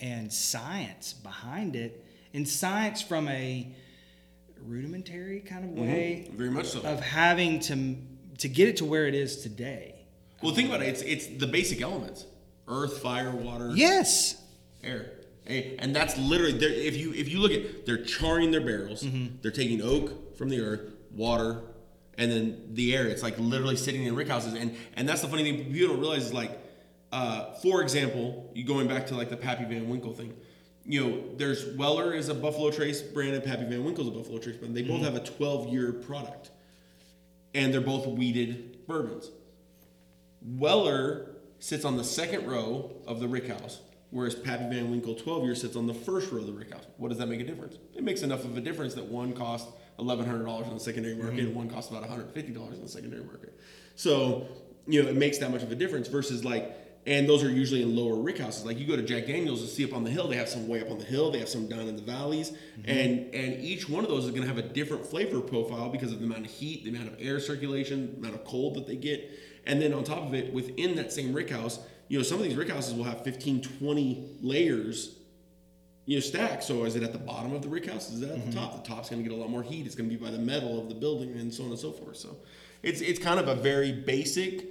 and 0.00 0.32
science 0.32 1.12
behind 1.12 1.74
it, 1.74 2.04
and 2.34 2.46
science 2.48 3.02
from 3.02 3.28
a 3.28 3.72
rudimentary 4.66 5.40
kind 5.40 5.64
of 5.64 5.70
way 5.70 6.28
Very 6.34 6.50
much 6.50 6.66
so. 6.68 6.80
of 6.82 7.00
having 7.00 7.60
to 7.60 7.96
to 8.38 8.48
get 8.48 8.68
it 8.68 8.76
to 8.78 8.84
where 8.84 9.06
it 9.06 9.14
is 9.14 9.42
today. 9.42 9.94
Well, 10.42 10.54
think 10.54 10.68
about 10.68 10.82
it. 10.82 10.88
It's 10.88 11.02
it's 11.02 11.26
the 11.26 11.46
basic 11.46 11.80
elements: 11.80 12.24
earth, 12.68 12.98
fire, 12.98 13.30
water, 13.34 13.72
Yes. 13.74 14.40
air. 14.82 15.12
And 15.46 15.96
that's 15.96 16.16
literally 16.18 16.52
if 16.86 16.96
you 16.96 17.12
if 17.14 17.28
you 17.28 17.38
look 17.38 17.52
at 17.52 17.86
they're 17.86 18.02
charring 18.04 18.50
their 18.50 18.60
barrels. 18.60 19.04
They're 19.42 19.50
taking 19.50 19.80
oak 19.82 20.36
from 20.36 20.50
the 20.50 20.60
earth, 20.60 20.82
water, 21.14 21.62
and 22.18 22.30
then 22.30 22.62
the 22.74 22.94
air. 22.94 23.06
It's 23.06 23.22
like 23.22 23.38
literally 23.38 23.76
sitting 23.76 24.04
in 24.04 24.14
rick 24.14 24.28
houses. 24.28 24.52
And 24.54 24.76
and 24.94 25.08
that's 25.08 25.22
the 25.22 25.28
funny 25.28 25.44
thing 25.44 25.72
people 25.72 25.88
don't 25.94 26.00
realize 26.00 26.26
is 26.26 26.34
like, 26.34 26.50
uh, 27.12 27.54
for 27.62 27.80
example, 27.82 28.50
you 28.54 28.64
going 28.64 28.88
back 28.88 29.06
to 29.06 29.14
like 29.16 29.30
the 29.30 29.36
Pappy 29.38 29.64
Van 29.64 29.88
Winkle 29.88 30.12
thing. 30.12 30.34
You 30.88 31.04
know, 31.04 31.22
there's 31.36 31.66
Weller 31.76 32.14
is 32.14 32.30
a 32.30 32.34
Buffalo 32.34 32.70
Trace 32.70 33.02
brand 33.02 33.34
and 33.34 33.44
Pappy 33.44 33.64
Van 33.64 33.84
Winkle's 33.84 34.08
a 34.08 34.10
Buffalo 34.10 34.38
Trace 34.38 34.56
brand. 34.56 34.74
They 34.74 34.82
both 34.82 35.02
mm-hmm. 35.02 35.04
have 35.04 35.16
a 35.16 35.20
12 35.20 35.68
year 35.68 35.92
product, 35.92 36.50
and 37.54 37.72
they're 37.72 37.82
both 37.82 38.06
wheated 38.06 38.86
bourbons. 38.86 39.30
Weller 40.40 41.36
sits 41.58 41.84
on 41.84 41.98
the 41.98 42.04
second 42.04 42.46
row 42.46 42.90
of 43.06 43.20
the 43.20 43.28
rick 43.28 43.48
house, 43.48 43.80
whereas 44.08 44.34
Pappy 44.34 44.64
Van 44.74 44.90
Winkle 44.90 45.14
12 45.14 45.44
year 45.44 45.54
sits 45.54 45.76
on 45.76 45.86
the 45.86 45.92
first 45.92 46.32
row 46.32 46.40
of 46.40 46.46
the 46.46 46.52
rick 46.54 46.72
house. 46.72 46.86
What 46.96 47.10
does 47.10 47.18
that 47.18 47.28
make 47.28 47.40
a 47.40 47.44
difference? 47.44 47.76
It 47.94 48.02
makes 48.02 48.22
enough 48.22 48.46
of 48.46 48.56
a 48.56 48.60
difference 48.62 48.94
that 48.94 49.04
one 49.04 49.34
costs 49.34 49.70
$1,100 49.98 50.68
in 50.68 50.74
the 50.74 50.80
secondary 50.80 51.16
market 51.16 51.40
and 51.40 51.54
one 51.54 51.68
costs 51.68 51.90
about 51.90 52.08
$150 52.08 52.72
in 52.72 52.80
the 52.80 52.88
secondary 52.88 53.24
market. 53.24 53.58
So, 53.94 54.48
you 54.86 55.02
know, 55.02 55.10
it 55.10 55.16
makes 55.16 55.36
that 55.38 55.50
much 55.50 55.62
of 55.62 55.70
a 55.70 55.74
difference 55.74 56.08
versus 56.08 56.46
like, 56.46 56.87
and 57.06 57.28
those 57.28 57.42
are 57.42 57.50
usually 57.50 57.82
in 57.82 57.96
lower 57.96 58.16
rick 58.16 58.38
houses. 58.38 58.64
Like 58.64 58.78
you 58.78 58.86
go 58.86 58.96
to 58.96 59.02
Jack 59.02 59.26
Daniels 59.26 59.60
and 59.60 59.68
see 59.68 59.84
up 59.84 59.94
on 59.94 60.04
the 60.04 60.10
hill, 60.10 60.28
they 60.28 60.36
have 60.36 60.48
some 60.48 60.68
way 60.68 60.80
up 60.80 60.90
on 60.90 60.98
the 60.98 61.04
hill, 61.04 61.30
they 61.30 61.38
have 61.38 61.48
some 61.48 61.66
down 61.68 61.88
in 61.88 61.96
the 61.96 62.02
valleys, 62.02 62.50
mm-hmm. 62.50 62.90
and 62.90 63.34
and 63.34 63.64
each 63.64 63.88
one 63.88 64.04
of 64.04 64.10
those 64.10 64.24
is 64.24 64.30
going 64.30 64.42
to 64.42 64.48
have 64.48 64.58
a 64.58 64.62
different 64.62 65.06
flavor 65.06 65.40
profile 65.40 65.88
because 65.88 66.12
of 66.12 66.20
the 66.20 66.26
amount 66.26 66.44
of 66.44 66.50
heat, 66.50 66.84
the 66.84 66.90
amount 66.90 67.08
of 67.08 67.16
air 67.18 67.40
circulation, 67.40 68.12
the 68.12 68.18
amount 68.18 68.34
of 68.34 68.44
cold 68.44 68.74
that 68.74 68.86
they 68.86 68.96
get. 68.96 69.30
And 69.66 69.82
then 69.82 69.92
on 69.92 70.02
top 70.02 70.26
of 70.26 70.34
it, 70.34 70.52
within 70.52 70.96
that 70.96 71.12
same 71.12 71.34
rick 71.34 71.50
house, 71.50 71.78
you 72.08 72.18
know, 72.18 72.24
some 72.24 72.38
of 72.38 72.44
these 72.44 72.56
rick 72.56 72.70
houses 72.70 72.94
will 72.94 73.04
have 73.04 73.22
15, 73.22 73.62
20 73.62 74.38
layers, 74.40 75.16
you 76.06 76.16
know, 76.16 76.20
stacked. 76.20 76.64
So 76.64 76.84
is 76.84 76.96
it 76.96 77.02
at 77.02 77.12
the 77.12 77.18
bottom 77.18 77.52
of 77.52 77.62
the 77.62 77.68
rick 77.68 77.86
house? 77.86 78.10
Is 78.10 78.22
it 78.22 78.30
at 78.30 78.36
the 78.36 78.50
mm-hmm. 78.50 78.58
top? 78.58 78.82
The 78.82 78.88
top's 78.88 79.10
going 79.10 79.22
to 79.22 79.28
get 79.28 79.36
a 79.36 79.40
lot 79.40 79.50
more 79.50 79.62
heat. 79.62 79.84
It's 79.84 79.94
going 79.94 80.08
to 80.08 80.16
be 80.16 80.22
by 80.22 80.30
the 80.30 80.38
metal 80.38 80.80
of 80.80 80.88
the 80.88 80.94
building 80.94 81.32
and 81.38 81.52
so 81.52 81.64
on 81.64 81.70
and 81.70 81.78
so 81.78 81.92
forth. 81.92 82.16
So 82.16 82.36
it's 82.82 83.00
it's 83.02 83.18
kind 83.18 83.38
of 83.38 83.48
a 83.48 83.54
very 83.54 83.92
basic, 83.92 84.64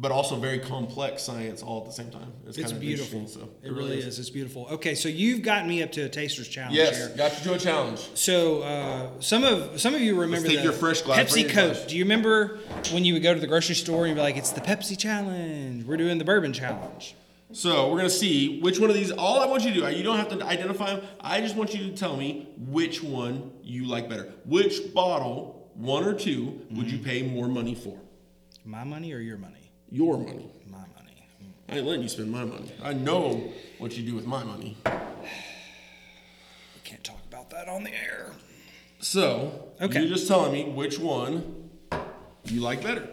but 0.00 0.12
also 0.12 0.36
very 0.36 0.60
complex 0.60 1.24
science 1.24 1.60
all 1.60 1.80
at 1.80 1.86
the 1.86 1.92
same 1.92 2.08
time. 2.10 2.32
It's 2.46 2.56
kind 2.56 2.70
of 2.70 2.78
beautiful. 2.78 3.26
So 3.26 3.48
it 3.64 3.72
really 3.72 3.98
is. 3.98 4.20
It's 4.20 4.30
beautiful. 4.30 4.68
Okay, 4.70 4.94
so 4.94 5.08
you've 5.08 5.42
gotten 5.42 5.68
me 5.68 5.82
up 5.82 5.90
to 5.92 6.02
a 6.02 6.08
taster's 6.08 6.46
challenge 6.46 6.76
Yes, 6.76 6.96
here. 6.96 7.08
got 7.16 7.36
you 7.36 7.44
to 7.50 7.54
a 7.54 7.58
challenge. 7.58 8.08
So 8.14 8.62
uh, 8.62 9.10
some 9.18 9.42
of 9.42 9.80
some 9.80 9.94
of 9.96 10.00
you 10.00 10.18
remember 10.20 10.46
take 10.46 10.58
the 10.58 10.62
your 10.62 10.72
fresh 10.72 11.02
glass, 11.02 11.18
Pepsi 11.18 11.44
Coke. 11.48 11.72
glass. 11.74 11.86
Do 11.86 11.96
you 11.96 12.04
remember 12.04 12.60
when 12.92 13.04
you 13.04 13.14
would 13.14 13.24
go 13.24 13.34
to 13.34 13.40
the 13.40 13.48
grocery 13.48 13.74
store 13.74 14.04
and 14.06 14.10
you'd 14.10 14.14
be 14.14 14.20
like, 14.22 14.36
"It's 14.36 14.52
the 14.52 14.60
Pepsi 14.60 14.96
challenge. 14.96 15.84
We're 15.84 15.96
doing 15.96 16.18
the 16.18 16.24
bourbon 16.24 16.52
challenge." 16.52 17.16
So 17.50 17.90
we're 17.90 17.96
gonna 17.96 18.10
see 18.10 18.60
which 18.60 18.78
one 18.78 18.90
of 18.90 18.94
these. 18.94 19.10
All 19.10 19.40
I 19.40 19.46
want 19.46 19.64
you 19.64 19.72
to 19.74 19.80
do, 19.90 19.96
you 19.96 20.04
don't 20.04 20.18
have 20.18 20.28
to 20.28 20.44
identify 20.46 20.94
them. 20.94 21.04
I 21.20 21.40
just 21.40 21.56
want 21.56 21.74
you 21.74 21.90
to 21.90 21.96
tell 21.96 22.16
me 22.16 22.46
which 22.56 23.02
one 23.02 23.50
you 23.64 23.86
like 23.86 24.08
better. 24.08 24.32
Which 24.44 24.94
bottle, 24.94 25.68
one 25.74 26.04
or 26.04 26.12
2 26.14 26.66
would 26.72 26.90
you 26.92 26.98
pay 26.98 27.22
more 27.22 27.48
money 27.48 27.74
for? 27.74 27.98
My 28.66 28.84
money 28.84 29.12
or 29.14 29.18
your 29.20 29.38
money? 29.38 29.67
Your 29.90 30.18
money. 30.18 30.50
My 30.70 30.78
money. 30.78 31.26
I 31.68 31.76
ain't 31.76 31.86
letting 31.86 32.02
you 32.02 32.08
spend 32.08 32.30
my 32.30 32.44
money. 32.44 32.72
I 32.82 32.92
know 32.92 33.52
what 33.78 33.96
you 33.96 34.02
do 34.04 34.14
with 34.14 34.26
my 34.26 34.44
money. 34.44 34.76
We 34.84 34.90
can't 36.84 37.02
talk 37.04 37.20
about 37.28 37.50
that 37.50 37.68
on 37.68 37.84
the 37.84 37.90
air. 37.92 38.32
So 39.00 39.68
Okay. 39.80 40.00
you're 40.00 40.08
just 40.08 40.26
telling 40.28 40.52
me 40.52 40.64
which 40.64 40.98
one 40.98 41.70
you 42.44 42.60
like 42.60 42.82
better. 42.82 43.08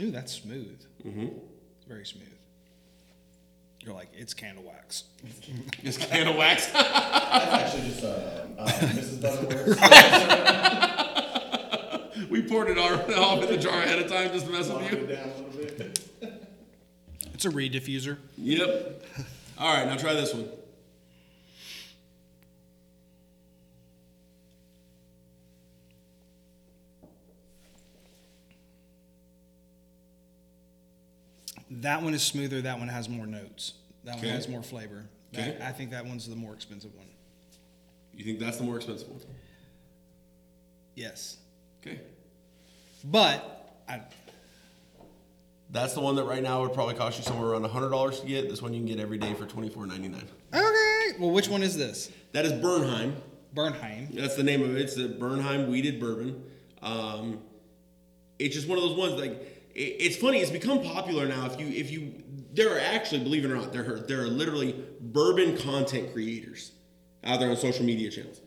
Ooh, 0.00 0.10
that's 0.10 0.32
smooth. 0.32 0.78
Mm-hmm. 1.06 1.26
Very 1.88 2.04
smooth. 2.04 2.28
You're 3.86 3.94
like, 3.94 4.10
it's 4.12 4.34
candle 4.34 4.64
wax. 4.64 5.04
It's 5.84 5.96
candle 5.96 6.36
wax. 6.36 6.66
That's 6.72 7.52
actually 7.52 7.88
just 7.88 8.02
uh, 8.02 8.46
uh, 8.58 8.68
Mrs. 8.68 9.22
Butterworth. 9.22 9.80
we 12.30 12.42
poured 12.42 12.70
it 12.70 12.78
all, 12.78 12.94
off 13.22 13.44
in 13.44 13.48
the 13.48 13.56
jar 13.56 13.80
ahead 13.80 14.00
of 14.00 14.10
time 14.10 14.32
just 14.32 14.46
to 14.46 14.52
mess 14.52 14.68
with 14.68 14.90
you. 14.90 14.98
it 14.98 15.06
down 15.06 15.28
a 15.28 15.36
little 15.36 15.76
bit. 15.76 16.00
It's 17.32 17.44
a 17.44 17.50
reed 17.50 17.74
diffuser. 17.74 18.16
Yep. 18.36 19.04
All 19.58 19.72
right, 19.72 19.86
now 19.86 19.96
try 19.96 20.14
this 20.14 20.34
one. 20.34 20.48
That 31.82 32.02
one 32.02 32.14
is 32.14 32.22
smoother. 32.22 32.62
That 32.62 32.78
one 32.78 32.88
has 32.88 33.08
more 33.08 33.26
notes. 33.26 33.74
That 34.04 34.16
Okay. 34.18 34.26
one 34.26 34.34
has 34.36 34.48
more 34.48 34.62
flavor. 34.62 35.04
That- 35.32 35.56
Okay. 35.56 35.64
I 35.64 35.72
think 35.72 35.90
that 35.90 36.06
one's 36.06 36.28
the 36.28 36.36
more 36.36 36.54
expensive 36.54 36.94
one. 36.94 37.06
You 38.14 38.24
think 38.24 38.38
that's 38.38 38.56
the 38.56 38.64
more 38.64 38.76
expensive 38.76 39.08
one? 39.08 39.20
Yes. 40.94 41.36
Okay. 41.82 42.00
But 43.04 43.74
I, 43.88 44.00
That's 45.70 45.94
the 45.94 46.00
one 46.00 46.14
that 46.16 46.24
right 46.24 46.42
now 46.42 46.62
would 46.62 46.72
probably 46.72 46.94
cost 46.94 47.18
you 47.18 47.24
somewhere 47.24 47.50
around 47.50 47.64
hundred 47.64 47.90
dollars 47.90 48.20
to 48.20 48.26
get. 48.26 48.48
This 48.48 48.62
one 48.62 48.72
you 48.72 48.78
can 48.80 48.86
get 48.86 49.00
every 49.00 49.18
day 49.18 49.34
for 49.34 49.46
twenty 49.46 49.68
four 49.68 49.84
ninety 49.86 50.08
nine. 50.08 50.26
okay. 50.54 51.18
Well, 51.18 51.30
which 51.32 51.48
one 51.48 51.62
is 51.62 51.76
this? 51.76 52.10
That 52.32 52.44
is 52.46 52.52
Bernheim. 52.52 53.16
Bernheim. 53.52 54.08
That's 54.14 54.36
the 54.36 54.42
name 54.44 54.62
of 54.62 54.74
it. 54.76 54.80
It's 54.80 54.94
the 54.94 55.08
Bernheim 55.08 55.68
Wheated 55.68 55.98
Bourbon. 56.00 56.42
Um, 56.82 57.40
it's 58.38 58.54
just 58.54 58.68
one 58.68 58.78
of 58.78 58.84
those 58.84 58.96
ones 58.96 59.14
like 59.20 59.55
it's 59.76 60.16
funny. 60.16 60.38
It's 60.38 60.50
become 60.50 60.82
popular 60.82 61.26
now. 61.26 61.46
If 61.46 61.60
you 61.60 61.66
if 61.68 61.90
you 61.90 62.14
there 62.52 62.74
are 62.74 62.80
actually 62.80 63.22
believe 63.22 63.44
it 63.44 63.50
or 63.50 63.56
not 63.56 63.72
there 63.72 63.94
are 63.94 64.00
there 64.00 64.22
are 64.22 64.28
literally 64.28 64.74
bourbon 65.00 65.56
content 65.58 66.12
creators 66.12 66.72
out 67.24 67.40
there 67.40 67.50
on 67.50 67.56
social 67.56 67.84
media 67.84 68.10
channels. 68.10 68.40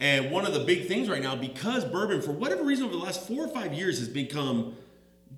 And 0.00 0.30
one 0.30 0.44
of 0.44 0.52
the 0.52 0.60
big 0.60 0.86
things 0.86 1.08
right 1.08 1.22
now, 1.22 1.36
because 1.36 1.84
bourbon, 1.84 2.20
for 2.20 2.32
whatever 2.32 2.64
reason, 2.64 2.84
over 2.86 2.94
the 2.94 3.02
last 3.02 3.26
four 3.26 3.44
or 3.44 3.48
five 3.48 3.72
years, 3.72 4.00
has 4.00 4.08
become 4.08 4.76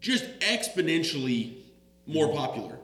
just 0.01 0.25
exponentially 0.41 1.59
more 2.07 2.35
popular. 2.35 2.79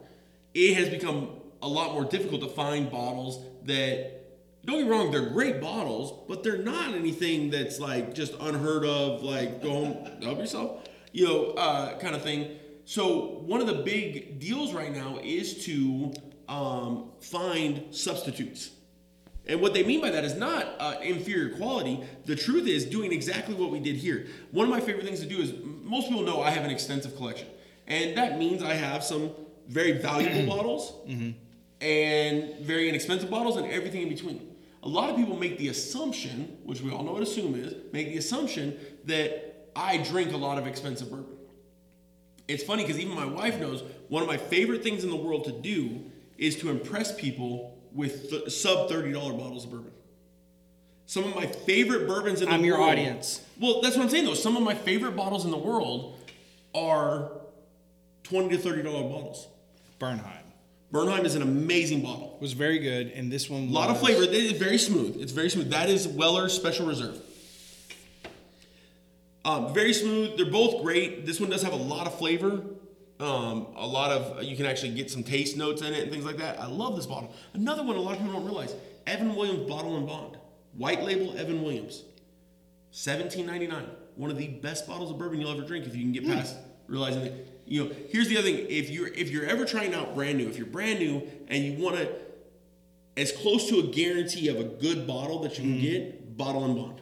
It 0.54 0.76
has 0.76 0.88
become 0.90 1.30
a 1.62 1.68
lot 1.68 1.92
more 1.92 2.04
difficult 2.04 2.42
to 2.42 2.48
find 2.48 2.90
bottles 2.90 3.44
that 3.64 4.22
don't 4.64 4.78
get 4.78 4.84
me 4.84 4.90
wrong, 4.90 5.10
they're 5.10 5.30
great 5.30 5.60
bottles, 5.60 6.26
but 6.28 6.42
they're 6.44 6.58
not 6.58 6.94
anything 6.94 7.50
that's 7.50 7.80
like 7.80 8.14
just 8.14 8.34
unheard 8.38 8.84
of, 8.84 9.22
like 9.22 9.62
go 9.62 9.70
home, 9.70 10.22
help 10.22 10.38
yourself, 10.38 10.86
you 11.12 11.26
know, 11.26 11.50
uh, 11.52 11.98
kind 11.98 12.14
of 12.14 12.22
thing. 12.22 12.58
So 12.84 13.40
one 13.46 13.60
of 13.60 13.66
the 13.66 13.82
big 13.82 14.38
deals 14.38 14.72
right 14.72 14.92
now 14.92 15.18
is 15.22 15.64
to 15.66 16.12
um, 16.48 17.10
find 17.20 17.94
substitutes. 17.94 18.70
And 19.46 19.60
what 19.60 19.74
they 19.74 19.82
mean 19.82 20.00
by 20.00 20.10
that 20.10 20.24
is 20.24 20.34
not 20.34 20.74
uh, 20.78 20.96
inferior 21.02 21.56
quality. 21.56 22.00
The 22.26 22.36
truth 22.36 22.68
is 22.68 22.84
doing 22.84 23.12
exactly 23.12 23.54
what 23.54 23.70
we 23.70 23.80
did 23.80 23.96
here. 23.96 24.26
One 24.52 24.64
of 24.66 24.70
my 24.70 24.80
favorite 24.80 25.04
things 25.04 25.20
to 25.20 25.26
do 25.26 25.38
is 25.38 25.52
most 25.64 26.08
people 26.08 26.22
know 26.22 26.40
I 26.40 26.50
have 26.50 26.64
an 26.64 26.70
extensive 26.70 27.16
collection, 27.16 27.48
and 27.88 28.16
that 28.16 28.38
means 28.38 28.62
I 28.62 28.74
have 28.74 29.02
some 29.02 29.30
very 29.68 29.92
valuable 29.92 30.46
bottles 30.56 30.94
and 31.80 32.54
very 32.60 32.88
inexpensive 32.88 33.30
bottles 33.30 33.56
and 33.56 33.66
everything 33.66 34.02
in 34.02 34.08
between. 34.08 34.48
A 34.84 34.88
lot 34.88 35.10
of 35.10 35.16
people 35.16 35.36
make 35.36 35.58
the 35.58 35.68
assumption, 35.68 36.58
which 36.64 36.80
we 36.80 36.90
all 36.92 37.02
know 37.02 37.12
what 37.12 37.22
assume 37.22 37.54
is, 37.54 37.74
make 37.92 38.08
the 38.08 38.18
assumption 38.18 38.78
that 39.06 39.51
I 39.74 39.98
drink 39.98 40.32
a 40.32 40.36
lot 40.36 40.58
of 40.58 40.66
expensive 40.66 41.10
bourbon. 41.10 41.36
It's 42.48 42.62
funny 42.62 42.82
because 42.82 42.98
even 42.98 43.14
my 43.14 43.24
wife 43.24 43.58
knows 43.58 43.82
one 44.08 44.22
of 44.22 44.28
my 44.28 44.36
favorite 44.36 44.82
things 44.82 45.04
in 45.04 45.10
the 45.10 45.16
world 45.16 45.44
to 45.44 45.52
do 45.52 46.00
is 46.38 46.56
to 46.56 46.70
impress 46.70 47.14
people 47.18 47.78
with 47.92 48.30
th- 48.30 48.50
sub 48.52 48.90
$30 48.90 49.12
bottles 49.38 49.64
of 49.64 49.70
bourbon. 49.70 49.92
Some 51.06 51.24
of 51.24 51.34
my 51.34 51.46
favorite 51.46 52.06
bourbons 52.06 52.40
in 52.42 52.48
the 52.48 52.54
I'm 52.54 52.64
your 52.64 52.78
world. 52.78 52.90
audience. 52.90 53.42
Well, 53.60 53.80
that's 53.80 53.96
what 53.96 54.02
I'm 54.04 54.08
saying 54.08 54.24
though. 54.24 54.34
Some 54.34 54.56
of 54.56 54.62
my 54.62 54.74
favorite 54.74 55.14
bottles 55.16 55.44
in 55.44 55.50
the 55.50 55.58
world 55.58 56.18
are 56.74 57.30
20 58.24 58.56
to 58.56 58.58
$30 58.58 58.84
bottles. 58.84 59.46
Bernheim 59.98 60.38
Bernheim 60.90 61.24
is 61.24 61.34
an 61.34 61.42
amazing 61.42 62.02
bottle. 62.02 62.36
was 62.40 62.52
very 62.52 62.78
good, 62.78 63.08
and 63.14 63.32
this 63.32 63.48
one 63.48 63.68
A 63.68 63.70
lot 63.72 63.88
of 63.88 63.98
flavor. 63.98 64.22
It 64.22 64.34
is 64.34 64.52
very 64.52 64.76
smooth. 64.78 65.16
It's 65.20 65.32
very 65.32 65.48
smooth. 65.48 65.70
That 65.70 65.88
is 65.88 66.06
Weller's 66.06 66.52
Special 66.52 66.86
Reserve. 66.86 67.18
Um, 69.44 69.74
very 69.74 69.92
smooth. 69.92 70.36
They're 70.36 70.50
both 70.50 70.82
great. 70.82 71.26
This 71.26 71.40
one 71.40 71.50
does 71.50 71.62
have 71.62 71.72
a 71.72 71.76
lot 71.76 72.06
of 72.06 72.16
flavor. 72.18 72.64
Um, 73.18 73.68
a 73.76 73.86
lot 73.86 74.10
of 74.10 74.42
you 74.42 74.56
can 74.56 74.66
actually 74.66 74.94
get 74.94 75.10
some 75.10 75.22
taste 75.22 75.56
notes 75.56 75.82
in 75.82 75.92
it 75.92 76.02
and 76.02 76.12
things 76.12 76.24
like 76.24 76.38
that. 76.38 76.60
I 76.60 76.66
love 76.66 76.96
this 76.96 77.06
bottle. 77.06 77.32
Another 77.54 77.82
one 77.82 77.96
a 77.96 78.00
lot 78.00 78.12
of 78.12 78.18
people 78.18 78.32
don't 78.32 78.44
realize: 78.44 78.74
Evan 79.06 79.34
Williams 79.34 79.68
Bottle 79.68 79.96
and 79.96 80.06
Bond, 80.06 80.38
white 80.76 81.02
label 81.02 81.36
Evan 81.36 81.62
Williams, 81.62 82.02
seventeen 82.90 83.46
ninety 83.46 83.66
nine. 83.66 83.86
One 84.16 84.30
of 84.30 84.36
the 84.36 84.48
best 84.48 84.86
bottles 84.86 85.10
of 85.10 85.18
bourbon 85.18 85.40
you'll 85.40 85.52
ever 85.52 85.62
drink 85.62 85.86
if 85.86 85.94
you 85.94 86.02
can 86.02 86.12
get 86.12 86.26
past 86.26 86.56
realizing 86.88 87.22
that. 87.22 87.32
You 87.64 87.84
know, 87.84 87.94
here's 88.08 88.28
the 88.28 88.38
other 88.38 88.50
thing: 88.50 88.66
if 88.68 88.90
you're 88.90 89.08
if 89.08 89.30
you're 89.30 89.46
ever 89.46 89.64
trying 89.64 89.94
out 89.94 90.14
brand 90.14 90.38
new, 90.38 90.48
if 90.48 90.56
you're 90.56 90.66
brand 90.66 90.98
new 90.98 91.22
and 91.48 91.64
you 91.64 91.82
want 91.82 91.96
to 91.96 92.08
as 93.16 93.30
close 93.30 93.68
to 93.68 93.78
a 93.78 93.82
guarantee 93.84 94.48
of 94.48 94.58
a 94.58 94.64
good 94.64 95.06
bottle 95.06 95.40
that 95.40 95.58
you 95.58 95.64
can 95.64 95.80
get, 95.80 96.36
bottle 96.36 96.64
and 96.64 96.74
bond. 96.74 97.01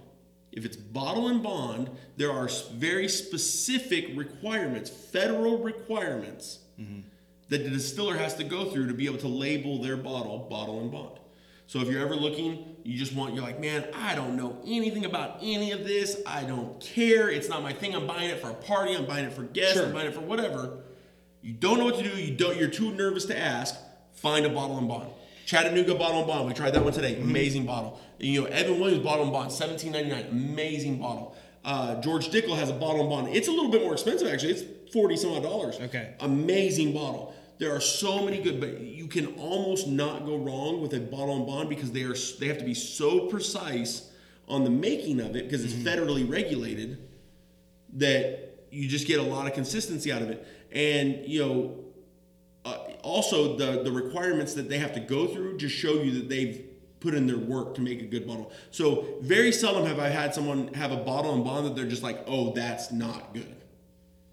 If 0.53 0.65
it's 0.65 0.77
bottle 0.77 1.29
and 1.29 1.43
bond, 1.43 1.91
there 2.17 2.33
are 2.33 2.49
very 2.73 3.09
specific 3.09 4.11
requirements, 4.17 4.91
federal 4.91 5.59
requirements, 5.59 6.59
mm-hmm. 6.81 7.01
that 7.49 7.65
the 7.65 7.71
distiller 7.71 8.17
has 8.17 8.35
to 8.37 8.45
go 8.45 8.65
through 8.67 8.89
to 8.89 8.95
be 8.95 9.07
able 9.07 9.19
to 9.19 9.29
label 9.29 9.81
their 9.81 9.97
bottle 9.97 10.47
bottle 10.51 10.81
and 10.81 10.91
bond. 10.91 11.19
So 11.69 11.79
if 11.79 11.87
you're 11.87 12.03
ever 12.03 12.17
looking, 12.17 12.77
you 12.83 12.99
just 12.99 13.15
want, 13.15 13.35
you're 13.35 13.45
like, 13.45 13.61
man, 13.61 13.87
I 13.95 14.17
don't 14.17 14.37
know 14.37 14.61
anything 14.67 15.05
about 15.05 15.39
any 15.41 15.71
of 15.71 15.87
this. 15.87 16.21
I 16.27 16.43
don't 16.43 16.81
care. 16.81 17.31
It's 17.31 17.49
not 17.49 17.63
my 17.63 17.73
thing. 17.73 17.95
I'm 17.95 18.09
buying 18.09 18.29
it 18.29 18.41
for 18.41 18.51
a 18.51 18.55
party. 18.55 18.97
I'm 18.97 19.07
buying 19.07 19.27
it 19.27 19.33
for 19.33 19.45
guests. 19.45 19.79
I'm 19.79 19.93
buying 19.93 20.09
it 20.09 20.15
for 20.15 20.21
whatever. 20.21 20.79
You 21.43 21.53
don't 21.53 21.79
know 21.79 21.85
what 21.85 21.99
to 21.99 22.03
do. 22.03 22.21
You 22.21 22.35
don't. 22.35 22.57
You're 22.57 22.71
too 22.71 22.91
nervous 22.93 23.25
to 23.27 23.39
ask. 23.39 23.77
Find 24.15 24.45
a 24.45 24.49
bottle 24.49 24.79
and 24.79 24.89
bond. 24.89 25.11
Chattanooga 25.51 25.97
bottle 25.97 26.19
and 26.19 26.29
bond. 26.29 26.47
We 26.47 26.55
tried 26.55 26.75
that 26.75 26.85
one 26.85 26.93
today. 26.93 27.17
Amazing 27.21 27.67
bottle. 27.67 27.99
You 28.21 28.43
know, 28.43 28.47
Evan 28.47 28.79
Williams 28.79 29.03
bottle 29.03 29.25
and 29.25 29.33
bond, 29.33 29.51
17.99. 29.51 30.31
Amazing 30.31 31.01
bottle. 31.01 31.37
Uh, 31.65 32.01
George 32.01 32.31
Dickel 32.31 32.57
has 32.57 32.71
a 32.71 32.73
bottle 32.73 33.01
and 33.01 33.11
bond. 33.11 33.35
It's 33.35 33.49
a 33.49 33.51
little 33.51 33.69
bit 33.69 33.83
more 33.83 33.93
expensive 33.93 34.29
actually. 34.29 34.53
It's 34.53 34.93
forty 34.93 35.17
some 35.17 35.33
odd 35.33 35.43
dollars. 35.43 35.81
Okay. 35.81 36.15
Amazing 36.21 36.93
bottle. 36.93 37.35
There 37.59 37.75
are 37.75 37.81
so 37.81 38.25
many 38.25 38.41
good, 38.41 38.61
but 38.61 38.79
you 38.81 39.09
can 39.09 39.35
almost 39.39 39.89
not 39.89 40.25
go 40.25 40.37
wrong 40.37 40.81
with 40.81 40.95
a 40.95 41.01
bottle 41.01 41.35
and 41.35 41.47
bond 41.49 41.69
because 41.69 41.91
they 41.91 42.05
are 42.05 42.15
they 42.39 42.47
have 42.47 42.59
to 42.59 42.65
be 42.65 42.75
so 42.75 43.27
precise 43.27 44.09
on 44.47 44.63
the 44.63 44.71
making 44.71 45.19
of 45.19 45.35
it 45.35 45.49
because 45.49 45.65
it's 45.65 45.75
federally 45.75 46.31
regulated 46.31 46.97
that 47.95 48.67
you 48.71 48.89
just 48.89 49.09
get 49.09 49.19
a 49.19 49.25
lot 49.25 49.49
of 49.49 49.55
consistency 49.55 50.13
out 50.13 50.23
of 50.23 50.31
it. 50.31 50.47
And 50.71 51.27
you 51.27 51.45
know, 51.45 51.80
also 53.03 53.57
the 53.57 53.83
the 53.83 53.93
requirements 53.93 54.55
that 54.55 54.69
they 54.69 54.79
have 54.79 54.93
to 54.95 55.01
go 55.01 55.27
through 55.27 55.57
just 55.59 55.75
show 55.75 56.03
you 56.03 56.13
that 56.13 56.29
they've 56.29 56.67
put 57.01 57.15
in 57.15 57.27
their 57.27 57.39
work 57.39 57.75
to 57.75 57.81
make 57.81 58.03
a 58.03 58.05
good 58.05 58.27
bottle. 58.27 58.53
So 58.71 59.07
very 59.23 59.53
seldom 59.53 59.87
have 59.87 59.99
I 59.99 60.09
had 60.09 60.35
someone 60.35 60.75
have 60.75 60.93
a 60.93 60.99
bottle 60.99 61.35
and 61.35 61.45
bond 61.45 61.67
that 61.67 61.75
they're 61.75 61.87
just 61.87 62.03
like, 62.03 62.23
oh, 62.27 62.53
that's 62.53 62.93
not 62.93 63.33
good. 63.33 63.57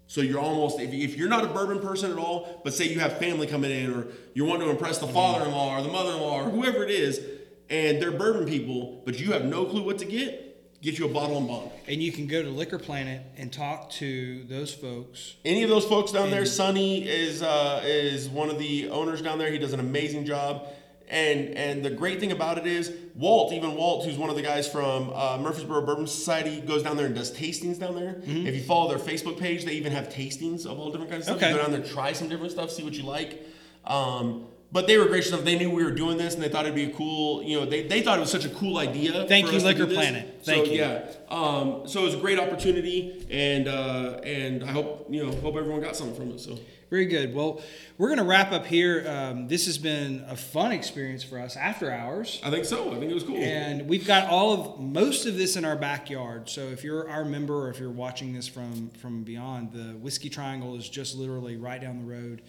So 0.06 0.20
you're 0.20 0.40
almost 0.40 0.80
if, 0.80 0.92
if 0.92 1.16
you're 1.16 1.28
not 1.28 1.44
a 1.44 1.48
bourbon 1.48 1.80
person 1.80 2.10
at 2.12 2.18
all, 2.18 2.60
but 2.64 2.74
say 2.74 2.86
you 2.88 3.00
have 3.00 3.18
family 3.18 3.46
coming 3.46 3.70
in 3.70 3.92
or 3.92 4.06
you 4.34 4.44
want 4.44 4.62
to 4.62 4.70
impress 4.70 4.98
the 4.98 5.06
mm-hmm. 5.06 5.14
father-in-law 5.14 5.78
or 5.78 5.82
the 5.82 5.88
mother-in-law 5.88 6.44
or 6.44 6.50
whoever 6.50 6.82
it 6.82 6.90
is, 6.90 7.20
and 7.68 8.00
they're 8.00 8.10
bourbon 8.10 8.46
people, 8.46 9.02
but 9.04 9.18
you 9.20 9.32
have 9.32 9.44
no 9.44 9.66
clue 9.66 9.82
what 9.82 9.98
to 9.98 10.06
get, 10.06 10.47
get 10.80 10.98
you 10.98 11.06
a 11.06 11.08
bottle 11.08 11.38
and 11.38 11.48
bond. 11.48 11.70
And 11.86 12.02
you 12.02 12.12
can 12.12 12.26
go 12.26 12.42
to 12.42 12.48
Liquor 12.48 12.78
Planet 12.78 13.22
and 13.36 13.52
talk 13.52 13.90
to 13.92 14.44
those 14.44 14.72
folks. 14.72 15.34
Any 15.44 15.62
of 15.62 15.70
those 15.70 15.84
folks 15.84 16.12
down 16.12 16.30
there, 16.30 16.46
Sonny 16.46 17.06
is 17.06 17.42
uh, 17.42 17.82
is 17.84 18.28
one 18.28 18.50
of 18.50 18.58
the 18.58 18.88
owners 18.90 19.22
down 19.22 19.38
there. 19.38 19.50
He 19.50 19.58
does 19.58 19.72
an 19.72 19.80
amazing 19.80 20.24
job. 20.24 20.68
And 21.10 21.54
and 21.56 21.82
the 21.82 21.90
great 21.90 22.20
thing 22.20 22.32
about 22.32 22.58
it 22.58 22.66
is 22.66 22.92
Walt, 23.14 23.52
even 23.54 23.74
Walt, 23.74 24.04
who's 24.04 24.18
one 24.18 24.28
of 24.28 24.36
the 24.36 24.42
guys 24.42 24.70
from 24.70 25.10
uh, 25.14 25.38
Murfreesboro 25.38 25.86
Bourbon 25.86 26.06
Society, 26.06 26.60
goes 26.60 26.82
down 26.82 26.98
there 26.98 27.06
and 27.06 27.14
does 27.14 27.32
tastings 27.32 27.78
down 27.80 27.94
there. 27.94 28.20
If 28.26 28.54
you 28.54 28.62
follow 28.62 28.90
their 28.90 28.98
Facebook 28.98 29.38
page, 29.38 29.64
they 29.64 29.72
even 29.72 29.92
have 29.92 30.10
tastings 30.10 30.66
of 30.66 30.78
all 30.78 30.90
different 30.90 31.10
kinds 31.10 31.26
of 31.26 31.36
stuff. 31.36 31.36
Okay. 31.38 31.50
You 31.50 31.56
go 31.56 31.62
down 31.62 31.72
there, 31.72 31.82
try 31.82 32.12
some 32.12 32.28
different 32.28 32.52
stuff, 32.52 32.70
see 32.70 32.84
what 32.84 32.92
you 32.92 33.04
like. 33.04 33.42
Um, 33.86 34.48
but 34.70 34.86
they 34.86 34.98
were 34.98 35.06
gracious 35.06 35.32
enough. 35.32 35.44
They 35.44 35.58
knew 35.58 35.70
we 35.70 35.82
were 35.82 35.90
doing 35.90 36.18
this, 36.18 36.34
and 36.34 36.42
they 36.42 36.48
thought 36.48 36.66
it'd 36.66 36.74
be 36.74 36.84
a 36.84 36.94
cool. 36.94 37.42
You 37.42 37.60
know, 37.60 37.66
they, 37.66 37.86
they 37.86 38.02
thought 38.02 38.18
it 38.18 38.20
was 38.20 38.30
such 38.30 38.44
a 38.44 38.50
cool 38.50 38.76
idea. 38.78 39.26
Thank 39.26 39.50
you, 39.50 39.58
Liquor. 39.60 39.86
Planet. 39.86 40.40
Thank 40.42 40.66
so, 40.66 40.72
you. 40.72 40.78
Yeah. 40.80 41.10
Um, 41.30 41.88
so 41.88 42.02
it 42.02 42.04
was 42.04 42.14
a 42.14 42.18
great 42.18 42.38
opportunity, 42.38 43.26
and 43.30 43.66
uh, 43.66 44.20
and 44.22 44.62
I 44.64 44.72
hope 44.72 45.06
you 45.08 45.24
know 45.24 45.32
hope 45.32 45.56
everyone 45.56 45.80
got 45.80 45.96
something 45.96 46.16
from 46.16 46.30
it. 46.32 46.40
So 46.40 46.58
Very 46.90 47.06
good. 47.06 47.34
Well, 47.34 47.62
we're 47.96 48.08
going 48.08 48.18
to 48.18 48.24
wrap 48.24 48.52
up 48.52 48.66
here. 48.66 49.06
Um, 49.08 49.48
this 49.48 49.66
has 49.66 49.78
been 49.78 50.24
a 50.28 50.36
fun 50.36 50.72
experience 50.72 51.22
for 51.22 51.38
us 51.38 51.56
after 51.56 51.90
hours. 51.90 52.40
I 52.44 52.50
think 52.50 52.64
so. 52.64 52.94
I 52.94 52.98
think 52.98 53.10
it 53.10 53.14
was 53.14 53.24
cool. 53.24 53.36
And 53.36 53.88
we've 53.88 54.06
got 54.06 54.28
all 54.28 54.52
of 54.52 54.80
most 54.80 55.26
of 55.26 55.36
this 55.36 55.56
in 55.56 55.64
our 55.64 55.76
backyard. 55.76 56.48
So 56.48 56.62
if 56.62 56.84
you're 56.84 57.08
our 57.10 57.24
member 57.24 57.54
or 57.54 57.70
if 57.70 57.78
you're 57.78 57.90
watching 57.90 58.34
this 58.34 58.48
from 58.48 58.90
from 59.00 59.22
beyond, 59.22 59.72
the 59.72 59.96
Whiskey 59.98 60.28
Triangle 60.28 60.76
is 60.76 60.88
just 60.88 61.16
literally 61.16 61.56
right 61.56 61.80
down 61.80 61.98
the 61.98 62.04
road. 62.04 62.42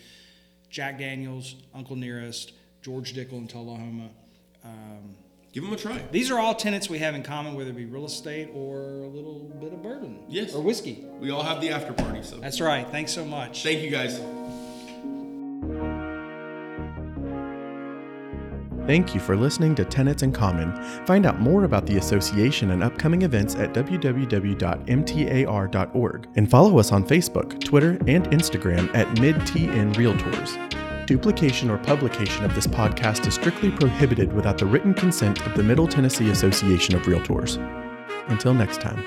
Jack 0.70 0.98
Daniels, 1.00 1.56
Uncle 1.74 1.96
Nearest, 1.96 2.54
George 2.82 3.14
Dickel 3.14 3.34
in 3.34 3.48
Tullahoma. 3.48 4.10
Um, 4.64 5.16
Give 5.52 5.64
them 5.64 5.74
a 5.74 5.78
try. 5.78 6.00
These 6.12 6.30
are 6.30 6.38
all 6.38 6.54
tenants 6.54 6.90
we 6.92 7.00
have 7.00 7.16
in 7.16 7.24
common, 7.24 7.56
whether 7.56 7.72
it 7.72 7.76
be 7.76 7.86
real 7.86 8.06
estate 8.06 8.50
or 8.54 8.78
a 9.04 9.08
little 9.08 9.40
bit 9.60 9.74
of 9.74 9.82
bourbon. 9.82 10.20
Yes. 10.30 10.54
Or 10.54 10.62
whiskey. 10.62 11.04
We 11.20 11.32
all 11.32 11.42
have 11.42 11.60
the 11.60 11.72
after 11.72 11.92
party, 11.92 12.22
so 12.22 12.38
That's 12.38 12.62
right. 12.62 12.88
Thanks 12.88 13.12
so 13.12 13.26
much. 13.26 13.64
thank 13.64 13.82
you 13.82 13.90
guys. 13.90 14.20
Thank 18.90 19.14
you 19.14 19.22
for 19.22 19.36
listening 19.36 19.76
to 19.76 19.86
Tenets 19.86 20.24
in 20.24 20.32
Common. 20.32 20.74
Find 21.06 21.28
out 21.28 21.40
more 21.40 21.66
about 21.66 21.86
the 21.86 21.98
association 21.98 22.72
and 22.72 22.82
upcoming 22.82 23.22
events 23.22 23.54
at 23.54 23.72
www.mtar.org 23.72 24.58
and 26.36 26.50
follow 26.50 26.80
us 26.80 26.92
on 26.92 27.06
Facebook, 27.06 27.64
Twitter, 27.64 28.00
and 28.08 28.26
Instagram 28.32 28.90
at 28.96 29.06
MidTN 29.18 29.94
Realtors. 29.94 31.06
Duplication 31.06 31.70
or 31.70 31.78
publication 31.78 32.44
of 32.44 32.56
this 32.56 32.66
podcast 32.66 33.28
is 33.28 33.36
strictly 33.36 33.70
prohibited 33.70 34.34
without 34.34 34.58
the 34.58 34.66
written 34.66 34.96
consent 34.96 35.46
of 35.46 35.54
the 35.54 35.62
Middle 35.62 35.88
Tennessee 35.88 36.32
Association 36.32 36.96
of 36.96 37.04
Realtors. 37.04 37.58
Until 38.30 38.56
next 38.56 38.82
time. 38.82 39.04